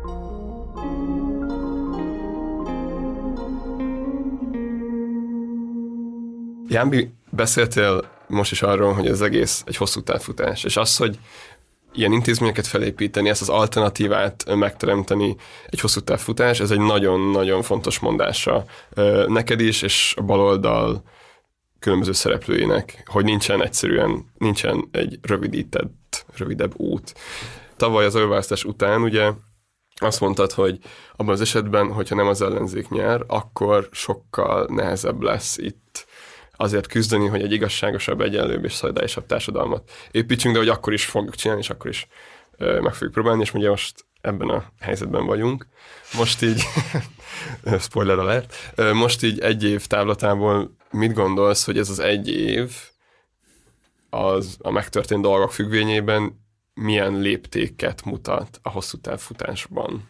Jámbi, 6.68 7.14
beszéltél 7.30 8.04
most 8.28 8.52
is 8.52 8.62
arról, 8.62 8.94
hogy 8.94 9.08
az 9.08 9.22
egész 9.22 9.64
egy 9.66 9.76
hosszú 9.76 10.02
távfutás, 10.02 10.64
és 10.64 10.78
az, 10.78 10.98
hogy 10.98 11.20
ilyen 11.94 12.12
intézményeket 12.12 12.68
felépíteni, 12.68 13.30
ezt 13.30 13.42
az 13.42 13.50
alternatívát 13.50 14.56
megteremteni 14.56 15.36
egy 15.70 15.80
hosszú 15.80 16.00
távfutás, 16.00 16.60
ez 16.60 16.72
egy 16.72 16.80
nagyon-nagyon 16.80 17.62
fontos 17.62 18.00
mondása 18.00 18.66
neked 19.28 19.60
is, 19.60 19.82
és 19.82 20.14
a 20.18 20.22
baloldal 20.22 21.04
különböző 21.80 22.12
szereplőinek, 22.12 23.04
hogy 23.06 23.24
nincsen 23.24 23.64
egyszerűen, 23.64 24.26
nincsen 24.38 24.88
egy 24.92 25.20
rövidített, 25.22 26.26
rövidebb 26.38 26.80
út. 26.80 27.14
Tavaly 27.76 28.06
az 28.06 28.16
előválasztás 28.16 28.64
után 28.64 29.02
ugye 29.02 29.32
azt 30.02 30.20
mondtad, 30.20 30.52
hogy 30.52 30.80
abban 31.16 31.34
az 31.34 31.42
esetben, 31.42 31.92
hogyha 31.94 32.16
nem 32.16 32.28
az 32.28 32.42
ellenzék 32.42 32.90
nyer, 32.90 33.24
akkor 33.28 33.90
sokkal 33.92 34.68
nehezebb 34.70 35.22
lesz 35.22 35.58
itt 35.58 35.89
azért 36.62 36.88
küzdeni, 36.88 37.28
hogy 37.28 37.42
egy 37.42 37.52
igazságosabb, 37.52 38.22
egyenlőbb 38.22 38.66
és 38.66 38.74
szolidárisabb 38.74 39.26
társadalmat 39.26 39.92
építsünk, 40.12 40.54
de 40.54 40.60
hogy 40.60 40.70
akkor 40.70 40.94
is 40.94 41.06
fogjuk 41.06 41.36
csinálni, 41.36 41.62
és 41.62 41.70
akkor 41.70 41.90
is 41.90 42.08
meg 42.58 42.94
fogjuk 42.94 43.12
próbálni, 43.12 43.42
és 43.42 43.54
ugye 43.54 43.70
most 43.70 44.06
ebben 44.22 44.50
a 44.50 44.64
helyzetben 44.80 45.26
vagyunk. 45.26 45.68
Most 46.18 46.42
így, 46.42 46.64
spoiler 47.88 48.20
alert, 48.20 48.56
most 48.94 49.24
így 49.24 49.40
egy 49.40 49.64
év 49.64 49.86
távlatából 49.86 50.76
mit 50.92 51.14
gondolsz, 51.14 51.66
hogy 51.66 51.78
ez 51.78 51.90
az 51.90 52.00
egy 52.00 52.30
év 52.30 52.72
az 54.10 54.58
a 54.62 54.72
megtörtént 54.72 55.22
dolgok 55.22 55.52
függvényében 55.52 56.48
milyen 56.74 57.20
léptéket 57.20 58.06
mutat 58.06 58.60
a 58.62 58.70
hosszú 58.70 58.98
távfutásban? 58.98 60.10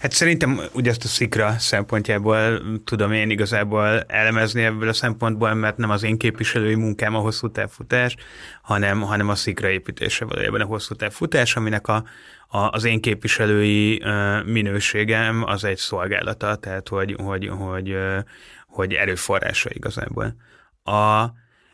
Hát 0.00 0.12
szerintem 0.12 0.60
ugye 0.72 0.90
ezt 0.90 1.04
a 1.04 1.08
szikra 1.08 1.58
szempontjából 1.58 2.62
tudom 2.84 3.12
én 3.12 3.30
igazából 3.30 4.00
elemezni 4.00 4.62
ebből 4.62 4.88
a 4.88 4.92
szempontból, 4.92 5.54
mert 5.54 5.76
nem 5.76 5.90
az 5.90 6.02
én 6.02 6.18
képviselői 6.18 6.74
munkám 6.74 7.14
a 7.14 7.18
hosszú 7.18 7.50
távfutás, 7.50 8.16
hanem, 8.62 9.00
hanem 9.00 9.28
a 9.28 9.34
szikra 9.34 9.68
építése 9.68 10.24
valójában 10.24 10.60
a 10.60 10.64
hosszú 10.64 10.94
távfutás, 10.94 11.56
aminek 11.56 11.88
a, 11.88 12.04
a, 12.48 12.58
az 12.58 12.84
én 12.84 13.00
képviselői 13.00 14.02
minőségem 14.44 15.44
az 15.46 15.64
egy 15.64 15.76
szolgálata, 15.76 16.56
tehát 16.56 16.88
hogy, 16.88 17.16
hogy, 17.18 17.48
hogy, 17.48 17.90
uh, 17.90 18.18
hogy 18.66 18.92
erőforrása 18.92 19.70
igazából. 19.72 20.36
A, 20.82 21.24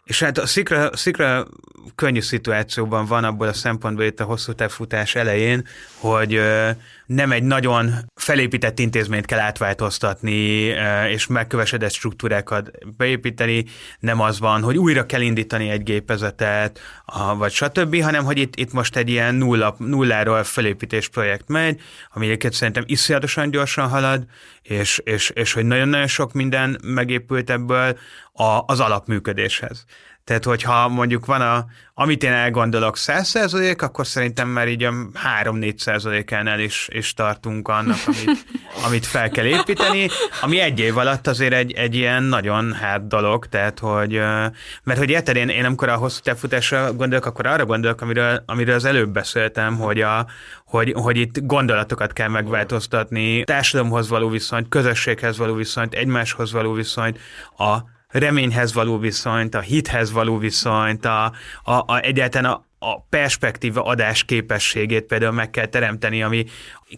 és 0.04 0.22
hát 0.22 0.38
a 0.38 0.46
szikra, 0.46 0.96
szikra 0.96 1.46
könnyű 1.94 2.20
szituációban 2.20 3.06
van 3.06 3.24
abból 3.24 3.48
a 3.48 3.52
szempontból 3.52 4.04
itt 4.04 4.20
a 4.20 4.24
hosszú 4.24 4.52
távfutás 4.52 5.14
elején, 5.14 5.66
hogy 5.94 6.40
nem 7.06 7.32
egy 7.32 7.42
nagyon 7.42 7.92
felépített 8.14 8.78
intézményt 8.78 9.26
kell 9.26 9.38
átváltoztatni, 9.38 10.74
és 11.08 11.26
megkövesedett 11.26 11.92
struktúrákat 11.92 12.70
beépíteni, 12.96 13.64
nem 13.98 14.20
az 14.20 14.38
van, 14.38 14.62
hogy 14.62 14.78
újra 14.78 15.06
kell 15.06 15.20
indítani 15.20 15.68
egy 15.68 15.82
gépezetet, 15.82 16.80
vagy 17.36 17.52
stb., 17.52 18.02
hanem 18.02 18.24
hogy 18.24 18.38
itt, 18.38 18.56
itt 18.56 18.72
most 18.72 18.96
egy 18.96 19.08
ilyen 19.08 19.34
nulla, 19.34 19.74
nulláról 19.78 20.44
felépítés 20.44 21.08
projekt 21.08 21.48
megy, 21.48 21.80
ami 22.12 22.26
egyébként 22.26 22.52
szerintem 22.52 22.84
iszonyatosan 22.86 23.50
gyorsan 23.50 23.88
halad, 23.88 24.24
és, 24.62 25.00
és, 25.04 25.30
és 25.30 25.52
hogy 25.52 25.64
nagyon-nagyon 25.64 26.06
sok 26.06 26.32
minden 26.32 26.78
megépült 26.84 27.50
ebből 27.50 27.98
a, 28.34 28.62
az 28.66 28.80
alapműködéshez. 28.80 29.84
Tehát, 30.24 30.44
hogyha 30.44 30.88
mondjuk 30.88 31.26
van 31.26 31.40
a, 31.40 31.66
amit 31.94 32.22
én 32.22 32.32
elgondolok 32.32 32.96
100 32.96 33.54
akkor 33.76 34.06
szerintem 34.06 34.48
már 34.48 34.68
így 34.68 34.82
a 34.82 34.92
3-4 35.42 35.78
százalékánál 35.78 36.60
is, 36.60 36.88
is 36.92 37.14
tartunk 37.14 37.68
annak, 37.68 37.98
amit, 38.06 38.44
amit 38.86 39.06
fel 39.06 39.30
kell 39.30 39.44
építeni, 39.44 40.08
ami 40.42 40.60
egy 40.60 40.80
év 40.80 40.96
alatt 40.96 41.26
azért 41.26 41.52
egy, 41.52 41.72
egy 41.72 41.94
ilyen 41.94 42.22
nagyon 42.22 42.72
hát 42.72 43.06
dolog, 43.06 43.46
tehát, 43.46 43.78
hogy, 43.78 44.20
mert 44.82 44.98
hogy 44.98 45.10
érted, 45.10 45.36
én, 45.36 45.48
én 45.48 45.64
amikor 45.64 45.88
a 45.88 45.96
hosszú 45.96 46.20
távfutásra 46.22 46.92
gondolok, 46.92 47.26
akkor 47.26 47.46
arra 47.46 47.66
gondolok, 47.66 48.00
amiről, 48.00 48.42
amiről 48.46 48.74
az 48.74 48.84
előbb 48.84 49.10
beszéltem, 49.10 49.78
hogy, 49.78 50.00
a, 50.00 50.26
hogy, 50.66 50.92
hogy 50.96 51.16
itt 51.16 51.46
gondolatokat 51.46 52.12
kell 52.12 52.28
megváltoztatni, 52.28 53.44
társadalomhoz 53.44 54.08
való 54.08 54.28
viszonyt, 54.28 54.68
közösséghez 54.68 55.38
való 55.38 55.54
viszonyt, 55.54 55.94
egymáshoz 55.94 56.52
való 56.52 56.72
viszonyt, 56.72 57.18
a 57.56 57.92
reményhez 58.18 58.72
való 58.72 58.98
viszonyt, 58.98 59.54
a 59.54 59.60
hithez 59.60 60.12
való 60.12 60.38
viszonyt, 60.38 61.04
a, 61.04 61.32
a, 61.62 61.72
a 61.72 62.00
egyáltalán 62.02 62.52
a, 62.52 62.64
a 62.78 63.00
perspektíva 63.00 63.82
adás 63.82 64.24
képességét 64.24 65.04
például 65.04 65.32
meg 65.32 65.50
kell 65.50 65.66
teremteni, 65.66 66.22
ami 66.22 66.44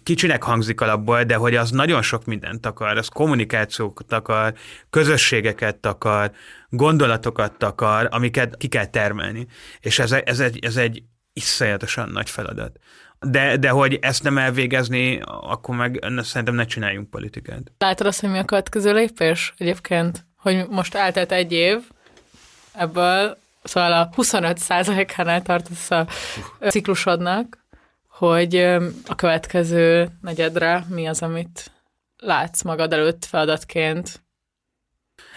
kicsinek 0.03 0.43
hangzik 0.43 0.81
alapból, 0.81 1.23
de 1.23 1.35
hogy 1.35 1.55
az 1.57 1.71
nagyon 1.71 2.03
sok 2.03 2.25
mindent 2.25 2.67
akar, 2.67 2.97
az 2.97 3.09
kommunikációkat 3.09 4.13
akar, 4.13 4.55
közösségeket 4.91 5.87
akar, 5.87 6.31
gondolatokat 6.69 7.63
akar, 7.63 8.09
amiket 8.11 8.57
ki 8.57 8.69
kell 8.69 8.87
termelni. 8.87 9.47
És 9.81 9.99
ez, 9.99 10.13
ez, 10.13 10.41
egy, 10.41 10.59
ez 10.65 10.77
egy 10.77 11.03
iszonyatosan 11.33 12.09
nagy 12.09 12.31
feladat. 12.31 12.79
De, 13.21 13.57
de 13.57 13.69
hogy 13.69 13.99
ezt 14.01 14.23
nem 14.23 14.39
elvégezni, 14.39 15.21
akkor 15.25 15.77
meg 15.77 15.99
szerintem 16.19 16.55
ne 16.55 16.65
csináljunk 16.65 17.11
politikát. 17.11 17.73
Látod 17.79 18.07
azt, 18.07 18.21
hogy 18.21 18.31
mi 18.31 18.39
a 18.39 18.45
következő 18.45 18.93
lépés 18.93 19.55
egyébként? 19.57 20.26
Hogy 20.47 20.69
most 20.69 20.95
eltelt 20.95 21.33
egy 21.33 21.53
év, 21.53 21.79
ebből 22.73 23.37
szóval 23.63 23.93
a 23.93 24.11
25 24.15 24.59
százalékánál 24.59 25.43
tartasz 25.43 25.91
a 25.91 26.07
ciklusodnak, 26.69 27.59
hogy 28.09 28.57
a 29.07 29.15
következő 29.17 30.09
negyedre 30.21 30.85
mi 30.89 31.07
az, 31.07 31.23
amit 31.23 31.71
látsz 32.17 32.63
magad 32.63 32.93
előtt 32.93 33.25
feladatként? 33.25 34.23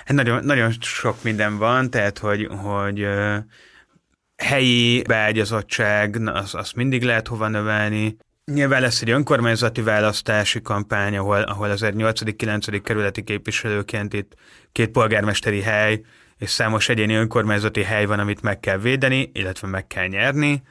Hát 0.05 0.13
nagyon, 0.13 0.43
nagyon 0.43 0.71
sok 0.79 1.23
minden 1.23 1.57
van, 1.57 1.89
tehát 1.89 2.17
hogy, 2.17 2.47
hogy 2.63 3.07
helyi 4.37 5.01
beágyazottság, 5.01 6.15
azt 6.25 6.55
az 6.55 6.71
mindig 6.71 7.03
lehet 7.03 7.27
hova 7.27 7.47
növelni. 7.47 8.17
Nyilván 8.53 8.81
lesz 8.81 9.01
egy 9.01 9.09
önkormányzati 9.09 9.81
választási 9.81 10.61
kampány, 10.61 11.17
ahol, 11.17 11.41
ahol 11.41 11.69
az 11.69 11.81
8.-9. 11.83 12.79
kerületi 12.83 13.23
képviselőként 13.23 14.13
itt 14.13 14.33
két 14.71 14.89
polgármesteri 14.89 15.61
hely 15.61 16.01
és 16.37 16.49
számos 16.49 16.89
egyéni 16.89 17.13
önkormányzati 17.13 17.83
hely 17.83 18.05
van, 18.05 18.19
amit 18.19 18.41
meg 18.41 18.59
kell 18.59 18.77
védeni, 18.77 19.31
illetve 19.33 19.67
meg 19.67 19.87
kell 19.87 20.07
nyerni. 20.07 20.61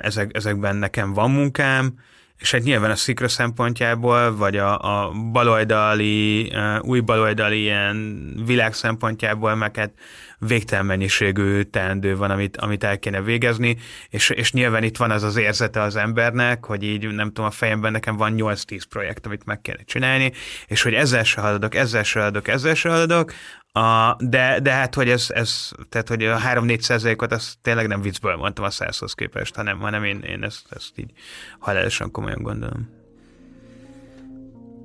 Ezek, 0.00 0.30
ezekben 0.36 0.76
nekem 0.76 1.12
van 1.12 1.30
munkám, 1.30 1.94
és 2.40 2.50
hát 2.50 2.62
nyilván 2.62 2.90
a 2.90 2.96
szikra 2.96 3.28
szempontjából, 3.28 4.36
vagy 4.36 4.56
a, 4.56 4.78
a 4.78 5.10
baloldali, 5.10 6.52
új 6.80 7.00
baloldali 7.00 7.60
ilyen 7.60 8.32
világ 8.46 8.74
szempontjából, 8.74 9.54
meg 9.54 9.76
hát 9.76 9.92
végtelen 10.38 10.86
mennyiségű 10.86 11.62
teendő 11.62 12.16
van, 12.16 12.30
amit, 12.30 12.56
amit 12.56 12.84
el 12.84 12.98
kéne 12.98 13.22
végezni, 13.22 13.76
és, 14.08 14.30
és 14.30 14.52
nyilván 14.52 14.82
itt 14.82 14.96
van 14.96 15.10
az 15.10 15.22
az 15.22 15.36
érzete 15.36 15.80
az 15.80 15.96
embernek, 15.96 16.64
hogy 16.64 16.82
így 16.82 17.08
nem 17.08 17.26
tudom, 17.26 17.44
a 17.44 17.50
fejemben 17.50 17.92
nekem 17.92 18.16
van 18.16 18.34
8-10 18.36 18.82
projekt, 18.88 19.26
amit 19.26 19.44
meg 19.44 19.60
kéne 19.60 19.82
csinálni, 19.84 20.32
és 20.66 20.82
hogy 20.82 20.94
ezzel 20.94 21.24
se 21.24 21.40
haladok, 21.40 21.74
ezzel 21.74 22.02
se 22.02 22.18
haladok, 22.18 22.48
ezzel 22.48 22.74
se 22.74 22.88
haladok, 22.90 23.32
a, 23.72 24.16
de, 24.18 24.60
de 24.60 24.72
hát, 24.72 24.94
hogy 24.94 25.08
ez, 25.08 25.26
ez 25.28 25.70
tehát, 25.88 26.08
hogy 26.08 26.24
a 26.24 26.38
3-4 26.38 26.80
százalékot, 26.80 27.32
azt 27.32 27.58
tényleg 27.62 27.86
nem 27.86 28.00
viccből 28.00 28.36
mondtam 28.36 28.64
a 28.64 28.68
100-hoz 28.68 29.12
képest, 29.12 29.54
hanem, 29.54 29.78
hanem 29.78 30.04
én, 30.04 30.20
én 30.20 30.42
ezt, 30.42 30.66
ezt 30.70 30.92
így 30.98 31.10
halálosan 31.58 32.10
komolyan 32.10 32.42
gondolom. 32.42 32.88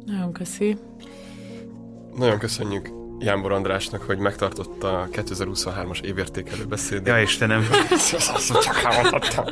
Nagyon 0.05 0.33
köszi. 0.33 0.77
Nagyon 2.15 2.39
köszönjük. 2.39 3.04
Jánbor 3.19 3.51
Andrásnak, 3.51 4.01
hogy 4.01 4.17
megtartotta 4.17 4.99
a 4.99 5.07
2023-as 5.11 6.01
évértékelő 6.01 6.65
beszédét. 6.65 7.07
Ja, 7.07 7.21
Istenem, 7.21 7.67
Azt 8.33 8.61
csak 8.61 8.75
hallottam. 8.75 9.45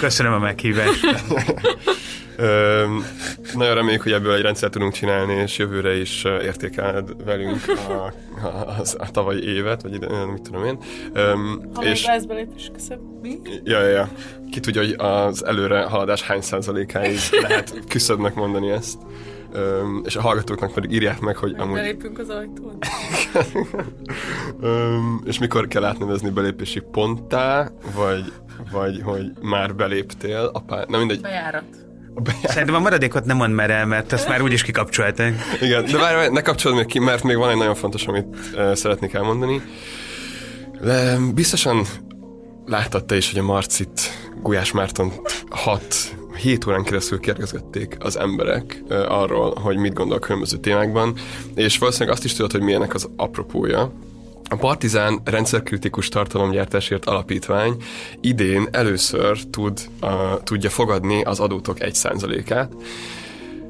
köszönöm 0.00 0.32
a 0.32 0.38
meghívást. 0.38 1.04
Nagyon 3.54 3.74
reméljük, 3.74 4.02
hogy 4.02 4.12
ebből 4.12 4.34
egy 4.34 4.42
rendszert 4.42 4.72
tudunk 4.72 4.92
csinálni, 4.92 5.34
és 5.34 5.58
jövőre 5.58 5.96
is 5.96 6.24
értékeled 6.24 7.24
velünk 7.24 7.62
a, 7.88 7.92
a, 7.92 8.48
a, 8.48 8.82
a 8.96 9.10
tavalyi 9.10 9.54
évet, 9.54 9.82
vagy 9.82 9.94
ide, 9.94 10.24
mit 10.24 10.42
tudom 10.42 10.64
én. 10.64 10.78
Öm, 11.12 11.70
Ha 11.74 11.84
és, 11.84 12.00
még 12.06 12.10
lesz 12.14 12.24
belépés, 12.24 12.70
köszönöm. 12.72 13.04
Mi? 13.22 13.38
ja, 13.64 13.80
ja, 13.80 13.88
ja. 13.88 14.08
Ki 14.50 14.60
tudja, 14.60 14.80
hogy 14.80 14.94
az 14.98 15.44
előre 15.44 15.82
haladás 15.82 16.22
hány 16.22 16.40
százalékáig 16.40 17.18
lehet 17.40 17.74
küszöbnek 17.88 18.34
mondani 18.34 18.70
ezt. 18.70 18.98
Öm, 19.54 20.02
és 20.04 20.16
a 20.16 20.20
hallgatóknak 20.20 20.72
pedig 20.72 20.92
írják 20.92 21.20
meg, 21.20 21.36
hogy 21.36 21.54
amúgy... 21.58 21.74
Belépünk 21.74 22.18
az 22.18 22.28
ajtón. 22.28 22.78
Öm, 24.60 25.22
és 25.24 25.38
mikor 25.38 25.68
kell 25.68 25.84
átnevezni 25.84 26.30
belépési 26.30 26.80
ponttá, 26.80 27.70
vagy, 27.94 28.32
vagy 28.72 29.00
hogy 29.04 29.32
már 29.40 29.74
beléptél 29.74 30.50
a 30.52 30.60
pár... 30.60 30.86
Na 30.86 30.98
mindegy. 30.98 31.20
Bejárat. 31.20 31.64
A 32.14 32.20
bejár... 32.20 32.40
Szerintem 32.44 32.74
a 32.74 32.78
maradékot 32.78 33.24
nem 33.24 33.36
mond 33.36 33.54
már 33.54 33.70
el, 33.70 33.86
mert 33.86 34.12
azt 34.12 34.28
már 34.28 34.42
úgyis 34.42 34.62
kikapcsolták. 34.62 35.34
Igen, 35.60 35.84
de 35.84 35.98
várj, 35.98 36.32
ne 36.32 36.40
kapcsolod 36.40 36.76
még 36.76 36.86
ki, 36.86 36.98
mert 36.98 37.22
még 37.22 37.36
van 37.36 37.50
egy 37.50 37.56
nagyon 37.56 37.74
fontos, 37.74 38.06
amit 38.06 38.36
uh, 38.54 38.74
szeretnék 38.74 39.12
elmondani. 39.12 39.62
Le, 40.80 41.16
biztosan 41.34 41.84
láttad 42.66 43.04
te 43.04 43.16
is, 43.16 43.30
hogy 43.30 43.40
a 43.40 43.42
Marcit, 43.42 44.00
Gulyás 44.42 44.72
Márton 44.72 45.12
6 45.50 46.14
7 46.36 46.66
órán 46.66 46.82
keresztül 46.82 47.20
kérdezgették 47.20 47.96
az 48.00 48.18
emberek 48.18 48.82
arról, 49.08 49.54
hogy 49.54 49.76
mit 49.76 49.92
gondol 49.92 50.18
különböző 50.18 50.56
témákban, 50.56 51.14
és 51.54 51.78
valószínűleg 51.78 52.14
azt 52.14 52.24
is 52.24 52.34
tudod, 52.34 52.52
hogy 52.52 52.60
milyenek 52.60 52.94
az 52.94 53.08
apropója. 53.16 53.92
A 54.48 54.56
Partizán 54.56 55.20
rendszerkritikus 55.24 56.08
tartalomgyártásért 56.08 57.04
alapítvány 57.04 57.76
idén 58.20 58.68
először 58.70 59.38
tud, 59.50 59.80
uh, 60.02 60.10
tudja 60.42 60.70
fogadni 60.70 61.22
az 61.22 61.40
adótok 61.40 61.76
1%-át, 61.80 62.72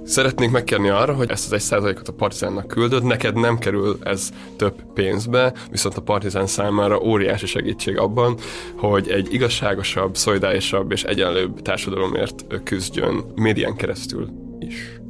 Szeretnénk 0.05 0.53
megkérni 0.53 0.89
arra, 0.89 1.15
hogy 1.15 1.31
ezt 1.31 1.47
az 1.47 1.53
egy 1.53 1.61
százalékot 1.61 2.09
a 2.09 2.13
Partizánnak 2.13 2.67
küldöd, 2.67 3.05
neked 3.05 3.35
nem 3.35 3.59
kerül 3.59 3.99
ez 4.03 4.31
több 4.57 4.93
pénzbe, 4.95 5.53
viszont 5.71 5.97
a 5.97 6.01
Partizán 6.01 6.47
számára 6.47 7.01
óriási 7.01 7.47
segítség 7.47 7.99
abban, 7.99 8.37
hogy 8.77 9.09
egy 9.09 9.33
igazságosabb, 9.33 10.17
szolidárisabb 10.17 10.93
és 10.93 11.03
egyenlőbb 11.03 11.63
társadalomért 11.63 12.63
küzdjön 12.65 13.25
médián 13.35 13.77
keresztül 13.77 14.29
is. 14.59 15.01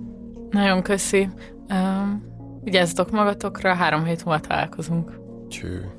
Nagyon 0.50 0.82
köszi. 0.82 1.28
Um, 1.70 2.22
vigyázzatok 2.62 3.10
magatokra, 3.10 3.74
három 3.74 4.04
hét 4.04 4.24
múlva 4.24 4.40
találkozunk. 4.40 5.10
Cső. 5.48 5.92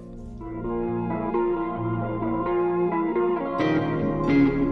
thank 4.28 4.54
you 4.54 4.65